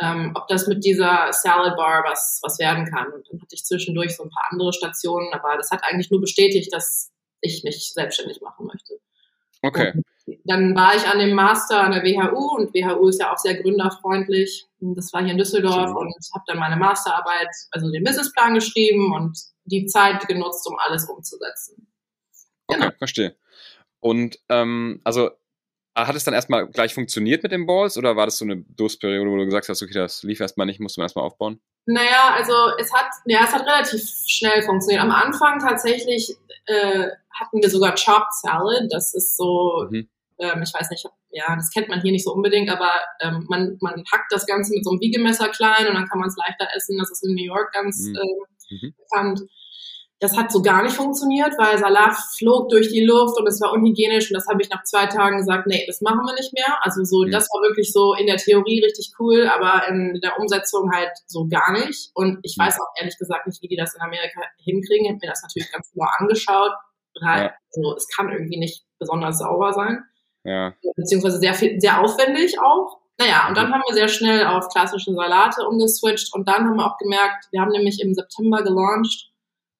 ähm, 0.00 0.32
ob 0.34 0.46
das 0.46 0.68
mit 0.68 0.84
dieser 0.84 1.32
Salad 1.32 1.76
Bar 1.76 2.04
was, 2.06 2.40
was 2.42 2.58
werden 2.60 2.84
kann. 2.84 3.06
Und 3.12 3.26
dann 3.28 3.40
hatte 3.40 3.54
ich 3.54 3.64
zwischendurch 3.64 4.16
so 4.16 4.22
ein 4.22 4.30
paar 4.30 4.48
andere 4.50 4.72
Stationen, 4.72 5.32
aber 5.32 5.56
das 5.56 5.70
hat 5.72 5.82
eigentlich 5.82 6.10
nur 6.10 6.20
bestätigt, 6.20 6.72
dass 6.72 7.10
ich 7.40 7.64
mich 7.64 7.92
selbstständig 7.92 8.40
machen 8.40 8.66
möchte. 8.66 9.00
Okay. 9.62 9.94
Dann 10.44 10.74
war 10.74 10.94
ich 10.96 11.06
an 11.06 11.18
dem 11.18 11.34
Master 11.34 11.82
an 11.82 11.92
der 11.92 12.02
WHU 12.02 12.56
und 12.56 12.72
WHU 12.72 13.08
ist 13.08 13.20
ja 13.20 13.32
auch 13.32 13.36
sehr 13.38 13.60
gründerfreundlich. 13.60 14.66
Und 14.80 14.94
Das 14.96 15.12
war 15.12 15.22
hier 15.22 15.32
in 15.32 15.38
Düsseldorf 15.38 15.76
Absolut. 15.76 16.02
und 16.02 16.14
habe 16.34 16.44
dann 16.46 16.58
meine 16.58 16.76
Masterarbeit, 16.76 17.48
also 17.70 17.90
den 17.90 18.04
Businessplan 18.04 18.54
geschrieben 18.54 19.12
und 19.14 19.38
die 19.64 19.86
Zeit 19.86 20.26
genutzt, 20.26 20.66
um 20.66 20.76
alles 20.78 21.08
umzusetzen. 21.08 21.88
Okay, 22.68 22.90
verstehe. 22.98 23.36
Und 24.00 24.38
ähm, 24.48 25.00
also 25.04 25.30
hat 25.96 26.16
es 26.16 26.24
dann 26.24 26.34
erstmal 26.34 26.66
gleich 26.68 26.92
funktioniert 26.94 27.42
mit 27.42 27.52
den 27.52 27.66
Balls 27.66 27.96
oder 27.96 28.16
war 28.16 28.26
das 28.26 28.38
so 28.38 28.44
eine 28.44 28.56
Durstperiode, 28.62 29.30
wo 29.30 29.36
du 29.36 29.44
gesagt 29.44 29.68
hast, 29.68 29.82
okay, 29.82 29.94
das 29.94 30.22
lief 30.22 30.40
erstmal 30.40 30.66
nicht, 30.66 30.80
musste 30.80 31.00
man 31.00 31.04
erstmal 31.04 31.24
aufbauen? 31.24 31.60
Naja, 31.86 32.34
also 32.34 32.52
es 32.78 32.92
hat, 32.92 33.06
ja, 33.26 33.40
es 33.44 33.52
hat 33.52 33.66
relativ 33.66 34.00
schnell 34.26 34.62
funktioniert. 34.62 35.02
Am 35.02 35.10
Anfang 35.10 35.58
tatsächlich 35.60 36.34
äh, 36.66 37.08
hatten 37.30 37.62
wir 37.62 37.70
sogar 37.70 37.94
Chopped 37.94 38.32
Salad. 38.32 38.88
Das 38.90 39.14
ist 39.14 39.36
so, 39.36 39.86
Mhm. 39.90 40.08
Ähm, 40.38 40.62
ich 40.62 40.72
weiß 40.74 40.90
nicht, 40.90 41.04
ja, 41.30 41.54
das 41.56 41.70
kennt 41.70 41.88
man 41.88 42.00
hier 42.02 42.12
nicht 42.12 42.24
so 42.24 42.32
unbedingt, 42.32 42.70
aber 42.70 42.90
ähm, 43.20 43.44
man, 43.48 43.76
man 43.80 44.02
hackt 44.12 44.30
das 44.32 44.46
Ganze 44.46 44.74
mit 44.74 44.84
so 44.84 44.90
einem 44.90 45.00
Wiegemesser 45.00 45.48
klein 45.48 45.86
und 45.88 45.94
dann 45.94 46.08
kann 46.08 46.18
man 46.18 46.28
es 46.28 46.36
leichter 46.36 46.68
essen. 46.74 46.96
Das 46.98 47.10
ist 47.10 47.24
in 47.26 47.34
New 47.34 47.44
York 47.44 47.72
ganz 47.72 47.98
Mhm. 48.06 48.16
äh, 48.16 48.90
bekannt. 48.98 49.40
Das 50.20 50.36
hat 50.38 50.50
so 50.50 50.62
gar 50.62 50.82
nicht 50.82 50.94
funktioniert, 50.94 51.52
weil 51.58 51.76
Salat 51.76 52.14
flog 52.38 52.70
durch 52.70 52.88
die 52.88 53.04
Luft 53.04 53.38
und 53.38 53.46
es 53.46 53.60
war 53.60 53.72
unhygienisch 53.72 54.30
und 54.30 54.34
das 54.34 54.46
habe 54.48 54.62
ich 54.62 54.70
nach 54.70 54.82
zwei 54.84 55.06
Tagen 55.06 55.36
gesagt, 55.38 55.66
nee, 55.66 55.84
das 55.86 56.00
machen 56.00 56.20
wir 56.24 56.32
nicht 56.34 56.52
mehr. 56.54 56.78
Also 56.82 57.04
so, 57.04 57.24
Mhm. 57.26 57.30
das 57.30 57.44
war 57.52 57.60
wirklich 57.68 57.92
so 57.92 58.14
in 58.14 58.26
der 58.26 58.36
Theorie 58.38 58.82
richtig 58.82 59.12
cool, 59.18 59.46
aber 59.48 59.86
in 59.88 60.20
der 60.22 60.38
Umsetzung 60.38 60.90
halt 60.94 61.10
so 61.26 61.46
gar 61.48 61.72
nicht. 61.72 62.10
Und 62.14 62.38
ich 62.42 62.56
Mhm. 62.56 62.62
weiß 62.62 62.80
auch 62.80 62.88
ehrlich 62.98 63.18
gesagt 63.18 63.46
nicht, 63.46 63.60
wie 63.60 63.68
die 63.68 63.76
das 63.76 63.94
in 63.94 64.00
Amerika 64.00 64.40
hinkriegen. 64.62 65.04
Ich 65.04 65.10
habe 65.10 65.18
mir 65.20 65.28
das 65.30 65.42
natürlich 65.42 65.70
ganz 65.70 65.90
genau 65.92 66.06
angeschaut. 66.18 66.72
Also 67.20 67.94
es 67.96 68.08
kann 68.08 68.30
irgendwie 68.30 68.58
nicht 68.58 68.84
besonders 68.98 69.38
sauber 69.38 69.72
sein, 69.72 70.02
Ja. 70.44 70.74
beziehungsweise 70.96 71.38
sehr 71.38 71.54
viel, 71.54 71.80
sehr 71.80 72.00
aufwendig 72.00 72.60
auch. 72.60 73.00
Naja, 73.18 73.48
und 73.48 73.56
dann 73.56 73.72
haben 73.72 73.82
wir 73.86 73.94
sehr 73.94 74.08
schnell 74.08 74.44
auf 74.46 74.68
klassische 74.68 75.14
Salate 75.14 75.66
umgeswitcht 75.66 76.34
und 76.34 76.48
dann 76.48 76.66
haben 76.66 76.76
wir 76.76 76.86
auch 76.86 76.98
gemerkt, 76.98 77.46
wir 77.52 77.60
haben 77.60 77.70
nämlich 77.70 78.00
im 78.00 78.12
September 78.12 78.62
gelauncht 78.62 79.30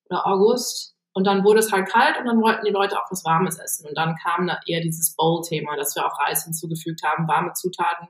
oder 0.09 0.27
August 0.27 0.95
und 1.13 1.27
dann 1.27 1.45
wurde 1.45 1.59
es 1.59 1.73
halt 1.73 1.89
kalt 1.89 2.19
und 2.19 2.27
dann 2.27 2.41
wollten 2.41 2.65
die 2.65 2.71
Leute 2.71 2.97
auch 2.97 3.11
was 3.11 3.25
Warmes 3.25 3.59
essen 3.59 3.89
und 3.89 3.97
dann 3.97 4.17
kam 4.17 4.47
da 4.47 4.61
eher 4.67 4.81
dieses 4.81 5.17
Bowl-Thema, 5.17 5.77
dass 5.77 5.97
wir 5.97 6.07
auch 6.07 6.19
Reis 6.21 6.45
hinzugefügt 6.45 7.03
haben, 7.03 7.29
warme 7.29 7.53
Zutaten. 7.55 8.09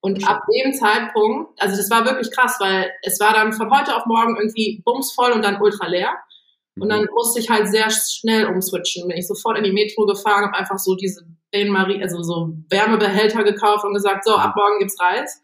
Und 0.00 0.28
ab 0.28 0.42
dem 0.52 0.74
Zeitpunkt, 0.74 1.60
also 1.62 1.76
das 1.78 1.88
war 1.90 2.04
wirklich 2.04 2.30
krass, 2.30 2.56
weil 2.60 2.92
es 3.02 3.18
war 3.20 3.32
dann 3.32 3.54
von 3.54 3.70
heute 3.70 3.96
auf 3.96 4.04
morgen 4.04 4.36
irgendwie 4.36 4.82
bumsvoll 4.84 5.32
und 5.32 5.42
dann 5.42 5.62
ultra 5.62 5.86
leer. 5.86 6.12
Und 6.76 6.88
dann 6.88 7.06
musste 7.14 7.40
ich 7.40 7.50
halt 7.50 7.68
sehr 7.68 7.88
schnell 7.90 8.46
umswitchen. 8.46 9.06
Bin 9.08 9.16
ich 9.16 9.26
sofort 9.26 9.58
in 9.58 9.64
die 9.64 9.72
Metro 9.72 10.06
gefahren, 10.06 10.44
habe 10.44 10.56
einfach 10.56 10.78
so 10.78 10.96
diese 10.96 11.24
Bain-Marie, 11.52 12.02
also 12.02 12.22
so 12.22 12.52
Wärmebehälter 12.68 13.44
gekauft 13.44 13.84
und 13.84 13.94
gesagt, 13.94 14.24
so, 14.24 14.34
ab 14.34 14.54
morgen 14.56 14.80
gibt's 14.80 15.00
Reis. 15.00 15.40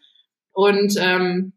Und 0.53 0.97
ähm, 0.99 1.53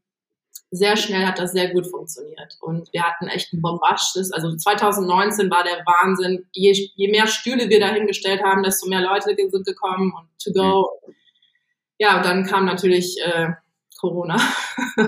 sehr 0.70 0.96
schnell 0.96 1.26
hat 1.26 1.40
das 1.40 1.54
sehr 1.54 1.72
gut 1.72 1.88
funktioniert. 1.88 2.58
Und 2.62 2.92
wir 2.94 3.04
hatten 3.04 3.28
echt 3.28 3.52
ein 3.54 3.62
bombastisches, 3.62 4.32
also 4.32 4.56
2019 4.56 5.50
war 5.50 5.64
der 5.64 5.84
Wahnsinn. 5.86 6.46
Je, 6.52 6.72
je 6.96 7.10
mehr 7.10 7.26
Stühle 7.26 7.70
wir 7.70 7.80
dahingestellt 7.80 8.44
haben, 8.44 8.62
desto 8.62 8.88
mehr 8.88 9.02
Leute 9.02 9.36
sind 9.36 9.66
gekommen 9.66 10.14
und 10.16 10.28
to 10.44 10.52
go. 10.52 10.90
Ja, 11.98 12.18
und 12.18 12.26
dann 12.26 12.46
kam 12.46 12.66
natürlich 12.66 13.18
äh, 13.24 13.50
Corona. 14.00 14.38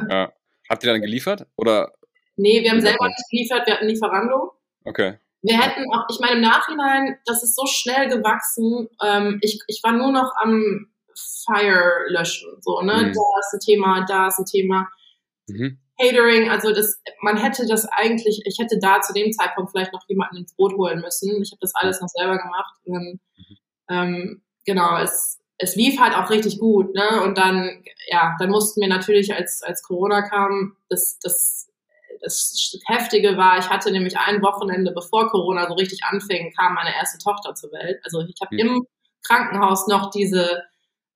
ja. 0.10 0.32
Habt 0.67 0.84
ihr 0.84 0.91
dann 0.91 1.01
geliefert? 1.01 1.45
Oder 1.58 1.91
Nee, 2.38 2.63
wir 2.63 2.71
haben 2.71 2.82
selber 2.82 3.08
nicht 3.08 3.30
geliefert, 3.30 3.65
wir 3.65 3.75
hatten 3.75 3.88
Lieferando. 3.88 4.51
Okay. 4.86 5.19
Wir 5.41 5.60
hätten 5.60 5.84
auch, 5.93 6.06
ich 6.10 6.19
meine, 6.19 6.36
im 6.38 6.41
Nachhinein, 6.41 7.17
das 7.26 7.43
ist 7.43 7.56
so 7.56 7.65
schnell 7.67 8.10
gewachsen. 8.10 8.88
Ähm, 9.04 9.38
ich, 9.41 9.60
ich 9.67 9.82
war 9.84 9.91
nur 9.91 10.12
noch 10.12 10.32
am 10.41 10.88
Fire 11.45 12.06
löschen. 12.08 12.58
So, 12.62 12.82
ne? 12.82 12.93
Mhm. 12.93 13.13
Da 13.13 13.39
ist 13.39 13.54
ein 13.54 13.60
Thema, 13.60 14.06
da 14.08 14.28
ist 14.28 14.39
ein 14.39 14.45
Thema. 14.45 14.88
Mhm. 15.48 15.78
Catering, 16.00 16.50
also 16.50 16.74
das, 16.74 17.00
man 17.21 17.38
hätte 17.38 17.65
das 17.67 17.86
eigentlich, 17.86 18.41
ich 18.45 18.58
hätte 18.60 18.80
da 18.80 19.00
zu 19.02 19.13
dem 19.13 19.32
Zeitpunkt 19.32 19.71
vielleicht 19.71 19.93
noch 19.93 20.04
jemanden 20.08 20.38
ins 20.38 20.56
Boot 20.56 20.74
holen 20.74 21.00
müssen. 21.00 21.41
Ich 21.41 21.52
habe 21.52 21.60
das 21.62 21.74
alles 21.76 22.02
noch 22.02 22.10
selber 22.10 22.38
gemacht. 22.38 22.76
Und 22.84 22.93
dann, 22.93 23.19
ähm, 23.89 24.41
genau, 24.65 24.98
es, 24.98 25.39
es 25.58 25.76
lief 25.76 26.00
halt 26.00 26.15
auch 26.15 26.30
richtig 26.30 26.60
gut, 26.60 26.93
ne? 26.93 27.21
Und 27.24 27.38
dann, 27.38 27.84
ja, 28.08 28.36
dann 28.39 28.50
mussten 28.50 28.82
wir 28.82 28.89
natürlich, 28.89 29.34
als, 29.34 29.63
als 29.63 29.84
Corona 29.84 30.24
kam, 30.24 30.76
das, 30.89 31.17
das, 31.21 31.69
das 32.21 32.78
Heftige 32.86 33.38
war, 33.38 33.58
ich 33.60 33.69
hatte 33.69 33.91
nämlich 33.91 34.17
ein 34.17 34.41
Wochenende, 34.41 34.91
bevor 34.91 35.30
Corona 35.30 35.67
so 35.67 35.73
richtig 35.73 36.04
anfing, 36.04 36.54
kam 36.58 36.73
meine 36.73 36.93
erste 36.95 37.17
Tochter 37.17 37.56
zur 37.56 37.71
Welt. 37.71 37.99
Also 38.04 38.21
ich 38.21 38.36
habe 38.41 38.56
Mhm. 38.56 38.60
im 38.60 38.88
Krankenhaus 39.23 39.88
noch 39.88 40.12
diese 40.12 40.63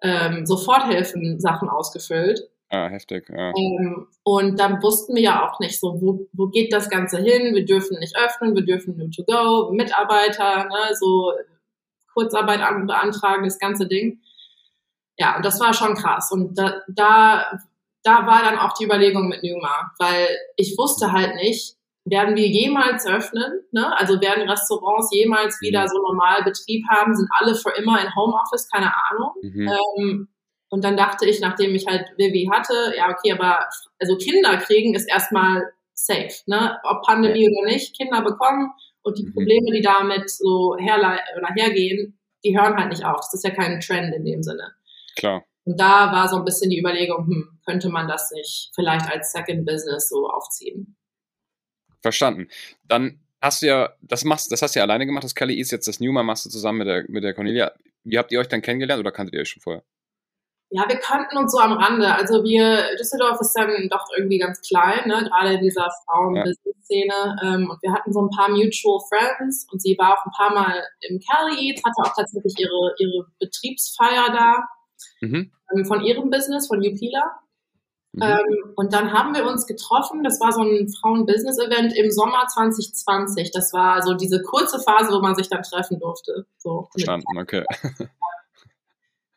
ähm, 0.02 0.46
Soforthilfen-Sachen 0.46 1.70
ausgefüllt. 1.70 2.42
Ah, 2.70 2.88
heftig. 2.88 3.28
Ja. 3.30 3.50
Ähm, 3.50 4.08
und 4.24 4.60
dann 4.60 4.82
wussten 4.82 5.16
wir 5.16 5.22
ja 5.24 5.48
auch 5.50 5.60
nicht 5.60 5.80
so, 5.80 6.00
wo, 6.02 6.28
wo 6.34 6.48
geht 6.48 6.72
das 6.72 6.90
Ganze 6.90 7.18
hin? 7.18 7.56
Wir 7.56 7.66
dürfen 7.66 7.98
nicht 8.00 8.16
öffnen, 8.16 8.56
wir 8.56 8.64
dürfen 8.64 8.96
nur 8.96 9.10
to 9.12 9.24
go, 9.24 9.72
Mitarbeiter, 9.74 10.66
ne, 10.66 10.96
so 11.00 11.34
Kurzarbeit 12.14 12.62
an, 12.62 12.86
beantragen, 12.86 13.44
das 13.44 13.60
ganze 13.60 13.88
Ding. 13.88 14.22
Ja, 15.18 15.36
und 15.36 15.44
das 15.44 15.60
war 15.60 15.74
schon 15.74 15.96
krass. 15.96 16.32
Und 16.32 16.58
da, 16.58 16.82
da, 16.88 17.60
da 18.04 18.26
war 18.28 18.44
dann 18.44 18.58
auch 18.60 18.74
die 18.74 18.86
Überlegung 18.86 19.28
mit 19.28 19.44
Numa, 19.44 19.92
weil 20.00 20.28
ich 20.56 20.76
wusste 20.78 21.12
halt 21.12 21.36
nicht, 21.36 21.76
werden 22.06 22.36
wir 22.36 22.48
jemals 22.48 23.06
öffnen? 23.06 23.62
Ne? 23.72 23.98
Also 23.98 24.20
werden 24.22 24.50
Restaurants 24.50 25.10
jemals 25.14 25.60
wieder 25.62 25.88
so 25.88 25.98
normal 26.02 26.44
Betrieb 26.44 26.84
haben? 26.90 27.16
Sind 27.16 27.30
alle 27.38 27.56
für 27.56 27.72
immer 27.78 28.02
in 28.02 28.16
Homeoffice? 28.16 28.70
Keine 28.70 28.92
Ahnung. 29.12 29.34
Mhm. 29.42 29.68
Ähm, 29.68 30.28
und 30.70 30.84
dann 30.84 30.98
dachte 30.98 31.28
ich, 31.28 31.40
nachdem 31.40 31.76
ich 31.76 31.88
halt 31.88 32.06
Vivi 32.18 32.50
hatte, 32.52 32.94
ja, 32.96 33.10
okay, 33.10 33.34
aber 33.34 33.66
also 34.00 34.16
Kinder 34.18 34.58
kriegen 34.58 34.94
ist 34.96 35.10
erstmal 35.10 35.72
safe, 35.94 36.30
ne? 36.46 36.80
Ob 36.84 37.04
Pandemie 37.06 37.50
oder 37.50 37.72
nicht, 37.72 37.98
Kinder 37.98 38.22
bekommen 38.22 38.72
und 39.02 39.18
die 39.18 39.26
Mhm. 39.26 39.34
Probleme, 39.34 39.72
die 39.72 39.82
damit 39.82 40.30
so 40.30 40.78
herlei 40.80 41.20
oder 41.38 41.50
hergehen, 41.56 42.20
die 42.44 42.58
hören 42.58 42.78
halt 42.78 42.90
nicht 42.90 43.04
auf. 43.04 43.18
Das 43.18 43.34
ist 43.34 43.44
ja 43.44 43.50
kein 43.52 43.80
Trend 43.82 44.16
in 44.16 44.26
dem 44.26 44.44
Sinne. 44.44 44.72
Klar. 45.18 45.44
Und 45.70 45.80
da 45.80 46.12
war 46.12 46.28
so 46.28 46.38
ein 46.38 46.46
bisschen 46.46 46.72
die 46.72 46.80
Überlegung, 46.80 47.28
hm, 47.28 47.60
könnte 47.64 47.90
man 47.90 48.08
das 48.08 48.32
nicht 48.32 48.72
vielleicht 48.74 49.08
als 49.08 49.32
Second 49.32 49.68
Business 49.68 50.10
so 50.10 50.28
aufziehen? 50.28 50.98
Verstanden. 52.02 52.48
Dann 52.88 53.20
hast 53.40 53.62
du 53.62 53.68
ja, 53.68 53.94
das 54.02 54.24
machst, 54.24 54.52
das 54.52 54.64
hast 54.64 54.74
du 54.74 54.80
ja 54.80 54.86
alleine 54.86 55.06
gemacht, 55.06 55.24
das 55.24 55.36
Kelly 55.36 55.60
ist 55.60 55.70
jetzt 55.70 55.88
das 55.88 56.00
Newman 56.00 56.26
machst 56.26 56.44
du 56.44 56.50
zusammen 56.50 56.80
mit 56.80 56.88
der, 56.88 57.06
mit 57.08 57.24
der 57.24 57.36
Cornelia. 57.36 57.72
Wie 58.04 58.18
habt 58.18 58.32
ihr 58.32 58.40
euch 58.40 58.48
dann 58.48 58.64
kennengelernt 58.64 59.00
oder 59.00 59.12
kanntet 59.12 59.36
ihr 59.36 59.42
euch 59.42 59.50
schon 59.50 59.62
vorher? 59.62 59.84
Ja, 60.72 60.90
wir 60.90 60.98
kannten 60.98 61.38
uns 61.38 61.52
so 61.52 61.60
am 61.60 61.74
Rande. 61.74 62.16
Also 62.16 62.44
wir, 62.44 62.96
Düsseldorf 62.98 63.40
ist 63.40 63.54
dann 63.54 63.90
doch 63.90 64.06
irgendwie 64.18 64.40
ganz 64.40 64.62
klein, 64.62 65.08
ne? 65.08 65.30
gerade 65.30 65.54
in 65.54 65.62
dieser 65.62 65.88
Frauen-Business-Szene. 66.06 67.38
Ähm, 67.44 67.70
und 67.70 67.80
wir 67.84 67.94
hatten 67.94 68.12
so 68.12 68.24
ein 68.24 68.30
paar 68.36 68.50
Mutual 68.50 69.02
Friends 69.08 69.68
und 69.72 69.80
sie 69.84 69.96
war 70.00 70.18
auch 70.18 70.26
ein 70.26 70.32
paar 70.36 70.52
Mal 70.52 70.84
im 71.02 71.20
Cali 71.20 71.70
Eats, 71.70 71.84
hatte 71.84 72.10
auch 72.10 72.16
tatsächlich 72.16 72.56
ihre, 72.58 72.96
ihre 72.98 73.28
Betriebsfeier 73.40 74.32
da 74.32 74.68
Mhm. 75.22 75.52
ähm, 75.76 75.86
von 75.86 76.02
ihrem 76.02 76.30
Business, 76.30 76.68
von 76.68 76.80
Upila. 76.80 77.40
Mhm. 78.14 78.24
Ähm, 78.24 78.74
und 78.76 78.94
dann 78.94 79.14
haben 79.14 79.36
wir 79.36 79.46
uns 79.46 79.68
getroffen. 79.68 80.24
Das 80.24 80.40
war 80.40 80.52
so 80.52 80.62
ein 80.62 80.90
Frauen-Business-Event 80.90 81.96
im 81.96 82.12
Sommer 82.12 82.48
2020. 82.48 83.52
Das 83.52 83.72
war 83.74 84.02
so 84.02 84.16
diese 84.16 84.42
kurze 84.42 84.80
Phase, 84.80 85.12
wo 85.14 85.22
man 85.22 85.36
sich 85.36 85.50
dann 85.50 85.64
treffen 85.64 86.00
durfte. 86.00 86.46
So 86.58 86.88
Verstanden, 86.92 87.38
okay. 87.38 87.64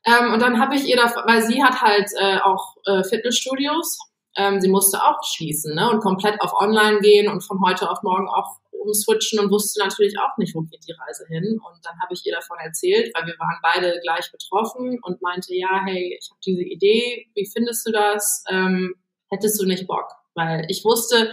ähm, 0.07 0.33
und 0.33 0.41
dann 0.41 0.59
habe 0.59 0.75
ich 0.75 0.87
ihr 0.87 0.97
da, 0.97 1.13
weil 1.27 1.43
sie 1.43 1.63
hat 1.63 1.83
halt 1.83 2.11
äh, 2.19 2.39
auch 2.39 2.77
äh, 2.87 3.05
Fitnessstudios. 3.05 3.99
Ähm, 4.37 4.63
sie 4.63 4.69
musste 4.69 5.03
auch 5.03 5.23
schließen 5.23 5.75
ne? 5.75 5.91
und 5.91 6.01
komplett 6.01 6.41
auf 6.41 6.55
Online 6.55 7.01
gehen 7.01 7.31
und 7.31 7.43
von 7.43 7.61
heute 7.63 7.91
auf 7.91 8.03
morgen 8.03 8.29
auch 8.29 8.57
umswitchen 8.83 9.39
und 9.41 9.51
wusste 9.51 9.81
natürlich 9.81 10.19
auch 10.19 10.37
nicht, 10.39 10.55
wo 10.55 10.63
geht 10.63 10.87
die 10.87 10.93
Reise 10.93 11.25
hin. 11.29 11.59
Und 11.65 11.85
dann 11.85 11.99
habe 12.01 12.15
ich 12.15 12.25
ihr 12.27 12.35
davon 12.35 12.59
erzählt, 12.63 13.11
weil 13.15 13.27
wir 13.27 13.39
waren 13.39 13.59
beide 13.63 14.01
gleich 14.03 14.31
betroffen 14.31 14.99
und 15.03 15.23
meinte, 15.23 15.55
ja, 15.55 15.83
hey, 15.87 16.19
ich 16.21 16.31
habe 16.31 16.41
diese 16.45 16.63
Idee, 16.63 17.27
wie 17.35 17.49
findest 17.53 17.87
du 17.87 17.93
das? 17.93 18.45
Ähm, 18.51 18.95
hättest 19.31 19.61
du 19.61 19.67
nicht 19.67 19.87
Bock? 19.87 20.09
Weil 20.35 20.67
ich 20.69 20.85
wusste, 20.85 21.33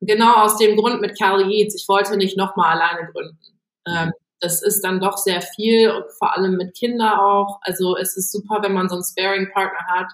genau 0.00 0.44
aus 0.44 0.56
dem 0.58 0.76
Grund 0.76 1.00
mit 1.00 1.18
Carly 1.18 1.44
Yates, 1.44 1.74
ich 1.74 1.88
wollte 1.88 2.16
nicht 2.16 2.36
nochmal 2.36 2.76
alleine 2.76 3.10
gründen. 3.12 3.60
Ähm, 3.86 4.12
das 4.40 4.60
ist 4.60 4.82
dann 4.82 5.00
doch 5.00 5.16
sehr 5.16 5.40
viel 5.40 5.90
und 5.90 6.04
vor 6.18 6.36
allem 6.36 6.56
mit 6.56 6.74
Kindern 6.76 7.18
auch. 7.18 7.60
Also 7.62 7.96
es 7.96 8.16
ist 8.16 8.32
super, 8.32 8.60
wenn 8.62 8.72
man 8.72 8.88
so 8.88 8.96
einen 8.96 9.04
Sparing-Partner 9.04 9.86
hat, 9.86 10.12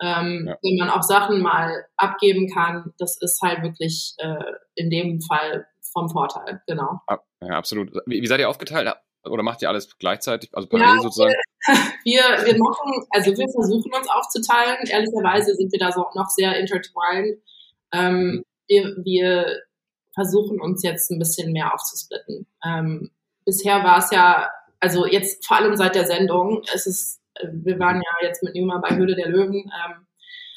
ähm, 0.00 0.44
ja. 0.46 0.58
wenn 0.62 0.76
man 0.76 0.90
auch 0.90 1.02
Sachen 1.02 1.40
mal 1.40 1.86
abgeben 1.96 2.50
kann. 2.52 2.92
Das 2.98 3.16
ist 3.20 3.40
halt 3.40 3.62
wirklich 3.62 4.14
äh, 4.18 4.52
in 4.74 4.90
dem 4.90 5.20
Fall 5.22 5.66
vom 5.94 6.10
Vorteil, 6.10 6.60
genau. 6.66 7.00
Ja, 7.40 7.56
absolut. 7.56 7.92
Wie, 8.04 8.20
wie 8.20 8.26
seid 8.26 8.40
ihr 8.40 8.50
aufgeteilt? 8.50 8.92
Oder 9.24 9.42
macht 9.42 9.62
ihr 9.62 9.70
alles 9.70 9.96
gleichzeitig, 9.96 10.50
also 10.52 10.68
parallel 10.68 10.96
ja, 10.96 11.02
sozusagen? 11.02 11.34
Wir, 12.04 12.20
wir 12.20 12.58
machen, 12.58 13.06
also 13.08 13.30
wir 13.30 13.48
versuchen 13.48 13.90
uns 13.94 14.06
aufzuteilen. 14.10 14.86
Ehrlicherweise 14.86 15.54
sind 15.54 15.72
wir 15.72 15.78
da 15.78 15.90
so 15.90 16.04
noch 16.14 16.28
sehr 16.28 16.60
intertwined. 16.60 17.38
Ähm, 17.90 18.44
wir, 18.68 18.94
wir 19.02 19.62
versuchen 20.12 20.60
uns 20.60 20.82
jetzt 20.82 21.10
ein 21.10 21.18
bisschen 21.18 21.52
mehr 21.52 21.72
aufzusplitten. 21.72 22.46
Ähm, 22.62 23.10
bisher 23.46 23.82
war 23.82 23.96
es 23.96 24.10
ja, 24.10 24.50
also 24.78 25.06
jetzt 25.06 25.46
vor 25.46 25.56
allem 25.56 25.74
seit 25.76 25.94
der 25.94 26.04
Sendung, 26.04 26.62
es 26.74 26.86
ist, 26.86 27.22
wir 27.50 27.78
waren 27.78 27.96
ja 27.96 28.28
jetzt 28.28 28.42
mit 28.42 28.54
Numa 28.54 28.76
bei 28.86 28.94
Höhle 28.94 29.16
der 29.16 29.30
Löwen. 29.30 29.54
Ähm, 29.54 30.03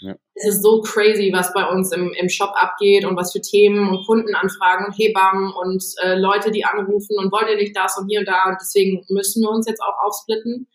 ja. 0.01 0.15
Es 0.35 0.55
ist 0.55 0.63
so 0.63 0.81
crazy, 0.81 1.31
was 1.33 1.53
bei 1.53 1.65
uns 1.67 1.91
im, 1.91 2.13
im 2.13 2.29
Shop 2.29 2.51
abgeht 2.55 3.05
und 3.05 3.15
was 3.15 3.31
für 3.31 3.41
Themen 3.41 3.89
und 3.89 4.05
Kundenanfragen 4.05 4.85
und 4.85 4.93
Hebammen 4.93 5.51
und 5.51 5.83
äh, 6.03 6.15
Leute, 6.15 6.51
die 6.51 6.65
anrufen 6.65 7.17
und 7.17 7.31
wollt 7.31 7.49
ihr 7.49 7.55
nicht 7.55 7.75
das 7.75 7.97
und 7.97 8.07
hier 8.07 8.19
und 8.19 8.27
da. 8.27 8.45
Und 8.49 8.57
deswegen 8.61 9.03
müssen 9.09 9.41
wir 9.41 9.49
uns 9.49 9.67
jetzt 9.67 9.81
auch 9.81 10.05
aufsplitten. 10.05 10.67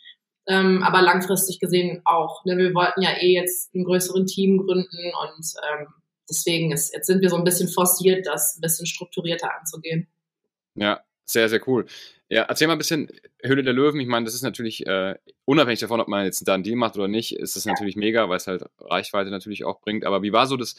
Ähm, 0.49 0.83
aber 0.83 1.03
langfristig 1.03 1.61
gesehen 1.61 2.03
auch. 2.05 2.45
Ne? 2.45 2.57
Wir 2.59 2.75
wollten 2.75 3.01
ja 3.01 3.11
eh 3.11 3.33
jetzt 3.33 3.73
einen 3.75 3.85
größeren 3.85 4.27
Team 4.27 4.59
gründen 4.59 5.13
und 5.23 5.47
ähm, 5.71 5.87
deswegen 6.29 6.73
ist, 6.73 6.93
jetzt 6.93 7.07
sind 7.07 7.23
wir 7.23 7.31
so 7.31 7.37
ein 7.37 7.45
bisschen 7.45 7.69
forciert, 7.69 8.27
das 8.27 8.57
ein 8.57 8.61
bisschen 8.61 8.87
strukturierter 8.87 9.57
anzugehen. 9.57 10.09
Ja, 10.75 11.01
sehr, 11.25 11.49
sehr 11.49 11.61
cool. 11.69 11.87
Ja, 12.33 12.45
erzähl 12.45 12.67
mal 12.67 12.73
ein 12.73 12.79
bisschen 12.79 13.09
Höhle 13.43 13.63
der 13.63 13.75
Löwen. 13.75 14.01
Ich 14.01 14.07
meine, 14.07 14.25
das 14.25 14.33
ist 14.33 14.41
natürlich, 14.41 14.87
äh, 14.87 15.17
unabhängig 15.45 15.81
davon, 15.81 16.01
ob 16.01 16.09
man 16.09 16.25
jetzt 16.25 16.49
da 16.49 16.55
einen 16.55 16.63
Deal 16.63 16.77
macht 16.77 16.97
oder 16.97 17.07
nicht, 17.07 17.37
ist 17.37 17.57
das 17.57 17.67
natürlich 17.67 17.95
mega, 17.95 18.27
weil 18.31 18.39
es 18.39 18.47
halt 18.47 18.65
Reichweite 18.81 19.29
natürlich 19.29 19.67
auch 19.67 19.83
bringt. 19.83 20.07
Aber 20.07 20.23
wie 20.23 20.33
war 20.33 20.47
so 20.47 20.57
das, 20.57 20.77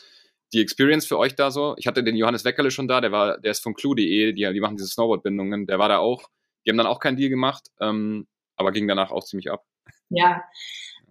die 0.51 0.61
Experience 0.61 1.05
für 1.05 1.19
euch 1.19 1.35
da 1.35 1.51
so? 1.51 1.75
Ich 1.77 1.85
hatte 1.85 2.03
den 2.03 2.15
Johannes 2.15 2.43
Weckerle 2.43 2.71
schon 2.71 2.87
da, 2.87 3.01
der 3.01 3.11
war, 3.11 3.37
der 3.37 3.51
ist 3.51 3.61
von 3.61 3.75
Clue.de, 3.75 4.33
die, 4.33 4.51
die 4.51 4.59
machen 4.59 4.77
diese 4.77 4.89
Snowboard-Bindungen, 4.89 5.67
der 5.67 5.77
war 5.77 5.89
da 5.89 5.99
auch. 5.99 6.27
Die 6.65 6.71
haben 6.71 6.77
dann 6.77 6.87
auch 6.87 6.99
keinen 6.99 7.17
Deal 7.17 7.29
gemacht, 7.29 7.67
ähm, 7.79 8.25
aber 8.55 8.71
ging 8.71 8.87
danach 8.87 9.11
auch 9.11 9.23
ziemlich 9.23 9.51
ab. 9.51 9.63
Ja, 10.09 10.41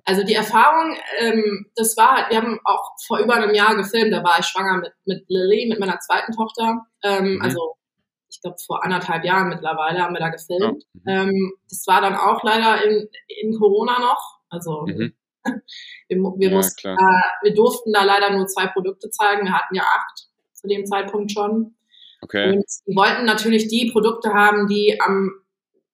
also 0.05 0.25
die 0.25 0.35
Erfahrung, 0.35 0.97
ähm, 1.21 1.71
das 1.77 1.97
war, 1.97 2.29
wir 2.31 2.39
haben 2.39 2.59
auch 2.65 2.97
vor 3.07 3.21
über 3.21 3.35
einem 3.35 3.55
Jahr 3.55 3.77
gefilmt, 3.77 4.13
da 4.13 4.25
war 4.25 4.41
ich 4.41 4.47
schwanger 4.47 4.79
mit, 4.79 4.93
mit 5.05 5.25
Lily, 5.29 5.69
mit 5.69 5.79
meiner 5.79 6.01
zweiten 6.01 6.33
Tochter. 6.33 6.85
Ähm, 7.05 7.35
mhm. 7.35 7.43
Also 7.43 7.77
ich 8.33 8.41
glaube, 8.41 8.57
vor 8.65 8.83
anderthalb 8.83 9.25
Jahren 9.25 9.49
mittlerweile 9.49 10.03
haben 10.03 10.15
wir 10.15 10.21
da 10.21 10.31
gefilmt. 10.31 10.85
Mhm. 10.95 11.03
Ähm, 11.07 11.53
das 11.69 11.87
war 11.87 12.01
dann 12.01 12.15
auch 12.15 12.43
leider 12.43 12.83
in, 12.85 13.09
in 13.29 13.59
Corona 13.59 13.99
noch. 14.01 14.41
Also 14.49 14.87
mhm. 14.87 15.13
wir, 16.09 16.17
wir, 16.17 16.49
ja, 16.49 16.57
mussten, 16.57 16.89
äh, 16.89 17.23
wir 17.43 17.55
durften 17.55 17.93
da 17.93 18.05
leider 18.05 18.31
nur 18.31 18.47
zwei 18.47 18.67
Produkte 18.69 19.11
zeigen. 19.11 19.45
Wir 19.45 19.53
hatten 19.53 19.75
ja 19.75 19.83
acht 19.83 20.29
zu 20.55 20.67
dem 20.67 20.87
Zeitpunkt 20.87 21.31
schon. 21.33 21.75
Okay. 22.23 22.57
Und 22.57 22.65
wir 22.87 22.97
wollten 22.97 23.25
natürlich 23.25 23.69
die 23.69 23.91
Produkte 23.93 24.33
haben, 24.33 24.67
die 24.67 24.99
am 25.01 25.33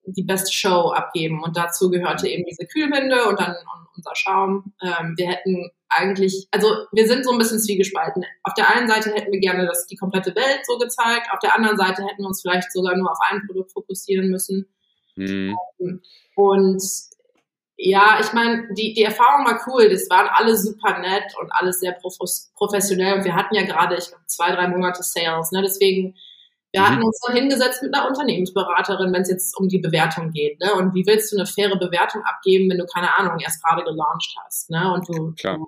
die 0.05 0.23
beste 0.23 0.53
Show 0.53 0.91
abgeben. 0.91 1.43
Und 1.43 1.57
dazu 1.57 1.91
gehörte 1.91 2.27
mhm. 2.27 2.33
eben 2.33 2.45
diese 2.47 2.67
Kühlwinde 2.67 3.27
und 3.29 3.41
dann 3.41 3.57
unser 3.97 4.15
Schaum. 4.15 4.73
Ähm, 4.83 5.15
wir 5.17 5.29
hätten 5.29 5.71
eigentlich, 5.89 6.49
also 6.51 6.69
wir 6.93 7.07
sind 7.07 7.25
so 7.25 7.33
ein 7.33 7.39
bisschen 7.39 7.61
zwiegespalten. 7.61 8.25
Auf 8.43 8.55
der 8.55 8.75
einen 8.75 8.89
Seite 8.89 9.13
hätten 9.13 9.33
wir 9.33 9.41
gerne 9.41 9.67
das, 9.67 9.87
die 9.87 9.97
komplette 9.97 10.35
Welt 10.35 10.61
so 10.65 10.79
gezeigt, 10.79 11.29
auf 11.33 11.39
der 11.39 11.55
anderen 11.55 11.77
Seite 11.77 12.03
hätten 12.05 12.23
wir 12.23 12.27
uns 12.27 12.43
vielleicht 12.43 12.73
sogar 12.73 12.97
nur 12.97 13.11
auf 13.11 13.19
ein 13.31 13.43
Produkt 13.47 13.73
fokussieren 13.73 14.29
müssen. 14.29 14.67
Mhm. 15.17 15.57
Und 16.35 16.83
ja, 17.77 18.19
ich 18.21 18.33
meine, 18.33 18.69
die, 18.75 18.93
die 18.93 19.05
Erfahrung 19.05 19.47
war 19.47 19.61
cool. 19.69 19.89
Das 19.89 20.11
waren 20.11 20.29
alle 20.33 20.57
super 20.57 20.99
nett 20.99 21.33
und 21.41 21.51
alles 21.53 21.81
sehr 21.81 21.97
professionell. 22.55 23.15
Und 23.19 23.25
wir 23.25 23.35
hatten 23.35 23.55
ja 23.55 23.63
gerade, 23.63 23.97
ich 23.97 24.09
glaube, 24.09 24.25
zwei, 24.27 24.53
drei 24.53 24.69
Monate 24.69 25.03
Sales. 25.03 25.53
Ne? 25.53 25.63
Deswegen 25.63 26.17
wir 26.73 26.87
hatten 26.87 26.99
mhm. 26.99 27.07
uns 27.07 27.21
dann 27.21 27.35
hingesetzt 27.35 27.83
mit 27.83 27.95
einer 27.95 28.07
Unternehmensberaterin, 28.07 29.13
wenn 29.13 29.23
es 29.23 29.31
jetzt 29.31 29.59
um 29.59 29.69
die 29.69 29.79
Bewertung 29.79 30.33
geht. 30.33 30.61
Ne? 30.61 30.75
Und 30.75 30.95
wie 30.95 31.07
willst 31.07 31.33
du 31.33 31.37
eine 31.37 31.47
faire 31.47 31.77
Bewertung 31.79 32.23
abgeben, 32.25 32.69
wenn 32.71 32.79
du 32.79 32.85
keine 32.87 33.17
Ahnung 33.17 33.39
erst 33.41 33.63
gerade 33.65 33.85
gelauncht 33.85 34.35
hast? 34.45 34.71
Ne? 34.71 34.93
Und 34.93 35.09
du, 35.09 35.33
Klar. 35.33 35.59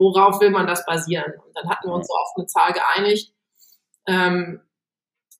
Worauf 0.00 0.40
will 0.40 0.50
man 0.50 0.66
das 0.66 0.84
basieren? 0.84 1.32
Und 1.44 1.56
dann 1.56 1.68
hatten 1.68 1.88
wir 1.88 1.94
uns 1.94 2.08
so 2.08 2.14
auf 2.14 2.32
eine 2.36 2.46
Zahl 2.46 2.72
geeinigt. 2.72 3.32
Ähm, 4.06 4.60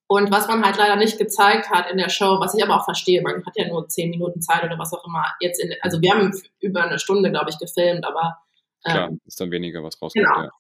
und 0.06 0.30
was 0.30 0.48
man 0.48 0.64
halt 0.64 0.76
leider 0.76 0.96
nicht 0.96 1.18
gezeigt 1.18 1.70
hat 1.70 1.90
in 1.90 1.96
der 1.96 2.08
Show, 2.08 2.38
was 2.40 2.54
ich 2.54 2.62
aber 2.62 2.76
auch 2.76 2.84
verstehe, 2.84 3.22
man 3.22 3.44
hat 3.44 3.56
ja 3.56 3.66
nur 3.66 3.88
zehn 3.88 4.10
Minuten 4.10 4.42
Zeit 4.42 4.62
oder 4.62 4.78
was 4.78 4.92
auch 4.92 5.04
immer. 5.04 5.24
Jetzt 5.40 5.60
in, 5.60 5.72
also 5.82 6.00
wir 6.00 6.12
haben 6.12 6.32
über 6.60 6.84
eine 6.84 6.98
Stunde, 6.98 7.30
glaube 7.30 7.50
ich, 7.50 7.58
gefilmt, 7.58 8.04
aber 8.04 8.38
ähm, 8.84 8.92
Klar, 8.92 9.10
ist 9.24 9.40
dann 9.40 9.50
weniger 9.50 9.82
was 9.82 10.00
rauskommt. 10.00 10.24
Genau. 10.26 10.44
Ja 10.44 10.50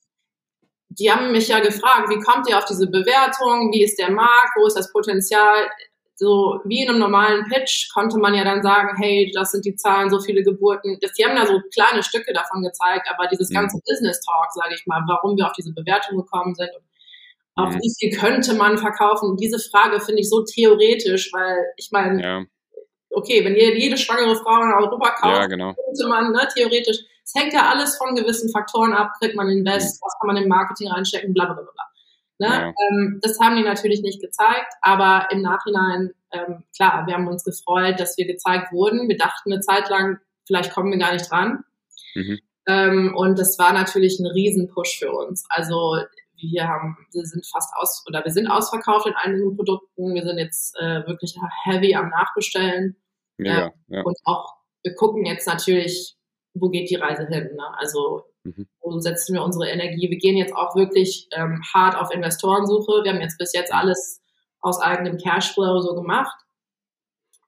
die 0.90 1.10
haben 1.10 1.30
mich 1.30 1.48
ja 1.48 1.60
gefragt, 1.60 2.10
wie 2.10 2.20
kommt 2.20 2.48
ihr 2.48 2.58
auf 2.58 2.64
diese 2.64 2.88
Bewertung, 2.88 3.72
wie 3.72 3.84
ist 3.84 3.98
der 3.98 4.10
Markt, 4.10 4.56
wo 4.56 4.66
ist 4.66 4.76
das 4.76 4.92
Potenzial? 4.92 5.70
So 6.20 6.60
wie 6.66 6.82
in 6.82 6.90
einem 6.90 6.98
normalen 6.98 7.46
Pitch 7.48 7.90
konnte 7.94 8.18
man 8.18 8.34
ja 8.34 8.44
dann 8.44 8.62
sagen, 8.62 8.94
hey, 9.00 9.32
das 9.34 9.52
sind 9.52 9.64
die 9.64 9.74
Zahlen, 9.74 10.10
so 10.10 10.20
viele 10.20 10.42
Geburten. 10.42 10.98
Das, 11.00 11.12
die 11.14 11.24
haben 11.24 11.34
da 11.34 11.46
so 11.46 11.58
kleine 11.72 12.02
Stücke 12.02 12.34
davon 12.34 12.62
gezeigt, 12.62 13.08
aber 13.10 13.26
dieses 13.26 13.48
mhm. 13.48 13.54
ganze 13.54 13.80
Business 13.88 14.20
Talk, 14.20 14.52
sage 14.52 14.74
ich 14.74 14.86
mal, 14.86 15.02
warum 15.08 15.38
wir 15.38 15.46
auf 15.46 15.54
diese 15.54 15.72
Bewertung 15.72 16.18
gekommen 16.18 16.54
sind 16.54 16.68
und 16.76 16.84
auf 17.54 17.74
mhm. 17.74 17.80
wie 17.80 17.94
viel 17.98 18.18
könnte 18.20 18.52
man 18.52 18.76
verkaufen, 18.76 19.38
diese 19.38 19.58
Frage 19.58 19.98
finde 19.98 20.20
ich 20.20 20.28
so 20.28 20.44
theoretisch, 20.44 21.32
weil 21.32 21.56
ich 21.78 21.88
meine, 21.90 22.22
ja. 22.22 22.44
okay, 23.08 23.42
wenn 23.42 23.56
jede, 23.56 23.78
jede 23.78 23.96
schwangere 23.96 24.36
Frau 24.36 24.62
in 24.62 24.74
Europa 24.74 25.14
kauft, 25.22 25.38
ja, 25.38 25.46
genau. 25.46 25.72
könnte 25.72 26.06
man 26.06 26.32
ne, 26.32 26.46
theoretisch 26.54 26.98
es 27.24 27.40
hängt 27.40 27.52
ja 27.52 27.70
alles 27.70 27.96
von 27.96 28.14
gewissen 28.14 28.50
Faktoren 28.50 28.92
ab. 28.92 29.12
Kriegt 29.20 29.36
man 29.36 29.48
Invest, 29.48 30.00
mhm. 30.00 30.04
was 30.04 30.14
kann 30.20 30.34
man 30.34 30.36
im 30.36 30.48
Marketing 30.48 30.90
reinstecken, 30.90 31.32
bla 31.32 31.46
bla 31.46 31.54
bla. 31.54 31.62
bla. 31.62 31.89
Ne? 32.40 32.46
Ja. 32.46 32.66
Ähm, 32.68 33.20
das 33.22 33.38
haben 33.38 33.56
die 33.56 33.62
natürlich 33.62 34.02
nicht 34.02 34.20
gezeigt, 34.20 34.72
aber 34.82 35.28
im 35.30 35.42
Nachhinein, 35.42 36.10
ähm, 36.32 36.64
klar, 36.74 37.06
wir 37.06 37.14
haben 37.14 37.28
uns 37.28 37.44
gefreut, 37.44 38.00
dass 38.00 38.16
wir 38.16 38.26
gezeigt 38.26 38.72
wurden. 38.72 39.08
Wir 39.08 39.16
dachten 39.16 39.52
eine 39.52 39.60
Zeit 39.60 39.88
lang, 39.88 40.18
vielleicht 40.46 40.72
kommen 40.72 40.90
wir 40.90 40.98
gar 40.98 41.12
nicht 41.12 41.30
dran. 41.30 41.64
Mhm. 42.14 42.40
Ähm, 42.66 43.14
und 43.16 43.38
das 43.38 43.58
war 43.58 43.72
natürlich 43.72 44.18
ein 44.18 44.26
Riesen-Push 44.26 44.98
für 44.98 45.12
uns. 45.12 45.44
Also 45.50 45.98
wir 46.36 46.66
haben, 46.66 46.96
wir 47.12 47.24
sind 47.24 47.46
fast 47.46 47.72
aus 47.76 48.04
oder 48.08 48.24
wir 48.24 48.32
sind 48.32 48.48
ausverkauft 48.48 49.06
in 49.06 49.14
einigen 49.14 49.54
Produkten. 49.56 50.14
Wir 50.14 50.22
sind 50.22 50.38
jetzt 50.38 50.74
äh, 50.80 51.06
wirklich 51.06 51.36
heavy 51.64 51.94
am 51.94 52.08
Nachbestellen. 52.08 52.96
Ja, 53.38 53.70
ja. 53.88 54.02
Und 54.02 54.16
auch, 54.24 54.54
wir 54.82 54.94
gucken 54.94 55.26
jetzt 55.26 55.46
natürlich 55.46 56.16
wo 56.54 56.68
geht 56.68 56.90
die 56.90 56.96
Reise 56.96 57.26
hin? 57.26 57.50
Ne? 57.54 57.78
Also 57.78 58.24
mhm. 58.44 58.68
wo 58.80 58.98
setzen 58.98 59.34
wir 59.34 59.42
unsere 59.42 59.68
Energie? 59.68 60.10
Wir 60.10 60.18
gehen 60.18 60.36
jetzt 60.36 60.54
auch 60.54 60.74
wirklich 60.76 61.28
ähm, 61.32 61.62
hart 61.74 61.96
auf 61.96 62.12
Investorensuche. 62.12 63.04
Wir 63.04 63.12
haben 63.12 63.20
jetzt 63.20 63.38
bis 63.38 63.52
jetzt 63.52 63.72
alles 63.72 64.20
aus 64.60 64.80
eigenem 64.80 65.18
Cashflow 65.18 65.80
so 65.80 65.94
gemacht. 65.94 66.36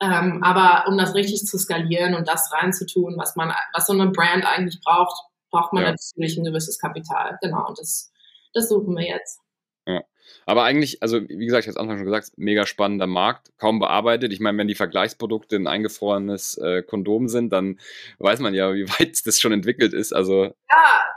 Ähm, 0.01 0.43
aber 0.43 0.89
um 0.89 0.99
das 0.99 1.15
richtig 1.15 1.47
zu 1.47 1.59
skalieren 1.59 2.15
und 2.15 2.27
das 2.27 2.53
reinzutun, 2.53 3.17
was 3.17 3.37
man, 3.37 3.53
was 3.73 3.87
so 3.87 3.93
eine 3.93 4.11
Brand 4.11 4.45
eigentlich 4.45 4.81
braucht, 4.83 5.17
braucht 5.51 5.73
man 5.73 5.85
ja. 5.85 5.91
natürlich 5.91 6.37
ein 6.37 6.45
gewisses 6.45 6.79
Kapital. 6.79 7.39
Genau, 7.41 7.69
und 7.69 7.79
das, 7.79 8.13
das 8.53 8.69
suchen 8.69 8.97
wir 8.97 9.07
jetzt. 9.07 9.41
Ja. 9.87 10.01
Aber 10.47 10.65
eigentlich, 10.65 11.03
also 11.03 11.21
wie 11.21 11.47
gesagt, 11.47 11.65
ich 11.65 11.69
habe 11.69 11.73
es 11.73 11.77
Anfang 11.77 11.99
schon 11.99 12.07
gesagt, 12.07 12.33
mega 12.37 12.67
spannender 12.67 13.07
Markt, 13.07 13.53
kaum 13.59 13.79
bearbeitet. 13.79 14.33
Ich 14.33 14.41
meine, 14.41 14.59
wenn 14.59 14.69
die 14.69 14.75
Vergleichsprodukte 14.75 15.57
ein 15.57 15.67
eingefrorenes 15.67 16.59
äh, 16.59 16.83
Kondom 16.83 17.29
sind, 17.29 17.53
dann 17.53 17.79
weiß 18.19 18.41
man 18.41 18.55
ja, 18.55 18.73
wie 18.75 18.89
weit 19.01 19.21
das 19.25 19.41
schon 19.41 19.53
entwickelt 19.53 19.93
ist. 19.93 20.13
Also 20.13 20.45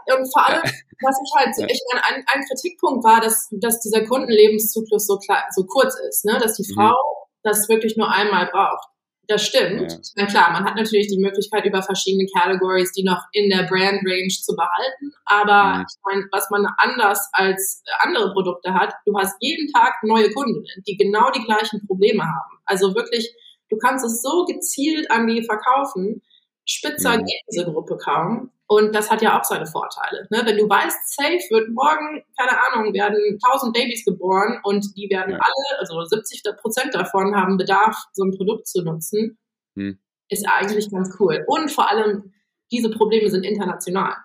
ja, 0.08 0.16
und 0.18 0.32
vor 0.32 0.48
allem, 0.48 0.62
was 0.62 1.18
ich 1.24 1.32
halt, 1.36 1.72
ich 1.72 1.82
meine, 1.92 2.06
ein, 2.06 2.24
ein, 2.28 2.46
Kritikpunkt 2.46 3.04
war, 3.04 3.22
dass, 3.22 3.50
dass 3.52 3.80
dieser 3.80 4.06
Kundenlebenszyklus 4.06 5.08
so, 5.08 5.18
klar, 5.18 5.44
so 5.56 5.66
kurz 5.66 5.96
ist, 6.08 6.26
ne? 6.26 6.38
dass 6.40 6.58
die 6.58 6.70
mhm. 6.70 6.76
Frau 6.76 6.92
mhm. 6.92 7.28
das 7.44 7.68
wirklich 7.70 7.98
nur 7.98 8.12
einmal 8.12 8.48
braucht. 8.48 8.95
Das 9.28 9.46
stimmt. 9.46 9.92
Ja. 9.92 9.98
Na 10.16 10.26
klar, 10.26 10.52
man 10.52 10.66
hat 10.66 10.76
natürlich 10.76 11.08
die 11.08 11.20
Möglichkeit, 11.20 11.66
über 11.66 11.82
verschiedene 11.82 12.28
Categories 12.36 12.92
die 12.92 13.04
noch 13.04 13.22
in 13.32 13.50
der 13.50 13.64
Brand 13.64 14.02
Range 14.06 14.28
zu 14.30 14.56
behalten. 14.56 15.14
Aber 15.26 15.80
mhm. 15.80 15.86
ich 15.88 15.96
meine, 16.06 16.28
was 16.32 16.50
man 16.50 16.68
anders 16.78 17.30
als 17.34 17.84
andere 18.00 18.32
Produkte 18.34 18.74
hat, 18.74 18.94
du 19.06 19.18
hast 19.18 19.36
jeden 19.40 19.72
Tag 19.72 19.96
neue 20.04 20.32
Kundinnen, 20.32 20.84
die 20.88 20.98
genau 20.98 21.32
die 21.32 21.44
gleichen 21.44 21.86
Probleme 21.88 22.24
haben. 22.24 22.60
Also 22.66 22.94
wirklich, 22.96 23.34
du 23.70 23.78
kannst 23.78 24.06
es 24.06 24.22
so 24.22 24.46
gezielt 24.46 25.10
an 25.10 25.28
die 25.28 25.44
verkaufen. 25.44 26.22
Spitzer 26.66 27.18
mhm. 27.18 27.26
geht 27.26 27.42
diese 27.52 27.66
Gruppe 27.66 27.98
kaum. 27.98 28.52
Und 28.68 28.96
das 28.96 29.12
hat 29.12 29.22
ja 29.22 29.40
auch 29.40 29.44
seine 29.44 29.68
Vorteile. 29.68 30.28
Ne? 30.32 30.42
Wenn 30.44 30.58
du 30.58 30.68
weißt, 30.68 31.16
safe 31.16 31.44
wird 31.52 31.70
morgen, 31.70 32.24
keine 32.38 32.60
Ahnung, 32.60 32.94
werden 32.94 33.40
1000 33.44 33.74
Babys 33.74 34.04
geboren 34.04 34.60
und 34.64 34.86
die 34.98 35.08
werden 35.10 35.34
ja. 35.34 35.40
alle, 35.40 35.80
also 35.80 36.04
70 36.04 36.44
Prozent 36.58 36.96
davon 36.96 37.36
haben 37.36 37.58
Bedarf, 37.58 37.96
so 38.14 38.24
ein 38.24 38.36
Produkt 38.36 38.68
zu 38.68 38.82
nutzen, 38.82 39.38
hm. 39.76 40.00
ist 40.30 40.48
eigentlich 40.48 40.90
ganz 40.90 41.16
cool. 41.20 41.44
Und 41.48 41.72
vor 41.72 41.92
allem, 41.92 42.34
diese 42.72 42.90
Probleme 42.90 43.30
sind 43.30 43.44
international. 43.44 44.16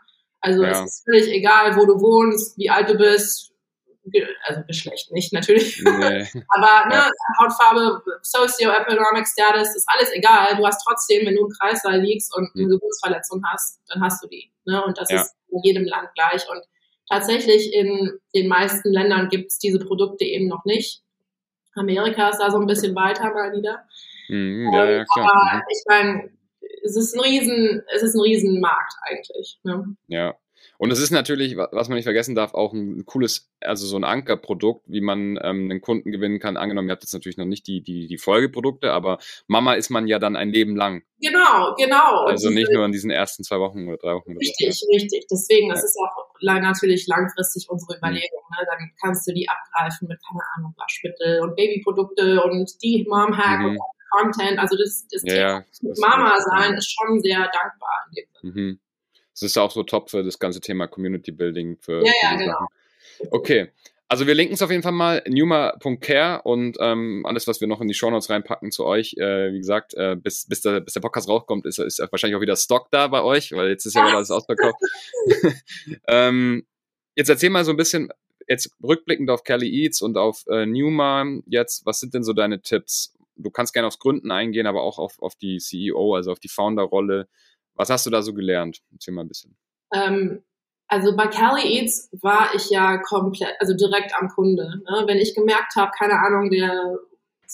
Also 0.41 0.63
ja. 0.63 0.71
es 0.71 0.81
ist 0.81 1.05
völlig 1.05 1.31
egal, 1.33 1.77
wo 1.77 1.85
du 1.85 2.01
wohnst, 2.01 2.57
wie 2.57 2.71
alt 2.71 2.89
du 2.89 2.97
bist, 2.97 3.50
also 4.47 4.63
Geschlecht 4.67 5.13
nicht 5.13 5.33
natürlich, 5.33 5.83
nee. 5.85 6.27
aber 6.49 6.89
ne, 6.89 6.95
ja. 6.95 7.11
Hautfarbe, 7.41 8.03
Socioeconomic 8.23 9.27
Status, 9.27 9.75
ist 9.77 9.87
alles 9.89 10.13
egal. 10.13 10.57
Du 10.57 10.67
hast 10.67 10.85
trotzdem, 10.87 11.27
wenn 11.27 11.35
du 11.35 11.47
im 11.47 11.51
Kreißsaal 11.51 12.01
liegst 12.01 12.35
und 12.37 12.51
eine 12.55 12.65
mhm. 12.65 12.71
Geburtsverletzung 12.71 13.43
hast, 13.53 13.81
dann 13.89 14.03
hast 14.03 14.23
du 14.23 14.29
die. 14.29 14.51
Ne? 14.65 14.83
Und 14.85 14.99
das 14.99 15.11
ja. 15.11 15.21
ist 15.21 15.35
in 15.49 15.61
jedem 15.63 15.85
Land 15.85 16.09
gleich. 16.15 16.49
Und 16.51 16.63
tatsächlich 17.09 17.73
in 17.75 18.19
den 18.35 18.49
meisten 18.49 18.93
Ländern 18.93 19.29
gibt 19.29 19.53
es 19.53 19.59
diese 19.59 19.79
Produkte 19.79 20.25
eben 20.25 20.49
noch 20.49 20.65
nicht. 20.65 21.03
Amerika 21.75 22.31
ist 22.31 22.39
da 22.39 22.51
so 22.51 22.59
ein 22.59 22.67
bisschen 22.67 22.95
weiter 22.95 23.33
mal 23.33 23.53
wieder. 23.53 23.85
Mhm, 24.29 24.71
ja, 24.73 24.91
ja, 24.91 25.05
klar. 25.05 25.31
Aber 25.31 25.57
mhm. 25.57 25.63
ich 25.71 25.85
meine, 25.87 26.31
es 26.83 26.97
ist 26.97 27.15
ein 27.15 27.21
riesen, 27.21 27.83
es 27.95 28.03
ist 28.03 28.15
ein 28.15 28.21
riesen 28.21 28.61
Markt 28.61 28.95
eigentlich. 29.09 29.59
Ne? 29.63 29.97
Ja, 30.09 30.35
und 30.81 30.91
es 30.91 30.99
ist 30.99 31.11
natürlich, 31.11 31.59
was 31.59 31.91
man 31.91 31.97
nicht 31.97 32.07
vergessen 32.07 32.35
darf, 32.35 32.55
auch 32.55 32.73
ein 32.73 33.05
cooles, 33.05 33.51
also 33.61 33.87
so 33.87 33.97
ein 33.97 34.05
Ankerprodukt, 34.05 34.83
wie 34.87 35.03
man 35.03 35.39
ähm, 35.43 35.71
einen 35.71 35.83
Kunden 35.83 36.11
gewinnen 36.11 36.39
kann. 36.39 36.57
Angenommen, 36.57 36.89
ihr 36.89 36.93
habt 36.93 37.03
jetzt 37.03 37.13
natürlich 37.13 37.37
noch 37.37 37.45
nicht 37.45 37.67
die, 37.67 37.83
die, 37.83 38.07
die 38.07 38.17
Folgeprodukte, 38.17 38.91
aber 38.91 39.19
Mama 39.47 39.75
ist 39.75 39.91
man 39.91 40.07
ja 40.07 40.19
dann 40.19 40.37
ein 40.37 40.49
Leben 40.49 40.77
lang. 40.77 41.03
Genau, 41.21 41.75
genau. 41.77 42.25
Also 42.25 42.49
diese, 42.49 42.59
nicht 42.59 42.73
nur 42.73 42.87
in 42.87 42.93
diesen 42.93 43.11
ersten 43.11 43.45
zwei 43.45 43.59
Wochen 43.59 43.89
oder 43.89 43.99
drei 43.99 44.15
Wochen. 44.15 44.39
Richtig, 44.39 44.73
so. 44.73 44.87
richtig. 44.91 45.27
Deswegen, 45.31 45.69
das 45.69 45.81
ja. 45.81 45.85
ist 45.85 45.99
auch 45.99 46.31
natürlich 46.63 47.07
langfristig 47.07 47.69
unsere 47.69 47.93
mhm. 47.93 47.99
Überlegung. 47.99 48.41
Ne? 48.59 48.67
Dann 48.67 48.91
kannst 49.03 49.29
du 49.29 49.35
die 49.35 49.47
abgreifen 49.51 50.09
mit, 50.09 50.19
keine 50.27 50.41
Ahnung, 50.57 50.75
Waschmittel 50.79 51.43
und 51.43 51.57
Babyprodukte 51.57 52.43
und 52.43 52.71
die 52.83 53.05
Mom-Hack 53.07 53.61
mhm. 53.61 53.67
und 53.67 53.79
Content. 54.13 54.59
Also 54.59 54.79
das, 54.79 55.07
das 55.13 55.23
ja, 55.25 55.35
ja, 55.35 55.65
Mama 55.99 56.41
sein 56.41 56.73
ist 56.73 56.91
schon 56.91 57.21
sehr 57.21 57.51
dankbar 57.53 58.07
in 58.09 58.15
dem 58.15 58.29
Sinne. 58.41 58.53
Mhm. 58.55 58.81
Das 59.41 59.51
ist 59.51 59.59
auch 59.59 59.71
so 59.71 59.83
top 59.83 60.11
für 60.11 60.23
das 60.23 60.39
ganze 60.39 60.61
Thema 60.61 60.87
Community 60.87 61.33
Building. 61.33 61.79
Für, 61.81 62.05
ja, 62.05 62.13
ja, 62.23 62.37
genau. 62.37 62.67
Okay. 63.31 63.71
Also 64.09 64.27
wir 64.27 64.35
linken 64.35 64.55
es 64.55 64.63
auf 64.63 64.73
jeden 64.73 64.83
Fall 64.83 64.91
mal, 64.91 65.23
numa.care 65.29 66.43
und 66.43 66.77
ähm, 66.81 67.25
alles, 67.27 67.47
was 67.47 67.61
wir 67.61 67.69
noch 67.69 67.81
in 67.81 67.87
die 67.87 67.95
Shownotes 67.95 68.29
reinpacken 68.29 68.73
zu 68.73 68.85
euch. 68.85 69.15
Äh, 69.17 69.53
wie 69.53 69.59
gesagt, 69.59 69.95
äh, 69.95 70.17
bis, 70.17 70.47
bis, 70.49 70.63
der, 70.63 70.81
bis 70.81 70.95
der 70.95 71.01
Podcast 71.01 71.29
rauskommt, 71.29 71.65
ist, 71.65 71.79
ist 71.79 72.01
wahrscheinlich 72.11 72.37
auch 72.37 72.41
wieder 72.41 72.57
Stock 72.57 72.89
da 72.91 73.07
bei 73.07 73.23
euch, 73.23 73.53
weil 73.53 73.69
jetzt 73.69 73.87
ist 73.87 73.95
ja 73.95 74.05
wieder 74.05 74.17
alles 74.17 74.33
ausverkauft. 74.33 74.75
ähm, 76.09 76.67
jetzt 77.15 77.29
erzähl 77.29 77.51
mal 77.51 77.65
so 77.65 77.71
ein 77.71 77.77
bisschen, 77.77 78.11
jetzt 78.49 78.75
rückblickend 78.83 79.31
auf 79.31 79.45
Kelly 79.45 79.69
Eats 79.69 80.03
und 80.03 80.17
auf 80.17 80.45
äh, 80.49 80.67
Numa 80.67 81.25
jetzt, 81.47 81.87
was 81.87 82.01
sind 82.01 82.13
denn 82.13 82.25
so 82.25 82.33
deine 82.33 82.63
Tipps? 82.63 83.15
Du 83.37 83.51
kannst 83.51 83.73
gerne 83.73 83.87
aufs 83.87 84.01
Gründen 84.01 84.33
eingehen, 84.33 84.67
aber 84.67 84.83
auch 84.83 84.99
auf, 84.99 85.23
auf 85.23 85.37
die 85.37 85.59
CEO, 85.59 86.17
also 86.17 86.33
auf 86.33 86.41
die 86.41 86.49
Founder-Rolle. 86.49 87.29
Was 87.75 87.91
hast 87.91 88.07
du 88.07 88.11
da 88.11 88.23
so 88.23 88.35
gelernt? 88.35 88.81
Erzähl 88.93 89.15
mal 89.15 89.23
ein 89.23 89.29
bisschen. 89.29 89.57
Ähm, 89.95 90.43
also 90.89 91.17
bei 91.17 91.29
Cali 91.29 91.63
Eats 91.63 92.09
war 92.21 92.55
ich 92.55 92.69
ja 92.71 92.99
komplett, 92.99 93.55
also 93.61 93.75
direkt 93.75 94.13
am 94.19 94.29
Kunde. 94.29 94.83
Ne? 94.85 95.05
Wenn 95.07 95.19
ich 95.19 95.35
gemerkt 95.35 95.77
habe, 95.77 95.93
keine 95.97 96.19
Ahnung, 96.19 96.51
der 96.51 96.99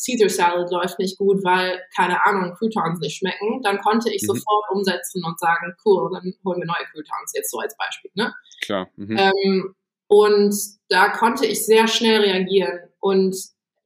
Caesar 0.05 0.29
Salad 0.29 0.71
läuft 0.71 0.99
nicht 0.99 1.19
gut, 1.19 1.43
weil, 1.45 1.81
keine 1.95 2.25
Ahnung, 2.25 2.55
Croutons 2.55 3.01
nicht 3.01 3.19
schmecken, 3.19 3.63
dann 3.63 3.79
konnte 3.79 4.13
ich 4.13 4.23
mhm. 4.23 4.29
sofort 4.29 4.65
umsetzen 4.71 5.23
und 5.25 5.39
sagen, 5.39 5.75
cool, 5.85 6.11
dann 6.13 6.35
holen 6.45 6.61
wir 6.61 6.67
neue 6.67 6.87
Croutons, 6.93 7.33
jetzt 7.35 7.51
so 7.51 7.59
als 7.59 7.77
Beispiel. 7.77 8.11
Ne? 8.15 8.35
Klar. 8.63 8.89
Mhm. 8.97 9.17
Ähm, 9.17 9.75
und 10.09 10.55
da 10.89 11.09
konnte 11.09 11.47
ich 11.47 11.65
sehr 11.65 11.89
schnell 11.89 12.21
reagieren. 12.21 12.81
Und 13.01 13.37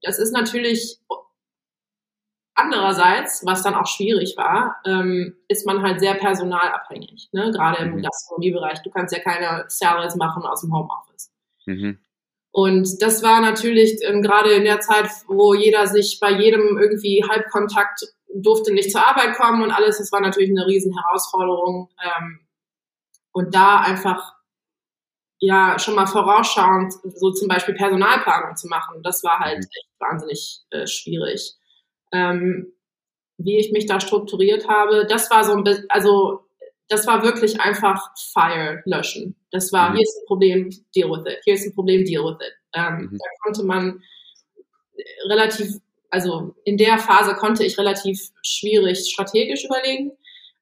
das 0.03 0.19
ist 0.19 0.33
natürlich 0.33 0.99
Andererseits, 2.63 3.45
was 3.47 3.63
dann 3.63 3.75
auch 3.75 3.87
schwierig 3.87 4.35
war, 4.37 4.77
ähm, 4.85 5.37
ist 5.49 5.67
man 5.67 5.83
halt 5.83 6.01
sehr 6.01 6.15
personalabhängig, 6.15 7.31
ne? 7.33 7.51
gerade 7.53 7.85
im 7.85 7.97
mhm. 7.97 8.03
Gastronomiebereich. 8.03 8.83
Du 8.83 8.91
kannst 8.91 9.15
ja 9.15 9.23
keine 9.23 9.65
Salads 9.69 10.17
machen 10.17 10.43
aus 10.43 10.61
dem 10.61 10.73
Homeoffice. 10.73 11.33
Mhm. 11.67 11.99
Und 12.53 13.01
das 13.01 13.23
war 13.23 13.41
natürlich 13.41 14.01
ähm, 14.03 14.23
gerade 14.23 14.51
in 14.51 14.65
der 14.65 14.81
Zeit, 14.81 15.09
wo 15.29 15.55
jeder 15.55 15.87
sich 15.87 16.19
bei 16.21 16.33
jedem 16.33 16.77
irgendwie 16.79 17.25
Halbkontakt 17.27 18.03
durfte 18.35 18.75
nicht 18.75 18.91
zur 18.91 19.07
Arbeit 19.07 19.37
kommen 19.37 19.63
und 19.63 19.71
alles, 19.71 19.99
das 19.99 20.13
war 20.13 20.21
natürlich 20.21 20.51
eine 20.51 20.67
riesen 20.67 20.95
Herausforderung. 20.95 21.89
Ähm, 22.03 22.41
und 23.33 23.55
da 23.55 23.81
einfach 23.81 24.35
ja 25.39 25.79
schon 25.79 25.95
mal 25.95 26.07
vorausschauend 26.07 26.93
so 27.15 27.31
zum 27.31 27.49
Beispiel 27.49 27.75
Personalplanung 27.75 28.57
zu 28.57 28.69
machen, 28.69 29.03
das 29.03 29.23
war 29.25 29.39
halt 29.39 29.59
mhm. 29.59 29.65
echt 29.65 29.91
wahnsinnig 29.99 30.61
äh, 30.71 30.87
schwierig 30.87 31.57
ähm, 32.13 32.73
wie 33.39 33.59
ich 33.59 33.73
mich 33.73 33.87
da 33.87 34.01
strukturiert 34.01 34.69
habe, 34.69 35.07
das 35.09 35.31
war 35.31 35.45
so 35.45 35.53
ein 35.53 35.65
bisschen, 35.65 35.87
also 35.89 36.41
das 36.89 37.07
war 37.07 37.23
wirklich 37.23 37.61
einfach 37.61 38.11
Fire 38.33 38.83
löschen. 38.85 39.37
Das 39.51 39.73
war, 39.73 39.91
mhm. 39.91 39.95
hier 39.95 40.03
ist 40.03 40.19
ein 40.21 40.27
Problem, 40.27 40.71
deal 40.95 41.11
with 41.11 41.33
it. 41.33 41.39
Hier 41.45 41.55
ist 41.55 41.67
ein 41.67 41.75
Problem, 41.75 42.05
deal 42.05 42.25
with 42.25 42.37
it. 42.41 42.53
Ähm, 42.75 43.09
mhm. 43.11 43.19
Da 43.19 43.29
konnte 43.43 43.65
man 43.65 44.03
relativ, 45.29 45.77
also 46.11 46.55
in 46.65 46.77
der 46.77 46.99
Phase 46.99 47.35
konnte 47.35 47.65
ich 47.65 47.79
relativ 47.79 48.31
schwierig 48.43 49.11
strategisch 49.11 49.65
überlegen. 49.65 50.13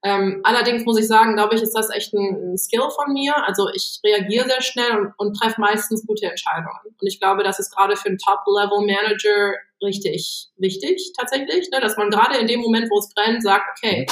Ähm, 0.04 0.40
allerdings 0.44 0.84
muss 0.84 0.98
ich 0.98 1.08
sagen, 1.08 1.34
glaube 1.34 1.56
ich, 1.56 1.62
ist 1.62 1.74
das 1.74 1.90
echt 1.90 2.12
ein, 2.14 2.52
ein 2.52 2.58
Skill 2.58 2.88
von 2.94 3.12
mir. 3.12 3.34
Also 3.46 3.68
ich 3.74 4.00
reagiere 4.04 4.46
sehr 4.46 4.62
schnell 4.62 4.98
und, 4.98 5.12
und 5.16 5.34
treffe 5.34 5.60
meistens 5.60 6.06
gute 6.06 6.26
Entscheidungen. 6.26 6.78
Und 6.84 7.06
ich 7.06 7.18
glaube, 7.18 7.42
das 7.42 7.58
ist 7.58 7.74
gerade 7.74 7.96
für 7.96 8.08
einen 8.08 8.18
Top-Level-Manager 8.18 9.54
richtig 9.82 10.48
wichtig 10.56 11.12
tatsächlich, 11.18 11.68
ne? 11.70 11.80
dass 11.80 11.96
man 11.96 12.10
gerade 12.10 12.38
in 12.38 12.46
dem 12.46 12.60
Moment, 12.60 12.90
wo 12.90 12.98
es 12.98 13.12
brennt, 13.12 13.42
sagt, 13.42 13.64
okay, 13.76 14.06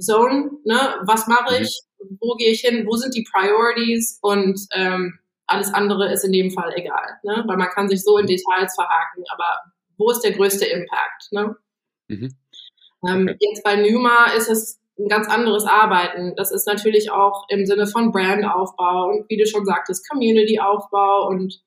Zone, 0.00 0.50
ne, 0.64 0.96
was 1.04 1.26
mache 1.26 1.56
mhm. 1.56 1.62
ich, 1.62 1.80
wo 2.20 2.34
gehe 2.34 2.50
ich 2.50 2.60
hin, 2.60 2.86
wo 2.86 2.96
sind 2.96 3.14
die 3.14 3.26
Priorities 3.30 4.18
und 4.22 4.58
ähm, 4.72 5.18
alles 5.46 5.72
andere 5.72 6.12
ist 6.12 6.24
in 6.24 6.32
dem 6.32 6.50
Fall 6.50 6.72
egal, 6.76 7.18
ne? 7.22 7.44
weil 7.46 7.56
man 7.56 7.68
kann 7.68 7.88
sich 7.88 8.02
so 8.02 8.18
in 8.18 8.26
Details 8.26 8.74
verhaken, 8.74 9.24
aber 9.32 9.72
wo 9.98 10.10
ist 10.10 10.20
der 10.20 10.32
größte 10.32 10.64
Impact? 10.64 11.32
Ne? 11.32 11.56
Mhm. 12.08 12.36
Ähm, 13.06 13.28
okay. 13.28 13.36
Jetzt 13.40 13.62
bei 13.62 13.76
Numa 13.76 14.32
ist 14.32 14.48
es 14.48 14.80
ein 15.02 15.08
ganz 15.08 15.28
anderes 15.28 15.66
Arbeiten. 15.66 16.34
Das 16.36 16.52
ist 16.52 16.66
natürlich 16.66 17.10
auch 17.10 17.46
im 17.48 17.66
Sinne 17.66 17.86
von 17.86 18.12
Brandaufbau 18.12 19.08
und 19.08 19.28
wie 19.28 19.36
du 19.36 19.46
schon 19.46 19.64
sagtest, 19.64 20.08
Community-Aufbau 20.08 21.28
und 21.28 21.60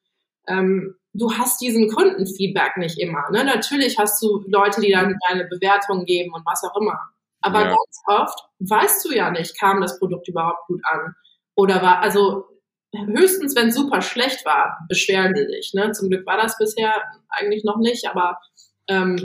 ähm, 0.47 0.95
du 1.13 1.31
hast 1.31 1.61
diesen 1.61 1.89
Kundenfeedback 1.89 2.77
nicht 2.77 2.99
immer. 2.99 3.29
Ne? 3.31 3.43
Natürlich 3.43 3.97
hast 3.97 4.21
du 4.21 4.43
Leute, 4.47 4.81
die 4.81 4.91
dann 4.91 5.15
deine 5.29 5.45
Bewertungen 5.45 6.05
geben 6.05 6.33
und 6.33 6.45
was 6.45 6.63
auch 6.63 6.79
immer. 6.79 6.99
Aber 7.41 7.61
ja. 7.61 7.67
ganz 7.67 8.01
oft 8.07 8.39
weißt 8.59 9.05
du 9.05 9.13
ja 9.13 9.31
nicht, 9.31 9.59
kam 9.59 9.81
das 9.81 9.99
Produkt 9.99 10.27
überhaupt 10.27 10.67
gut 10.67 10.81
an? 10.83 11.13
Oder 11.55 11.81
war, 11.81 11.99
also 11.99 12.45
höchstens, 12.93 13.55
wenn 13.55 13.69
es 13.69 13.75
super 13.75 14.01
schlecht 14.01 14.45
war, 14.45 14.79
beschweren 14.87 15.35
sie 15.35 15.45
sich. 15.45 15.73
Ne? 15.73 15.91
Zum 15.91 16.09
Glück 16.09 16.25
war 16.25 16.37
das 16.37 16.57
bisher 16.57 17.03
eigentlich 17.29 17.63
noch 17.63 17.77
nicht, 17.77 18.07
aber 18.07 18.39
ähm, 18.87 19.17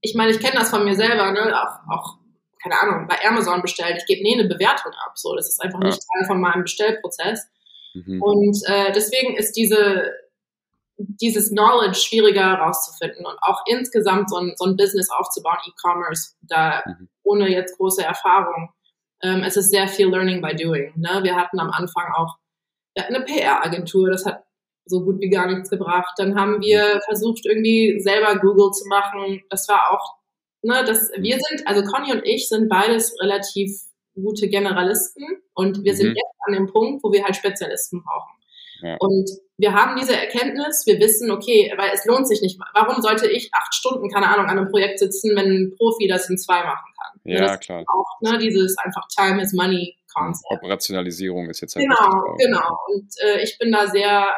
ich 0.00 0.14
meine, 0.14 0.32
ich 0.32 0.40
kenne 0.40 0.56
das 0.56 0.70
von 0.70 0.84
mir 0.84 0.94
selber, 0.94 1.32
ne? 1.32 1.60
auch, 1.60 1.90
auch 1.90 2.18
keine 2.64 2.80
Ahnung, 2.80 3.06
bei 3.06 3.16
Amazon 3.24 3.62
bestellt, 3.62 3.96
ich 3.98 4.06
gebe 4.06 4.22
nie 4.22 4.34
eine 4.34 4.48
Bewertung 4.48 4.92
ab. 5.06 5.12
So, 5.14 5.36
das 5.36 5.48
ist 5.48 5.62
einfach 5.62 5.80
ja. 5.80 5.86
nicht 5.86 6.00
Teil 6.00 6.26
von 6.26 6.40
meinem 6.40 6.62
Bestellprozess. 6.62 7.46
Mhm. 7.94 8.20
Und 8.20 8.58
äh, 8.66 8.90
deswegen 8.92 9.36
ist 9.36 9.52
diese 9.52 10.10
dieses 10.96 11.50
Knowledge 11.50 11.98
schwieriger 11.98 12.56
herauszufinden 12.56 13.26
und 13.26 13.36
auch 13.42 13.64
insgesamt 13.66 14.30
so 14.30 14.36
ein, 14.36 14.52
so 14.56 14.64
ein 14.64 14.76
Business 14.76 15.10
aufzubauen, 15.10 15.58
E-Commerce, 15.66 16.34
da 16.42 16.82
mhm. 16.86 17.08
ohne 17.24 17.48
jetzt 17.48 17.76
große 17.78 18.04
Erfahrung. 18.04 18.70
Ähm, 19.20 19.42
es 19.42 19.56
ist 19.56 19.70
sehr 19.70 19.88
viel 19.88 20.08
Learning 20.08 20.40
by 20.40 20.54
Doing. 20.54 20.92
Ne? 20.94 21.20
Wir 21.22 21.34
hatten 21.34 21.58
am 21.58 21.70
Anfang 21.70 22.12
auch 22.14 22.36
wir 22.94 23.02
hatten 23.02 23.14
eine 23.14 23.24
PR-Agentur, 23.24 24.10
das 24.10 24.24
hat 24.24 24.44
so 24.86 25.04
gut 25.04 25.20
wie 25.20 25.30
gar 25.30 25.46
nichts 25.46 25.70
gebracht. 25.70 26.14
Dann 26.16 26.38
haben 26.38 26.60
wir 26.60 26.96
mhm. 26.96 27.00
versucht, 27.06 27.44
irgendwie 27.46 28.00
selber 28.00 28.38
Google 28.38 28.70
zu 28.70 28.86
machen. 28.88 29.42
Das 29.50 29.68
war 29.68 29.90
auch, 29.90 30.16
ne, 30.64 30.84
das, 30.84 31.10
wir 31.16 31.38
sind, 31.38 31.66
also 31.66 31.82
Conny 31.82 32.12
und 32.12 32.22
ich 32.24 32.48
sind 32.48 32.68
beides 32.68 33.14
relativ 33.20 33.70
gute 34.14 34.48
Generalisten 34.48 35.24
und 35.54 35.84
wir 35.84 35.92
mhm. 35.92 35.96
sind 35.96 36.08
jetzt 36.08 36.36
an 36.46 36.54
dem 36.54 36.66
Punkt, 36.66 37.02
wo 37.02 37.12
wir 37.12 37.24
halt 37.24 37.36
Spezialisten 37.36 38.02
brauchen. 38.02 38.34
Ja. 38.82 38.96
Und 38.98 39.30
wir 39.56 39.72
haben 39.72 39.96
diese 39.96 40.16
Erkenntnis, 40.16 40.84
wir 40.86 40.98
wissen, 40.98 41.30
okay, 41.30 41.72
weil 41.76 41.90
es 41.94 42.04
lohnt 42.04 42.28
sich 42.28 42.42
nicht. 42.42 42.58
Warum 42.74 43.00
sollte 43.02 43.30
ich 43.30 43.50
acht 43.54 43.74
Stunden, 43.74 44.10
keine 44.10 44.28
Ahnung, 44.28 44.46
an 44.46 44.58
einem 44.58 44.68
Projekt 44.68 44.98
sitzen, 44.98 45.36
wenn 45.36 45.50
ein 45.50 45.74
Profi 45.76 46.06
das 46.06 46.28
in 46.28 46.36
zwei 46.36 46.62
machen 46.64 46.92
kann? 47.00 47.20
Ja, 47.24 47.56
klar. 47.56 47.84
Auch, 47.86 48.20
ne, 48.20 48.38
dieses 48.38 48.76
einfach 48.78 49.06
Time 49.08 49.40
is 49.40 49.52
Money 49.52 49.96
Concept. 50.12 50.50
Operationalisierung 50.50 51.48
ist 51.50 51.60
jetzt 51.60 51.76
halt 51.76 51.86
Genau, 51.86 52.36
genau. 52.36 52.78
Und 52.88 53.10
äh, 53.22 53.42
ich 53.42 53.58
bin 53.58 53.72
da 53.72 53.86
sehr, 53.86 54.28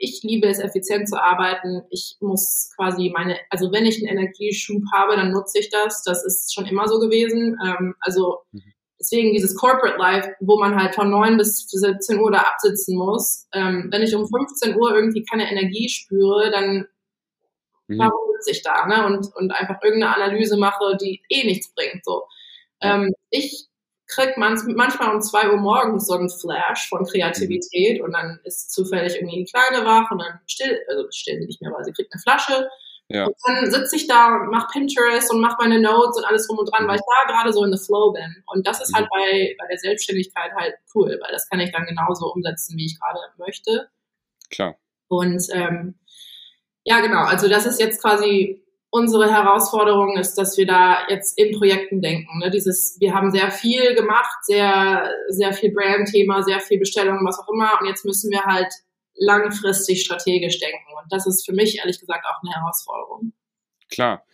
ich 0.00 0.22
liebe 0.22 0.48
es, 0.48 0.58
effizient 0.58 1.08
zu 1.08 1.22
arbeiten. 1.22 1.82
Ich 1.90 2.16
muss 2.20 2.70
quasi 2.74 3.10
meine, 3.14 3.36
also 3.50 3.70
wenn 3.70 3.86
ich 3.86 3.98
einen 3.98 4.18
Energieschub 4.18 4.82
habe, 4.92 5.16
dann 5.16 5.30
nutze 5.30 5.60
ich 5.60 5.70
das. 5.70 6.02
Das 6.02 6.24
ist 6.24 6.54
schon 6.54 6.66
immer 6.66 6.88
so 6.88 6.98
gewesen. 6.98 7.56
Ähm, 7.64 7.94
also 8.00 8.38
mhm 8.52 8.62
deswegen 9.00 9.32
dieses 9.32 9.56
Corporate 9.56 9.98
Life, 9.98 10.36
wo 10.40 10.58
man 10.58 10.76
halt 10.76 10.94
von 10.94 11.10
9 11.10 11.38
bis 11.38 11.66
17 11.68 12.20
Uhr 12.20 12.30
da 12.30 12.40
absitzen 12.40 12.96
muss. 12.96 13.48
Ähm, 13.52 13.88
wenn 13.90 14.02
ich 14.02 14.14
um 14.14 14.28
15 14.28 14.76
Uhr 14.76 14.94
irgendwie 14.94 15.24
keine 15.24 15.50
Energie 15.50 15.88
spüre, 15.88 16.50
dann 16.50 16.86
mhm. 17.88 17.98
warum 17.98 18.20
sitze 18.38 18.58
ich 18.58 18.62
da, 18.62 18.86
ne? 18.86 19.06
Und, 19.06 19.34
und 19.34 19.52
einfach 19.52 19.82
irgendeine 19.82 20.14
Analyse 20.14 20.58
mache, 20.58 20.96
die 21.00 21.22
eh 21.30 21.44
nichts 21.44 21.72
bringt. 21.74 22.04
So. 22.04 22.24
Ähm, 22.82 23.12
ich 23.30 23.68
krieg 24.14 24.36
man, 24.36 24.60
manchmal 24.74 25.14
um 25.14 25.22
2 25.22 25.50
Uhr 25.50 25.56
morgens 25.56 26.06
so 26.06 26.14
einen 26.14 26.30
Flash 26.30 26.88
von 26.88 27.04
Kreativität 27.04 27.98
mhm. 27.98 28.04
und 28.04 28.12
dann 28.12 28.40
ist 28.44 28.72
zufällig 28.72 29.14
irgendwie 29.14 29.44
die 29.44 29.50
Kleine 29.50 29.84
wach 29.86 30.10
und 30.10 30.18
dann 30.18 30.40
still, 30.46 30.78
also 30.88 31.06
still 31.10 31.40
sie 31.40 31.46
nicht 31.46 31.62
mehr, 31.62 31.72
weil 31.72 31.84
sie 31.84 31.92
kriegt 31.92 32.12
eine 32.12 32.20
Flasche 32.20 32.68
ja. 33.10 33.26
Und 33.26 33.34
dann 33.44 33.70
sitze 33.70 33.96
ich 33.96 34.06
da 34.06 34.36
und 34.36 34.50
mache 34.50 34.68
Pinterest 34.72 35.32
und 35.32 35.40
mache 35.40 35.56
meine 35.58 35.80
Notes 35.80 36.16
und 36.16 36.24
alles 36.24 36.48
rum 36.48 36.58
und 36.58 36.70
dran, 36.70 36.84
mhm. 36.84 36.88
weil 36.88 36.96
ich 36.96 37.02
da 37.02 37.32
gerade 37.32 37.52
so 37.52 37.64
in 37.64 37.76
the 37.76 37.84
flow 37.84 38.12
bin. 38.12 38.44
Und 38.46 38.66
das 38.66 38.80
ist 38.80 38.94
halt 38.94 39.06
mhm. 39.06 39.10
bei, 39.10 39.56
bei 39.58 39.66
der 39.68 39.78
Selbstständigkeit 39.78 40.52
halt 40.54 40.74
cool, 40.94 41.18
weil 41.20 41.32
das 41.32 41.48
kann 41.48 41.58
ich 41.58 41.72
dann 41.72 41.86
genauso 41.86 42.32
umsetzen, 42.32 42.76
wie 42.76 42.86
ich 42.86 43.00
gerade 43.00 43.18
möchte. 43.36 43.88
Klar. 44.48 44.76
Und 45.08 45.42
ähm, 45.52 45.98
ja, 46.84 47.00
genau, 47.00 47.24
also 47.24 47.48
das 47.48 47.66
ist 47.66 47.80
jetzt 47.80 48.00
quasi 48.00 48.64
unsere 48.90 49.32
Herausforderung 49.32 50.16
ist, 50.18 50.34
dass 50.34 50.58
wir 50.58 50.66
da 50.66 51.06
jetzt 51.08 51.38
in 51.38 51.56
Projekten 51.56 52.02
denken. 52.02 52.38
Ne? 52.38 52.50
Dieses, 52.50 52.96
wir 53.00 53.14
haben 53.14 53.30
sehr 53.30 53.50
viel 53.50 53.94
gemacht, 53.94 54.44
sehr, 54.44 55.10
sehr 55.28 55.52
viel 55.52 55.72
Brand-Thema, 55.72 56.42
sehr 56.42 56.60
viel 56.60 56.78
Bestellungen, 56.78 57.24
was 57.24 57.38
auch 57.38 57.48
immer. 57.52 57.80
Und 57.80 57.86
jetzt 57.86 58.04
müssen 58.04 58.30
wir 58.30 58.44
halt 58.44 58.72
langfristig 59.14 60.02
strategisch 60.02 60.58
denken. 60.58 60.86
Und 61.00 61.12
das 61.12 61.26
ist 61.26 61.44
für 61.46 61.52
mich 61.52 61.78
ehrlich 61.78 62.00
gesagt 62.00 62.24
auch 62.26 62.42
eine 62.42 62.54
Herausforderung. 62.54 63.32
Klar. 63.90 64.24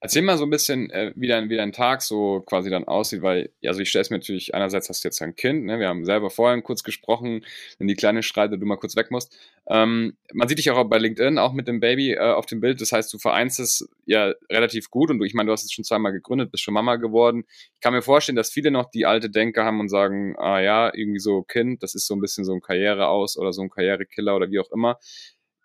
Erzähl 0.00 0.20
mal 0.20 0.36
so 0.36 0.44
ein 0.44 0.50
bisschen, 0.50 0.90
äh, 0.90 1.12
wie, 1.16 1.26
dein, 1.26 1.48
wie 1.48 1.56
dein 1.56 1.72
Tag 1.72 2.02
so 2.02 2.42
quasi 2.42 2.68
dann 2.68 2.84
aussieht, 2.84 3.22
weil, 3.22 3.50
also 3.64 3.80
ich 3.80 3.88
stelle 3.88 4.02
es 4.02 4.10
mir 4.10 4.18
natürlich, 4.18 4.54
einerseits 4.54 4.90
hast 4.90 5.02
du 5.02 5.08
jetzt 5.08 5.22
ein 5.22 5.34
Kind, 5.34 5.64
ne? 5.64 5.80
wir 5.80 5.88
haben 5.88 6.04
selber 6.04 6.28
vorhin 6.28 6.62
kurz 6.62 6.82
gesprochen, 6.82 7.44
wenn 7.78 7.88
die 7.88 7.94
Kleine 7.94 8.22
schreit 8.22 8.52
du 8.52 8.66
mal 8.66 8.76
kurz 8.76 8.94
weg 8.94 9.10
musst. 9.10 9.34
Ähm, 9.68 10.16
man 10.34 10.48
sieht 10.48 10.58
dich 10.58 10.70
auch 10.70 10.84
bei 10.84 10.98
LinkedIn, 10.98 11.38
auch 11.38 11.54
mit 11.54 11.66
dem 11.66 11.80
Baby 11.80 12.12
äh, 12.12 12.18
auf 12.18 12.44
dem 12.44 12.60
Bild, 12.60 12.80
das 12.82 12.92
heißt, 12.92 13.12
du 13.12 13.18
vereinst 13.18 13.58
es 13.58 13.88
ja 14.04 14.34
relativ 14.52 14.90
gut 14.90 15.10
und 15.10 15.18
du, 15.18 15.24
ich 15.24 15.32
meine, 15.32 15.46
du 15.46 15.52
hast 15.52 15.64
es 15.64 15.72
schon 15.72 15.84
zweimal 15.84 16.12
gegründet, 16.12 16.50
bist 16.52 16.62
schon 16.62 16.74
Mama 16.74 16.96
geworden. 16.96 17.44
Ich 17.48 17.80
kann 17.80 17.94
mir 17.94 18.02
vorstellen, 18.02 18.36
dass 18.36 18.50
viele 18.50 18.70
noch 18.70 18.90
die 18.90 19.06
alte 19.06 19.30
Denke 19.30 19.64
haben 19.64 19.80
und 19.80 19.88
sagen, 19.88 20.36
ah 20.38 20.60
ja, 20.60 20.92
irgendwie 20.94 21.20
so 21.20 21.42
Kind, 21.42 21.82
das 21.82 21.94
ist 21.94 22.06
so 22.06 22.14
ein 22.14 22.20
bisschen 22.20 22.44
so 22.44 22.52
ein 22.52 22.60
Karriere 22.60 23.08
aus 23.08 23.38
oder 23.38 23.54
so 23.54 23.62
ein 23.62 23.70
Karrierekiller 23.70 24.36
oder 24.36 24.50
wie 24.50 24.60
auch 24.60 24.70
immer. 24.72 24.98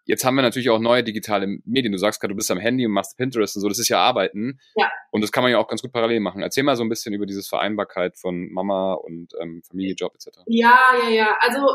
Jetzt 0.06 0.24
haben 0.24 0.36
wir 0.36 0.42
natürlich 0.42 0.70
auch 0.70 0.80
neue 0.80 1.04
digitale 1.04 1.60
Medien. 1.66 1.92
Du 1.92 1.98
sagst 1.98 2.20
gerade, 2.20 2.34
du 2.34 2.36
bist 2.36 2.52
am 2.52 2.58
Handy 2.58 2.86
und 2.86 2.92
machst 2.92 3.18
Pinterest 3.18 3.56
und 3.56 3.62
so. 3.62 3.68
Das 3.68 3.80
ist 3.80 3.90
ja 3.90 4.00
Arbeiten. 4.00 4.60
Ja. 4.76 4.92
Und 5.12 5.22
das 5.22 5.32
kann 5.32 5.44
man 5.44 5.52
ja 5.52 5.58
auch 5.58 5.68
ganz 5.68 5.82
gut 5.82 5.92
parallel 5.92 6.20
machen. 6.20 6.42
Erzähl 6.42 6.64
mal 6.64 6.76
so 6.76 6.84
ein 6.84 6.90
bisschen 6.90 7.14
über 7.14 7.26
dieses 7.26 7.48
Vereinbarkeit 7.48 8.18
von 8.18 8.52
Mama 8.52 8.94
und 8.94 9.34
ähm, 9.40 9.62
Familie, 9.64 9.96
Job 9.96 10.14
etc. 10.16 10.40
Ja, 10.48 10.80
ja, 11.04 11.10
ja. 11.10 11.38
Also 11.42 11.68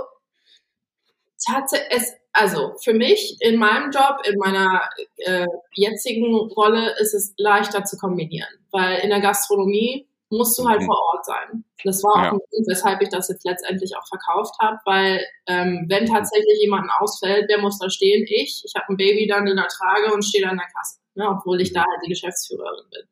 tatsächlich, 1.44 2.02
also 2.32 2.74
für 2.82 2.94
mich 2.94 3.36
in 3.40 3.58
meinem 3.58 3.90
Job, 3.90 4.20
in 4.24 4.38
meiner 4.38 4.88
äh, 5.16 5.46
jetzigen 5.74 6.34
Rolle 6.34 6.94
ist 6.98 7.14
es 7.14 7.34
leichter 7.36 7.84
zu 7.84 7.96
kombinieren, 7.96 8.48
weil 8.70 8.98
in 8.98 9.10
der 9.10 9.20
Gastronomie 9.20 10.06
musst 10.30 10.58
du 10.58 10.68
halt 10.68 10.80
mhm. 10.80 10.86
vor 10.86 10.98
Ort 11.12 11.24
sein. 11.24 11.64
Das 11.84 12.02
war 12.02 12.12
auch 12.12 12.24
ja. 12.24 12.32
ein 12.32 12.38
Grund, 12.38 12.66
weshalb 12.68 13.00
ich 13.00 13.08
das 13.08 13.28
jetzt 13.28 13.44
letztendlich 13.44 13.96
auch 13.96 14.06
verkauft 14.08 14.54
habe, 14.60 14.78
weil 14.84 15.24
ähm, 15.46 15.86
wenn 15.88 16.06
tatsächlich 16.06 16.60
jemand 16.60 16.90
ausfällt, 16.98 17.46
wer 17.48 17.58
muss 17.58 17.78
da 17.78 17.88
stehen? 17.90 18.26
Ich. 18.28 18.62
Ich 18.64 18.74
habe 18.74 18.86
ein 18.88 18.96
Baby 18.96 19.26
dann 19.26 19.46
in 19.46 19.56
der 19.56 19.68
Trage 19.68 20.12
und 20.12 20.24
stehe 20.24 20.44
da 20.44 20.50
in 20.50 20.58
der 20.58 20.66
Kasse, 20.66 20.98
ne, 21.14 21.28
obwohl 21.28 21.60
ich 21.60 21.72
da 21.72 21.80
halt 21.80 22.00
die 22.04 22.10
Geschäftsführerin 22.10 22.90
bin. 22.90 23.08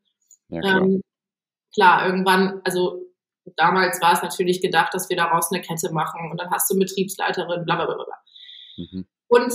Ja, 0.48 0.60
klar. 0.60 0.82
Ähm, 0.82 1.02
klar, 1.72 2.06
irgendwann, 2.06 2.60
also 2.64 3.02
damals 3.56 4.00
war 4.00 4.14
es 4.14 4.22
natürlich 4.22 4.60
gedacht, 4.60 4.92
dass 4.94 5.08
wir 5.08 5.16
daraus 5.16 5.52
eine 5.52 5.62
Kette 5.62 5.92
machen 5.92 6.30
und 6.30 6.40
dann 6.40 6.50
hast 6.50 6.70
du 6.70 6.78
Betriebsleiterin, 6.78 7.64
bla 7.64 7.76
bla 7.76 7.86
bla 7.86 7.94
bla. 7.94 8.18
Mhm. 8.76 9.06
Und 9.28 9.52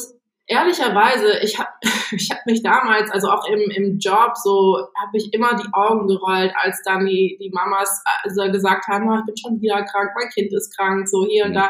ehrlicherweise, 0.49 1.39
ich 1.41 1.57
habe 1.57 1.69
ich 2.12 2.29
hab 2.31 2.45
mich 2.45 2.62
damals, 2.62 3.09
also 3.12 3.29
auch 3.29 3.47
im, 3.47 3.71
im 3.71 3.99
Job, 3.99 4.35
so 4.35 4.77
habe 4.99 5.17
ich 5.17 5.33
immer 5.33 5.55
die 5.55 5.69
Augen 5.71 6.07
gerollt, 6.07 6.51
als 6.55 6.81
dann 6.83 7.05
die, 7.05 7.38
die 7.39 7.51
Mamas 7.51 8.03
also 8.23 8.51
gesagt 8.51 8.88
haben, 8.88 9.09
oh, 9.09 9.19
ich 9.19 9.25
bin 9.25 9.38
schon 9.38 9.62
wieder 9.62 9.83
krank, 9.83 10.12
mein 10.15 10.29
Kind 10.29 10.51
ist 10.51 10.75
krank, 10.75 11.07
so 11.07 11.25
hier 11.25 11.45
und 11.45 11.51
mhm. 11.51 11.55
da, 11.55 11.69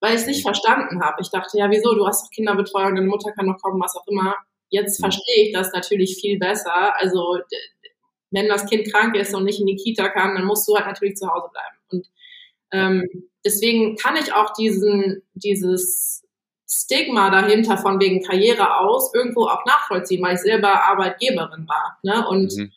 weil 0.00 0.14
ich 0.14 0.22
es 0.22 0.26
nicht 0.26 0.42
verstanden 0.42 1.02
habe. 1.02 1.22
Ich 1.22 1.30
dachte, 1.30 1.56
ja, 1.58 1.70
wieso, 1.70 1.94
du 1.94 2.06
hast 2.06 2.24
doch 2.24 2.30
Kinderbetreuung, 2.30 2.96
deine 2.96 3.06
Mutter 3.06 3.32
kann 3.32 3.46
noch 3.46 3.60
kommen, 3.62 3.80
was 3.80 3.96
auch 3.96 4.06
immer. 4.08 4.36
Jetzt 4.68 5.00
mhm. 5.00 5.04
verstehe 5.04 5.46
ich 5.46 5.52
das 5.52 5.72
natürlich 5.72 6.18
viel 6.20 6.38
besser. 6.38 6.94
Also 7.00 7.38
wenn 8.30 8.48
das 8.48 8.66
Kind 8.66 8.92
krank 8.92 9.16
ist 9.16 9.34
und 9.34 9.44
nicht 9.44 9.60
in 9.60 9.66
die 9.66 9.76
Kita 9.76 10.08
kann, 10.08 10.34
dann 10.34 10.44
musst 10.44 10.68
du 10.68 10.74
halt 10.74 10.86
natürlich 10.86 11.16
zu 11.16 11.28
Hause 11.28 11.48
bleiben. 11.52 11.76
Und 11.90 12.06
ähm, 12.72 13.28
deswegen 13.44 13.96
kann 13.96 14.16
ich 14.16 14.34
auch 14.34 14.52
diesen, 14.52 15.22
dieses 15.34 16.27
Stigma 16.70 17.30
dahinter 17.30 17.78
von 17.78 17.98
wegen 17.98 18.22
Karriere 18.22 18.78
aus 18.78 19.12
irgendwo 19.14 19.46
auch 19.46 19.64
nachvollziehen, 19.64 20.22
weil 20.22 20.34
ich 20.34 20.40
selber 20.40 20.84
Arbeitgeberin 20.84 21.66
war. 21.66 21.98
Ne? 22.02 22.26
Und 22.28 22.54
mhm. 22.56 22.72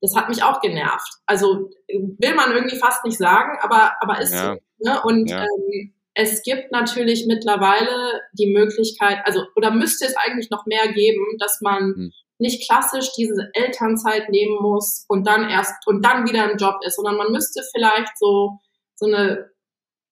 das 0.00 0.16
hat 0.16 0.30
mich 0.30 0.42
auch 0.42 0.60
genervt. 0.60 1.18
Also 1.26 1.70
will 1.88 2.34
man 2.34 2.52
irgendwie 2.52 2.78
fast 2.78 3.04
nicht 3.04 3.18
sagen, 3.18 3.58
aber, 3.60 3.92
aber 4.00 4.20
ist 4.20 4.32
ja. 4.32 4.54
so. 4.54 4.60
Ne? 4.78 5.00
Und 5.04 5.30
ja. 5.30 5.42
ähm, 5.42 5.92
es 6.14 6.42
gibt 6.42 6.72
natürlich 6.72 7.26
mittlerweile 7.26 8.20
die 8.32 8.52
Möglichkeit, 8.52 9.18
also 9.24 9.42
oder 9.56 9.70
müsste 9.72 10.06
es 10.06 10.16
eigentlich 10.16 10.48
noch 10.48 10.64
mehr 10.64 10.92
geben, 10.92 11.36
dass 11.38 11.60
man 11.60 11.88
mhm. 11.88 12.12
nicht 12.38 12.66
klassisch 12.66 13.12
diese 13.12 13.50
Elternzeit 13.52 14.30
nehmen 14.30 14.56
muss 14.62 15.04
und 15.08 15.26
dann 15.26 15.50
erst 15.50 15.86
und 15.86 16.02
dann 16.02 16.26
wieder 16.26 16.50
im 16.50 16.56
Job 16.56 16.76
ist, 16.86 16.96
sondern 16.96 17.16
man 17.16 17.32
müsste 17.32 17.62
vielleicht 17.74 18.16
so 18.16 18.58
so 18.96 19.06
eine 19.06 19.50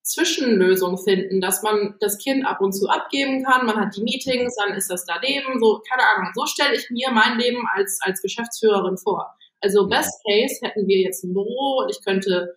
Zwischenlösung 0.02 0.98
finden, 0.98 1.40
dass 1.40 1.62
man 1.62 1.94
das 2.00 2.18
Kind 2.18 2.44
ab 2.44 2.60
und 2.60 2.72
zu 2.72 2.88
abgeben 2.88 3.44
kann, 3.44 3.66
man 3.66 3.76
hat 3.76 3.96
die 3.96 4.02
Meetings, 4.02 4.56
dann 4.56 4.74
ist 4.74 4.90
das 4.90 5.04
daneben, 5.04 5.60
so, 5.60 5.80
keine 5.88 6.06
Ahnung. 6.06 6.32
So 6.34 6.46
stelle 6.46 6.74
ich 6.74 6.90
mir 6.90 7.10
mein 7.12 7.38
Leben 7.38 7.64
als, 7.74 7.98
als 8.02 8.20
Geschäftsführerin 8.20 8.98
vor. 8.98 9.34
Also 9.60 9.86
best 9.86 10.20
case 10.26 10.58
hätten 10.62 10.88
wir 10.88 11.00
jetzt 11.00 11.22
ein 11.22 11.34
Büro 11.34 11.82
und 11.82 11.90
ich 11.90 12.04
könnte 12.04 12.56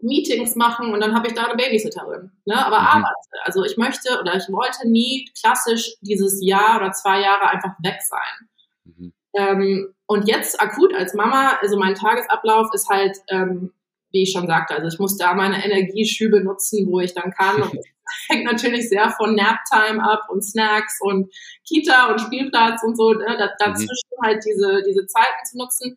Meetings 0.00 0.56
machen 0.56 0.92
und 0.92 1.00
dann 1.00 1.14
habe 1.14 1.28
ich 1.28 1.34
da 1.34 1.44
eine 1.44 1.56
Babysitterin. 1.56 2.30
Ne? 2.44 2.66
Aber 2.66 2.80
mhm. 2.80 2.86
arbeite. 2.86 3.44
Also 3.44 3.64
ich 3.64 3.76
möchte 3.76 4.20
oder 4.20 4.34
ich 4.34 4.48
wollte 4.50 4.88
nie 4.88 5.30
klassisch 5.40 5.94
dieses 6.00 6.44
Jahr 6.44 6.78
oder 6.78 6.92
zwei 6.92 7.20
Jahre 7.20 7.48
einfach 7.48 7.74
weg 7.82 7.98
sein. 8.02 8.48
Mhm. 8.84 9.12
Ähm, 9.34 9.94
und 10.06 10.28
jetzt 10.28 10.60
akut 10.60 10.94
als 10.94 11.14
Mama, 11.14 11.58
also 11.60 11.78
mein 11.78 11.94
Tagesablauf 11.94 12.68
ist 12.74 12.88
halt 12.88 13.16
ähm, 13.28 13.72
wie 14.12 14.22
ich 14.22 14.32
schon 14.32 14.46
sagte, 14.46 14.74
also 14.74 14.88
ich 14.88 14.98
muss 14.98 15.16
da 15.16 15.34
meine 15.34 15.64
Energieschübe 15.64 16.40
nutzen, 16.42 16.86
wo 16.90 17.00
ich 17.00 17.14
dann 17.14 17.30
kann. 17.32 17.62
Und 17.62 17.74
das 17.76 18.28
hängt 18.28 18.44
natürlich 18.44 18.88
sehr 18.88 19.10
von 19.10 19.34
Naptime 19.34 20.02
ab 20.02 20.22
und 20.28 20.42
Snacks 20.42 20.98
und 21.00 21.32
Kita 21.66 22.10
und 22.12 22.20
Spielplatz 22.20 22.82
und 22.82 22.96
so, 22.96 23.12
ne? 23.12 23.50
dazwischen 23.58 24.10
mhm. 24.18 24.26
halt 24.26 24.44
diese, 24.46 24.82
diese 24.86 25.06
Zeiten 25.06 25.44
zu 25.50 25.58
nutzen. 25.58 25.96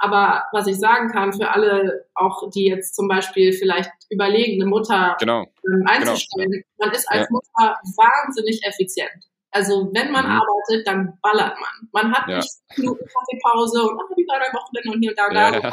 Aber 0.00 0.44
was 0.52 0.68
ich 0.68 0.78
sagen 0.78 1.10
kann 1.10 1.32
für 1.32 1.50
alle, 1.50 2.06
auch 2.14 2.48
die 2.50 2.66
jetzt 2.66 2.94
zum 2.94 3.08
Beispiel 3.08 3.52
vielleicht 3.52 3.90
überlegen, 4.10 4.62
eine 4.62 4.70
Mutter 4.70 5.16
genau. 5.18 5.44
ähm, 5.66 5.84
einzustellen, 5.86 6.50
genau. 6.50 6.64
man 6.78 6.92
ist 6.92 7.10
als 7.10 7.22
ja. 7.22 7.26
Mutter 7.30 7.76
wahnsinnig 7.96 8.60
effizient. 8.64 9.24
Also 9.50 9.90
wenn 9.92 10.12
man 10.12 10.26
mhm. 10.26 10.40
arbeitet, 10.40 10.86
dann 10.86 11.18
ballert 11.20 11.56
man. 11.58 11.88
Man 11.92 12.12
hat 12.14 12.28
ja. 12.28 12.36
nicht 12.36 12.52
Minuten 12.76 13.04
Kaffeepause 13.06 13.82
und 13.82 13.98
ah, 13.98 14.14
wie 14.14 14.26
war 14.28 14.38
dein 14.38 14.52
Wochenende 14.52 14.92
und 14.92 15.02
hier 15.02 15.10
und 15.10 15.34
da. 15.34 15.52
Ja 15.52 15.72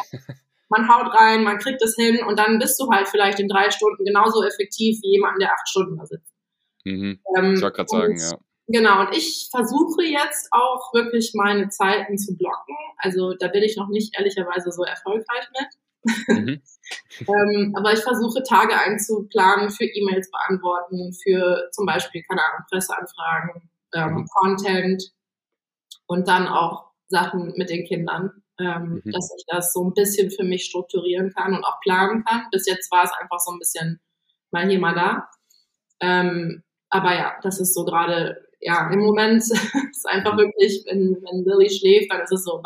man 0.69 0.89
haut 0.89 1.13
rein, 1.13 1.43
man 1.43 1.57
kriegt 1.59 1.81
es 1.81 1.95
hin 1.95 2.23
und 2.25 2.39
dann 2.39 2.59
bist 2.59 2.79
du 2.79 2.89
halt 2.89 3.07
vielleicht 3.07 3.39
in 3.39 3.47
drei 3.47 3.69
Stunden 3.69 4.03
genauso 4.03 4.43
effektiv 4.43 4.99
wie 5.01 5.13
jemand, 5.13 5.41
der 5.41 5.53
acht 5.53 5.67
Stunden 5.69 5.97
da 5.97 6.05
sitzt. 6.05 6.33
Mhm. 6.85 7.19
Ähm, 7.37 7.53
ich 7.53 7.61
wollte 7.61 7.75
gerade 7.75 7.89
sagen, 7.89 8.17
ja. 8.17 8.37
Genau, 8.67 9.01
und 9.01 9.15
ich 9.15 9.49
versuche 9.51 10.03
jetzt 10.03 10.47
auch 10.51 10.91
wirklich 10.93 11.33
meine 11.35 11.69
Zeiten 11.69 12.17
zu 12.17 12.35
blocken. 12.35 12.75
Also 12.97 13.35
da 13.35 13.47
bin 13.47 13.61
ich 13.61 13.77
noch 13.77 13.89
nicht 13.89 14.15
ehrlicherweise 14.17 14.71
so 14.71 14.83
erfolgreich 14.83 15.47
mit. 15.53 16.37
Mhm. 16.37 16.61
ähm, 17.27 17.73
aber 17.75 17.93
ich 17.93 17.99
versuche 17.99 18.43
Tage 18.43 18.77
einzuplanen 18.77 19.69
für 19.69 19.85
E-Mails 19.85 20.29
beantworten, 20.31 21.13
für 21.13 21.69
zum 21.71 21.85
Beispiel, 21.85 22.23
keine 22.23 22.41
Ahnung, 22.43 22.65
Presseanfragen, 22.69 23.69
ähm, 23.93 24.13
mhm. 24.13 24.27
Content 24.27 25.03
und 26.07 26.27
dann 26.27 26.47
auch 26.47 26.91
Sachen 27.07 27.53
mit 27.55 27.69
den 27.69 27.85
Kindern 27.85 28.43
ähm, 28.59 29.01
mhm. 29.03 29.11
dass 29.11 29.33
ich 29.37 29.43
das 29.47 29.73
so 29.73 29.83
ein 29.83 29.93
bisschen 29.93 30.31
für 30.31 30.43
mich 30.43 30.65
strukturieren 30.65 31.33
kann 31.33 31.55
und 31.55 31.63
auch 31.63 31.79
planen 31.81 32.23
kann. 32.23 32.47
Bis 32.51 32.67
jetzt 32.67 32.91
war 32.91 33.03
es 33.03 33.11
einfach 33.19 33.39
so 33.39 33.51
ein 33.51 33.59
bisschen 33.59 33.99
mal 34.51 34.67
hier, 34.67 34.79
mal 34.79 34.95
da. 34.95 35.29
Ähm, 35.99 36.63
aber 36.89 37.13
ja, 37.15 37.35
das 37.41 37.59
ist 37.59 37.73
so 37.73 37.83
gerade, 37.83 38.47
ja, 38.59 38.89
im 38.91 38.99
Moment 38.99 39.41
ist 39.91 40.07
einfach 40.07 40.37
wirklich, 40.37 40.83
wenn, 40.87 41.17
wenn 41.21 41.43
Lilly 41.43 41.69
schläft, 41.69 42.11
dann 42.11 42.21
ist 42.21 42.31
es 42.31 42.43
so, 42.43 42.61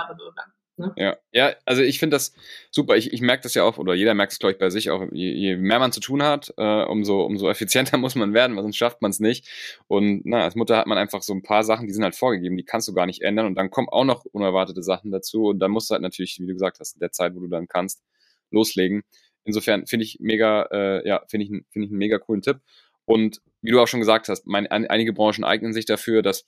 Ne? 0.79 0.93
Ja, 0.95 1.17
ja, 1.33 1.53
also 1.65 1.81
ich 1.81 1.99
finde 1.99 2.15
das 2.15 2.33
super. 2.71 2.95
Ich, 2.95 3.11
ich 3.11 3.19
merke 3.19 3.43
das 3.43 3.53
ja 3.53 3.63
auch, 3.63 3.77
oder 3.77 3.93
jeder 3.93 4.13
merkt 4.13 4.31
es, 4.31 4.39
glaube 4.39 4.53
ich, 4.53 4.57
bei 4.57 4.69
sich 4.69 4.89
auch. 4.91 5.05
Je, 5.11 5.31
je, 5.33 5.57
mehr 5.57 5.77
man 5.77 5.91
zu 5.91 5.99
tun 5.99 6.23
hat, 6.23 6.53
äh, 6.55 6.83
umso, 6.85 7.21
umso 7.23 7.49
effizienter 7.49 7.97
muss 7.99 8.15
man 8.15 8.33
werden, 8.33 8.55
weil 8.55 8.63
sonst 8.63 8.77
schafft 8.77 9.01
man 9.01 9.11
es 9.11 9.19
nicht. 9.19 9.45
Und 9.87 10.21
na, 10.23 10.43
als 10.45 10.55
Mutter 10.55 10.77
hat 10.77 10.87
man 10.87 10.97
einfach 10.97 11.21
so 11.21 11.33
ein 11.33 11.43
paar 11.43 11.65
Sachen, 11.65 11.85
die 11.85 11.93
sind 11.93 12.03
halt 12.03 12.15
vorgegeben, 12.15 12.55
die 12.55 12.63
kannst 12.63 12.87
du 12.87 12.93
gar 12.93 13.05
nicht 13.05 13.21
ändern. 13.21 13.45
Und 13.45 13.55
dann 13.55 13.71
kommen 13.71 13.89
auch 13.89 14.05
noch 14.05 14.23
unerwartete 14.23 14.81
Sachen 14.81 15.11
dazu. 15.11 15.47
Und 15.47 15.59
dann 15.59 15.71
musst 15.71 15.89
du 15.89 15.93
halt 15.93 16.01
natürlich, 16.01 16.39
wie 16.39 16.47
du 16.47 16.53
gesagt 16.53 16.79
hast, 16.79 16.93
in 16.93 17.01
der 17.01 17.11
Zeit, 17.11 17.35
wo 17.35 17.41
du 17.41 17.47
dann 17.47 17.67
kannst, 17.67 18.01
loslegen. 18.49 19.03
Insofern 19.43 19.85
finde 19.85 20.05
ich 20.05 20.19
mega, 20.21 20.63
äh, 20.71 21.05
ja, 21.05 21.21
finde 21.27 21.43
ich, 21.43 21.49
finde 21.49 21.85
ich 21.87 21.91
einen 21.91 21.97
mega 21.97 22.19
coolen 22.19 22.41
Tipp. 22.41 22.61
Und 23.03 23.41
wie 23.61 23.71
du 23.71 23.81
auch 23.81 23.87
schon 23.87 23.99
gesagt 23.99 24.29
hast, 24.29 24.47
mein, 24.47 24.67
einige 24.67 25.11
Branchen 25.11 25.43
eignen 25.43 25.73
sich 25.73 25.85
dafür, 25.85 26.21
das 26.21 26.45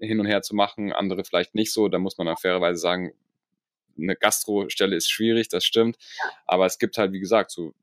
hin 0.00 0.20
und 0.20 0.26
her 0.26 0.42
zu 0.42 0.54
machen, 0.54 0.92
andere 0.92 1.24
vielleicht 1.24 1.54
nicht 1.54 1.72
so. 1.72 1.88
Da 1.88 1.98
muss 1.98 2.18
man 2.18 2.28
auch 2.28 2.38
fairerweise 2.38 2.78
sagen, 2.78 3.12
eine 3.98 4.16
Gastrostelle 4.16 4.96
ist 4.96 5.10
schwierig, 5.10 5.48
das 5.48 5.64
stimmt. 5.64 5.96
Aber 6.46 6.66
es 6.66 6.78
gibt 6.78 6.98
halt, 6.98 7.12
wie 7.12 7.20
gesagt, 7.20 7.50
so, 7.50 7.74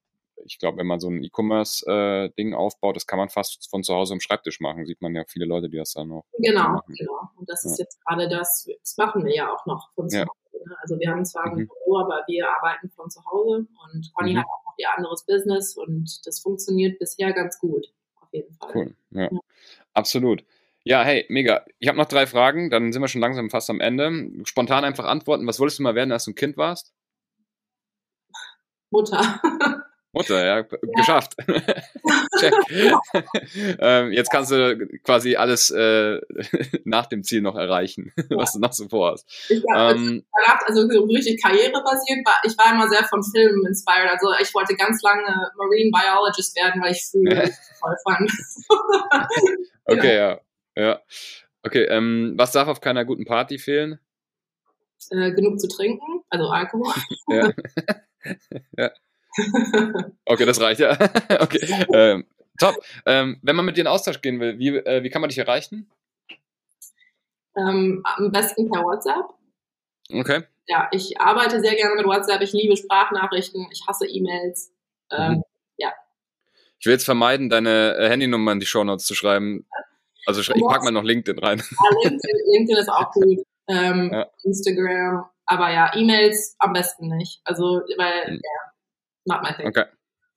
ich 0.46 0.60
glaube, 0.60 0.78
wenn 0.78 0.88
man 0.88 1.00
so 1.00 1.10
ein 1.10 1.24
E-Commerce-Ding 1.24 2.54
äh, 2.54 2.56
aufbaut, 2.56 2.96
das 2.96 3.08
kann 3.08 3.20
man 3.20 3.30
fast 3.30 3.70
von 3.70 3.84
zu 3.84 3.94
Hause 3.94 4.14
am 4.14 4.20
Schreibtisch 4.20 4.60
machen. 4.60 4.86
Sieht 4.86 5.02
man 5.02 5.16
ja 5.16 5.24
viele 5.28 5.46
Leute, 5.46 5.70
die 5.70 5.78
das 5.78 5.94
dann 5.94 6.10
noch 6.10 6.26
genau, 6.40 6.70
machen. 6.70 6.96
Genau, 6.96 7.30
Und 7.38 7.50
das 7.50 7.64
ja. 7.64 7.72
ist 7.72 7.80
jetzt 7.80 8.04
gerade 8.06 8.28
das, 8.30 8.68
das 8.80 8.98
machen 8.98 9.26
wir 9.26 9.36
ja 9.36 9.54
auch 9.54 9.66
noch 9.66 9.92
von 9.94 10.10
zu 10.10 10.18
ja. 10.18 10.24
Hause. 10.24 10.64
Ne? 10.66 10.76
Also 10.82 11.00
wir 11.00 11.10
haben 11.10 11.26
zwar 11.26 11.48
mhm. 11.48 11.60
ein 11.60 11.68
Büro, 11.68 12.00
aber 12.00 12.24
wir 12.28 12.50
arbeiten 12.50 12.90
von 12.90 13.10
zu 13.10 13.24
Hause 13.26 13.68
und 13.86 14.14
Conny 14.14 14.34
mhm. 14.34 14.40
hat 14.40 14.46
auch 14.46 14.66
noch 14.66 14.76
ihr 14.78 14.90
anderes 14.96 15.26
Business 15.26 15.76
und 15.76 16.26
das 16.26 16.40
funktioniert 16.40 17.00
bisher 17.00 17.34
ganz 17.34 17.60
gut, 17.60 17.88
auf 18.22 18.30
jeden 18.32 18.54
Fall. 18.56 18.72
Cool, 18.74 18.96
ja. 19.12 19.24
ja. 19.24 19.40
Absolut. 19.94 20.44
Ja, 20.84 21.04
hey, 21.04 21.26
mega. 21.30 21.64
Ich 21.80 21.88
habe 21.88 21.98
noch 21.98 22.08
drei 22.08 22.26
Fragen, 22.26 22.70
dann 22.70 22.92
sind 22.92 23.02
wir 23.02 23.08
schon 23.08 23.22
langsam 23.22 23.50
fast 23.50 23.70
am 23.70 23.80
Ende. 23.82 24.32
Spontan 24.46 24.84
einfach 24.84 25.06
antworten. 25.06 25.46
Was 25.46 25.60
wolltest 25.60 25.80
du 25.80 25.84
mal 25.84 25.96
werden, 25.96 26.12
als 26.12 26.26
du 26.26 26.32
ein 26.32 26.36
Kind 26.36 26.58
warst? 26.58 26.92
Mutter. 28.90 29.42
Mutter, 30.14 30.46
ja, 30.46 30.58
ja. 30.60 30.66
geschafft. 30.96 31.36
Check. 32.40 32.54
ähm, 33.80 34.12
jetzt 34.12 34.30
kannst 34.30 34.52
du 34.52 34.88
quasi 35.04 35.36
alles 35.36 35.70
äh, 35.70 36.20
nach 36.84 37.06
dem 37.06 37.24
Ziel 37.24 37.42
noch 37.42 37.56
erreichen, 37.56 38.12
ja. 38.18 38.38
was 38.38 38.54
du 38.54 38.60
noch 38.60 38.74
so 38.74 38.90
vorhast. 38.90 39.26
Ich 39.50 39.64
habe 39.74 40.00
ähm, 40.00 40.26
also 40.66 40.82
richtig 40.82 41.42
karrierebasiert, 41.42 42.26
war, 42.26 42.42
ich 42.44 42.58
war 42.58 42.74
immer 42.74 42.90
sehr 42.90 43.04
von 43.06 43.24
Filmen 43.24 43.66
inspired. 43.68 44.10
Also 44.12 44.34
ich 44.42 44.54
wollte 44.54 44.76
ganz 44.76 45.02
lange 45.04 45.24
Marine 45.56 45.92
Biologist 45.92 46.56
werden, 46.58 46.82
weil 46.82 46.92
ich 46.92 47.06
früher 47.10 47.50
voll 47.80 47.96
fand. 48.04 48.32
okay, 49.86 50.16
ja. 50.16 50.32
Ja. 50.32 50.42
Okay, 50.76 51.84
ähm, 51.86 52.34
was 52.38 52.52
darf 52.52 52.68
auf 52.68 52.82
keiner 52.82 53.06
guten 53.06 53.26
Party 53.26 53.60
fehlen? 53.60 54.00
Äh, 55.10 55.32
genug 55.32 55.60
zu 55.60 55.68
trinken, 55.68 56.24
also 56.30 56.48
Alkohol. 56.50 56.94
ja. 57.28 57.52
ja. 58.78 58.92
Okay, 60.26 60.46
das 60.46 60.60
reicht 60.60 60.82
ja. 60.82 60.92
okay. 61.40 61.86
Ähm, 61.94 62.26
top. 62.60 62.76
Ähm, 63.06 63.40
wenn 63.42 63.56
man 63.56 63.66
mit 63.66 63.78
dir 63.78 63.82
in 63.82 63.88
Austausch 63.88 64.22
gehen 64.22 64.40
will, 64.40 64.60
wie, 64.60 64.76
äh, 64.78 65.04
wie 65.04 65.10
kann 65.10 65.22
man 65.22 65.30
dich 65.30 65.38
erreichen? 65.38 65.90
Ähm, 67.56 68.02
am 68.04 68.32
besten 68.32 68.70
per 68.70 68.84
WhatsApp. 68.84 69.26
Okay. 70.12 70.44
Ja, 70.68 70.90
ich 70.92 71.20
arbeite 71.20 71.60
sehr 71.62 71.76
gerne 71.76 71.96
mit 71.96 72.06
WhatsApp. 72.06 72.42
Ich 72.42 72.54
liebe 72.54 72.78
Sprachnachrichten. 72.78 73.68
Ich 73.72 73.86
hasse 73.88 74.08
E-Mails. 74.08 74.74
Ähm, 75.12 75.34
mhm. 75.34 75.44
Ja. 75.78 75.94
Ich 76.80 76.86
will 76.86 76.94
jetzt 76.94 77.06
vermeiden, 77.06 77.50
deine 77.50 77.96
äh, 77.98 78.10
Handynummer 78.10 78.54
in 78.54 78.60
die 78.60 78.66
Shownotes 78.66 79.06
zu 79.06 79.16
schreiben. 79.16 79.66
Also 80.26 80.42
ich 80.42 80.48
pack 80.48 80.84
mal 80.84 80.92
noch 80.92 81.04
LinkedIn 81.04 81.40
rein. 81.40 81.58
Ja, 81.72 82.10
LinkedIn, 82.10 82.36
LinkedIn 82.54 82.78
ist 82.78 82.90
auch 82.90 83.12
gut. 83.12 83.40
Ähm, 83.68 84.10
ja. 84.12 84.28
Instagram, 84.44 85.26
aber 85.46 85.72
ja, 85.72 85.92
E-Mails 85.96 86.56
am 86.60 86.74
besten 86.74 87.08
nicht. 87.16 87.42
Also, 87.44 87.82
weil, 87.98 88.26
hm. 88.26 88.42
ja, 88.44 88.72
not 89.26 89.44
my 89.44 89.54
thing. 89.56 89.68
Okay. 89.68 89.86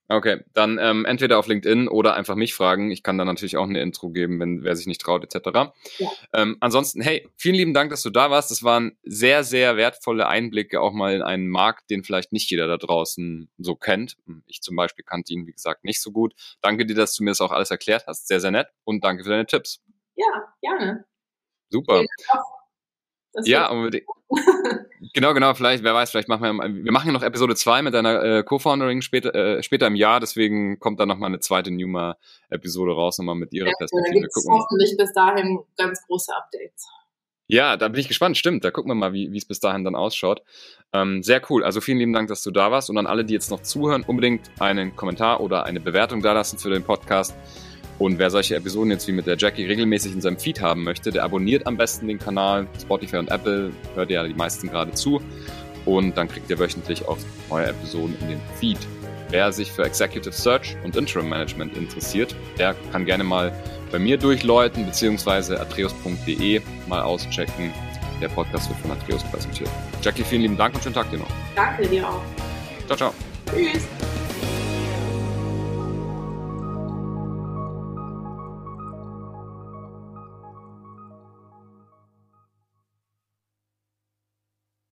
Okay, 0.08 0.44
dann 0.52 0.78
ähm, 0.78 1.06
entweder 1.06 1.38
auf 1.38 1.46
LinkedIn 1.46 1.88
oder 1.88 2.14
einfach 2.14 2.34
mich 2.34 2.52
fragen. 2.54 2.90
Ich 2.90 3.02
kann 3.02 3.16
dann 3.16 3.26
natürlich 3.26 3.56
auch 3.56 3.64
eine 3.64 3.80
Intro 3.80 4.10
geben, 4.10 4.38
wenn 4.38 4.62
wer 4.62 4.76
sich 4.76 4.86
nicht 4.86 5.00
traut, 5.00 5.24
etc. 5.24 5.72
Ja. 5.98 6.10
Ähm, 6.34 6.58
ansonsten, 6.60 7.00
hey, 7.00 7.26
vielen 7.36 7.54
lieben 7.54 7.72
Dank, 7.72 7.90
dass 7.90 8.02
du 8.02 8.10
da 8.10 8.30
warst. 8.30 8.50
Das 8.50 8.62
waren 8.62 8.98
sehr, 9.02 9.44
sehr 9.44 9.78
wertvolle 9.78 10.28
Einblicke 10.28 10.80
auch 10.82 10.92
mal 10.92 11.14
in 11.14 11.22
einen 11.22 11.48
Markt, 11.48 11.88
den 11.88 12.04
vielleicht 12.04 12.32
nicht 12.32 12.50
jeder 12.50 12.66
da 12.66 12.76
draußen 12.76 13.48
so 13.56 13.76
kennt. 13.76 14.18
Ich 14.46 14.60
zum 14.60 14.76
Beispiel 14.76 15.06
kannte 15.06 15.32
ihn, 15.32 15.46
wie 15.46 15.52
gesagt, 15.52 15.84
nicht 15.84 16.02
so 16.02 16.12
gut. 16.12 16.34
Danke 16.60 16.84
dir, 16.84 16.94
dass 16.94 17.14
du 17.14 17.24
mir 17.24 17.30
das 17.30 17.40
auch 17.40 17.52
alles 17.52 17.70
erklärt 17.70 18.04
hast. 18.06 18.28
Sehr, 18.28 18.40
sehr 18.40 18.50
nett. 18.50 18.68
Und 18.84 19.04
danke 19.04 19.24
für 19.24 19.30
deine 19.30 19.46
Tipps. 19.46 19.82
Ja, 20.16 20.54
gerne. 20.60 21.06
Super. 21.70 22.02
Ja, 22.02 22.42
unbedingt. 23.70 24.04
genau, 25.14 25.34
genau, 25.34 25.54
vielleicht, 25.54 25.84
wer 25.84 25.94
weiß, 25.94 26.10
vielleicht 26.10 26.28
machen 26.28 26.42
wir, 26.42 26.84
wir 26.84 26.92
machen 26.92 27.08
ja 27.08 27.12
noch 27.12 27.22
Episode 27.22 27.54
2 27.54 27.82
mit 27.82 27.94
deiner 27.94 28.22
äh, 28.22 28.42
Co-Founderin 28.42 29.02
später, 29.02 29.34
äh, 29.34 29.62
später 29.62 29.86
im 29.86 29.96
Jahr, 29.96 30.20
deswegen 30.20 30.78
kommt 30.78 31.00
dann 31.00 31.08
nochmal 31.08 31.28
eine 31.28 31.40
zweite 31.40 31.70
Numa-Episode 31.70 32.92
raus, 32.92 33.18
nochmal 33.18 33.34
mit 33.34 33.52
ihrer 33.52 33.68
ja, 33.68 33.72
Perspektive. 33.76 34.20
Da 34.20 34.28
gucken 34.28 34.54
hoffentlich 34.54 34.96
bis 34.96 35.12
dahin 35.12 35.60
ganz 35.76 36.02
große 36.06 36.32
Updates. 36.36 36.86
Ja, 37.46 37.76
da 37.76 37.88
bin 37.88 38.00
ich 38.00 38.08
gespannt, 38.08 38.38
stimmt, 38.38 38.64
da 38.64 38.70
gucken 38.70 38.90
wir 38.90 38.94
mal, 38.94 39.12
wie 39.12 39.36
es 39.36 39.44
bis 39.44 39.60
dahin 39.60 39.84
dann 39.84 39.94
ausschaut. 39.94 40.42
Ähm, 40.92 41.22
sehr 41.22 41.42
cool, 41.50 41.62
also 41.62 41.80
vielen 41.80 41.98
lieben 41.98 42.12
Dank, 42.12 42.28
dass 42.28 42.42
du 42.42 42.50
da 42.50 42.70
warst 42.70 42.88
und 42.88 42.96
an 42.96 43.06
alle, 43.06 43.24
die 43.24 43.34
jetzt 43.34 43.50
noch 43.50 43.60
zuhören, 43.60 44.02
unbedingt 44.02 44.50
einen 44.60 44.96
Kommentar 44.96 45.40
oder 45.40 45.64
eine 45.64 45.80
Bewertung 45.80 46.22
da 46.22 46.32
lassen 46.32 46.58
für 46.58 46.70
den 46.70 46.84
Podcast. 46.84 47.34
Und 47.98 48.18
wer 48.18 48.30
solche 48.30 48.56
Episoden 48.56 48.90
jetzt 48.90 49.06
wie 49.06 49.12
mit 49.12 49.26
der 49.26 49.36
Jackie 49.36 49.64
regelmäßig 49.64 50.12
in 50.12 50.20
seinem 50.20 50.38
Feed 50.38 50.60
haben 50.60 50.82
möchte, 50.82 51.12
der 51.12 51.24
abonniert 51.24 51.66
am 51.66 51.76
besten 51.76 52.08
den 52.08 52.18
Kanal. 52.18 52.66
Spotify 52.80 53.18
und 53.18 53.30
Apple 53.30 53.70
hört 53.94 54.10
ja 54.10 54.24
die 54.24 54.34
meisten 54.34 54.68
gerade 54.68 54.92
zu. 54.92 55.22
Und 55.84 56.16
dann 56.16 56.28
kriegt 56.28 56.50
ihr 56.50 56.58
wöchentlich 56.58 57.06
auch 57.06 57.18
neue 57.50 57.66
Episoden 57.66 58.16
in 58.22 58.28
den 58.28 58.40
Feed. 58.58 58.78
Wer 59.30 59.52
sich 59.52 59.70
für 59.70 59.84
Executive 59.84 60.32
Search 60.32 60.76
und 60.84 60.96
Interim 60.96 61.28
Management 61.28 61.76
interessiert, 61.76 62.34
der 62.58 62.74
kann 62.92 63.04
gerne 63.04 63.24
mal 63.24 63.52
bei 63.90 63.98
mir 63.98 64.16
durchläuten, 64.16 64.86
beziehungsweise 64.86 65.60
atreus.de 65.60 66.60
mal 66.88 67.02
auschecken. 67.02 67.72
Der 68.20 68.28
Podcast 68.28 68.68
wird 68.68 68.78
von 68.80 68.92
Atreus 68.92 69.22
präsentiert. 69.24 69.70
Jackie, 70.02 70.24
vielen 70.24 70.42
lieben 70.42 70.56
Dank 70.56 70.74
und 70.74 70.82
schönen 70.82 70.94
Tag 70.94 71.10
dir 71.10 71.18
noch. 71.18 71.30
Danke 71.54 71.86
dir 71.88 72.08
auch. 72.08 72.22
Ciao, 72.86 72.96
ciao. 72.96 73.14
Tschüss. 73.50 73.86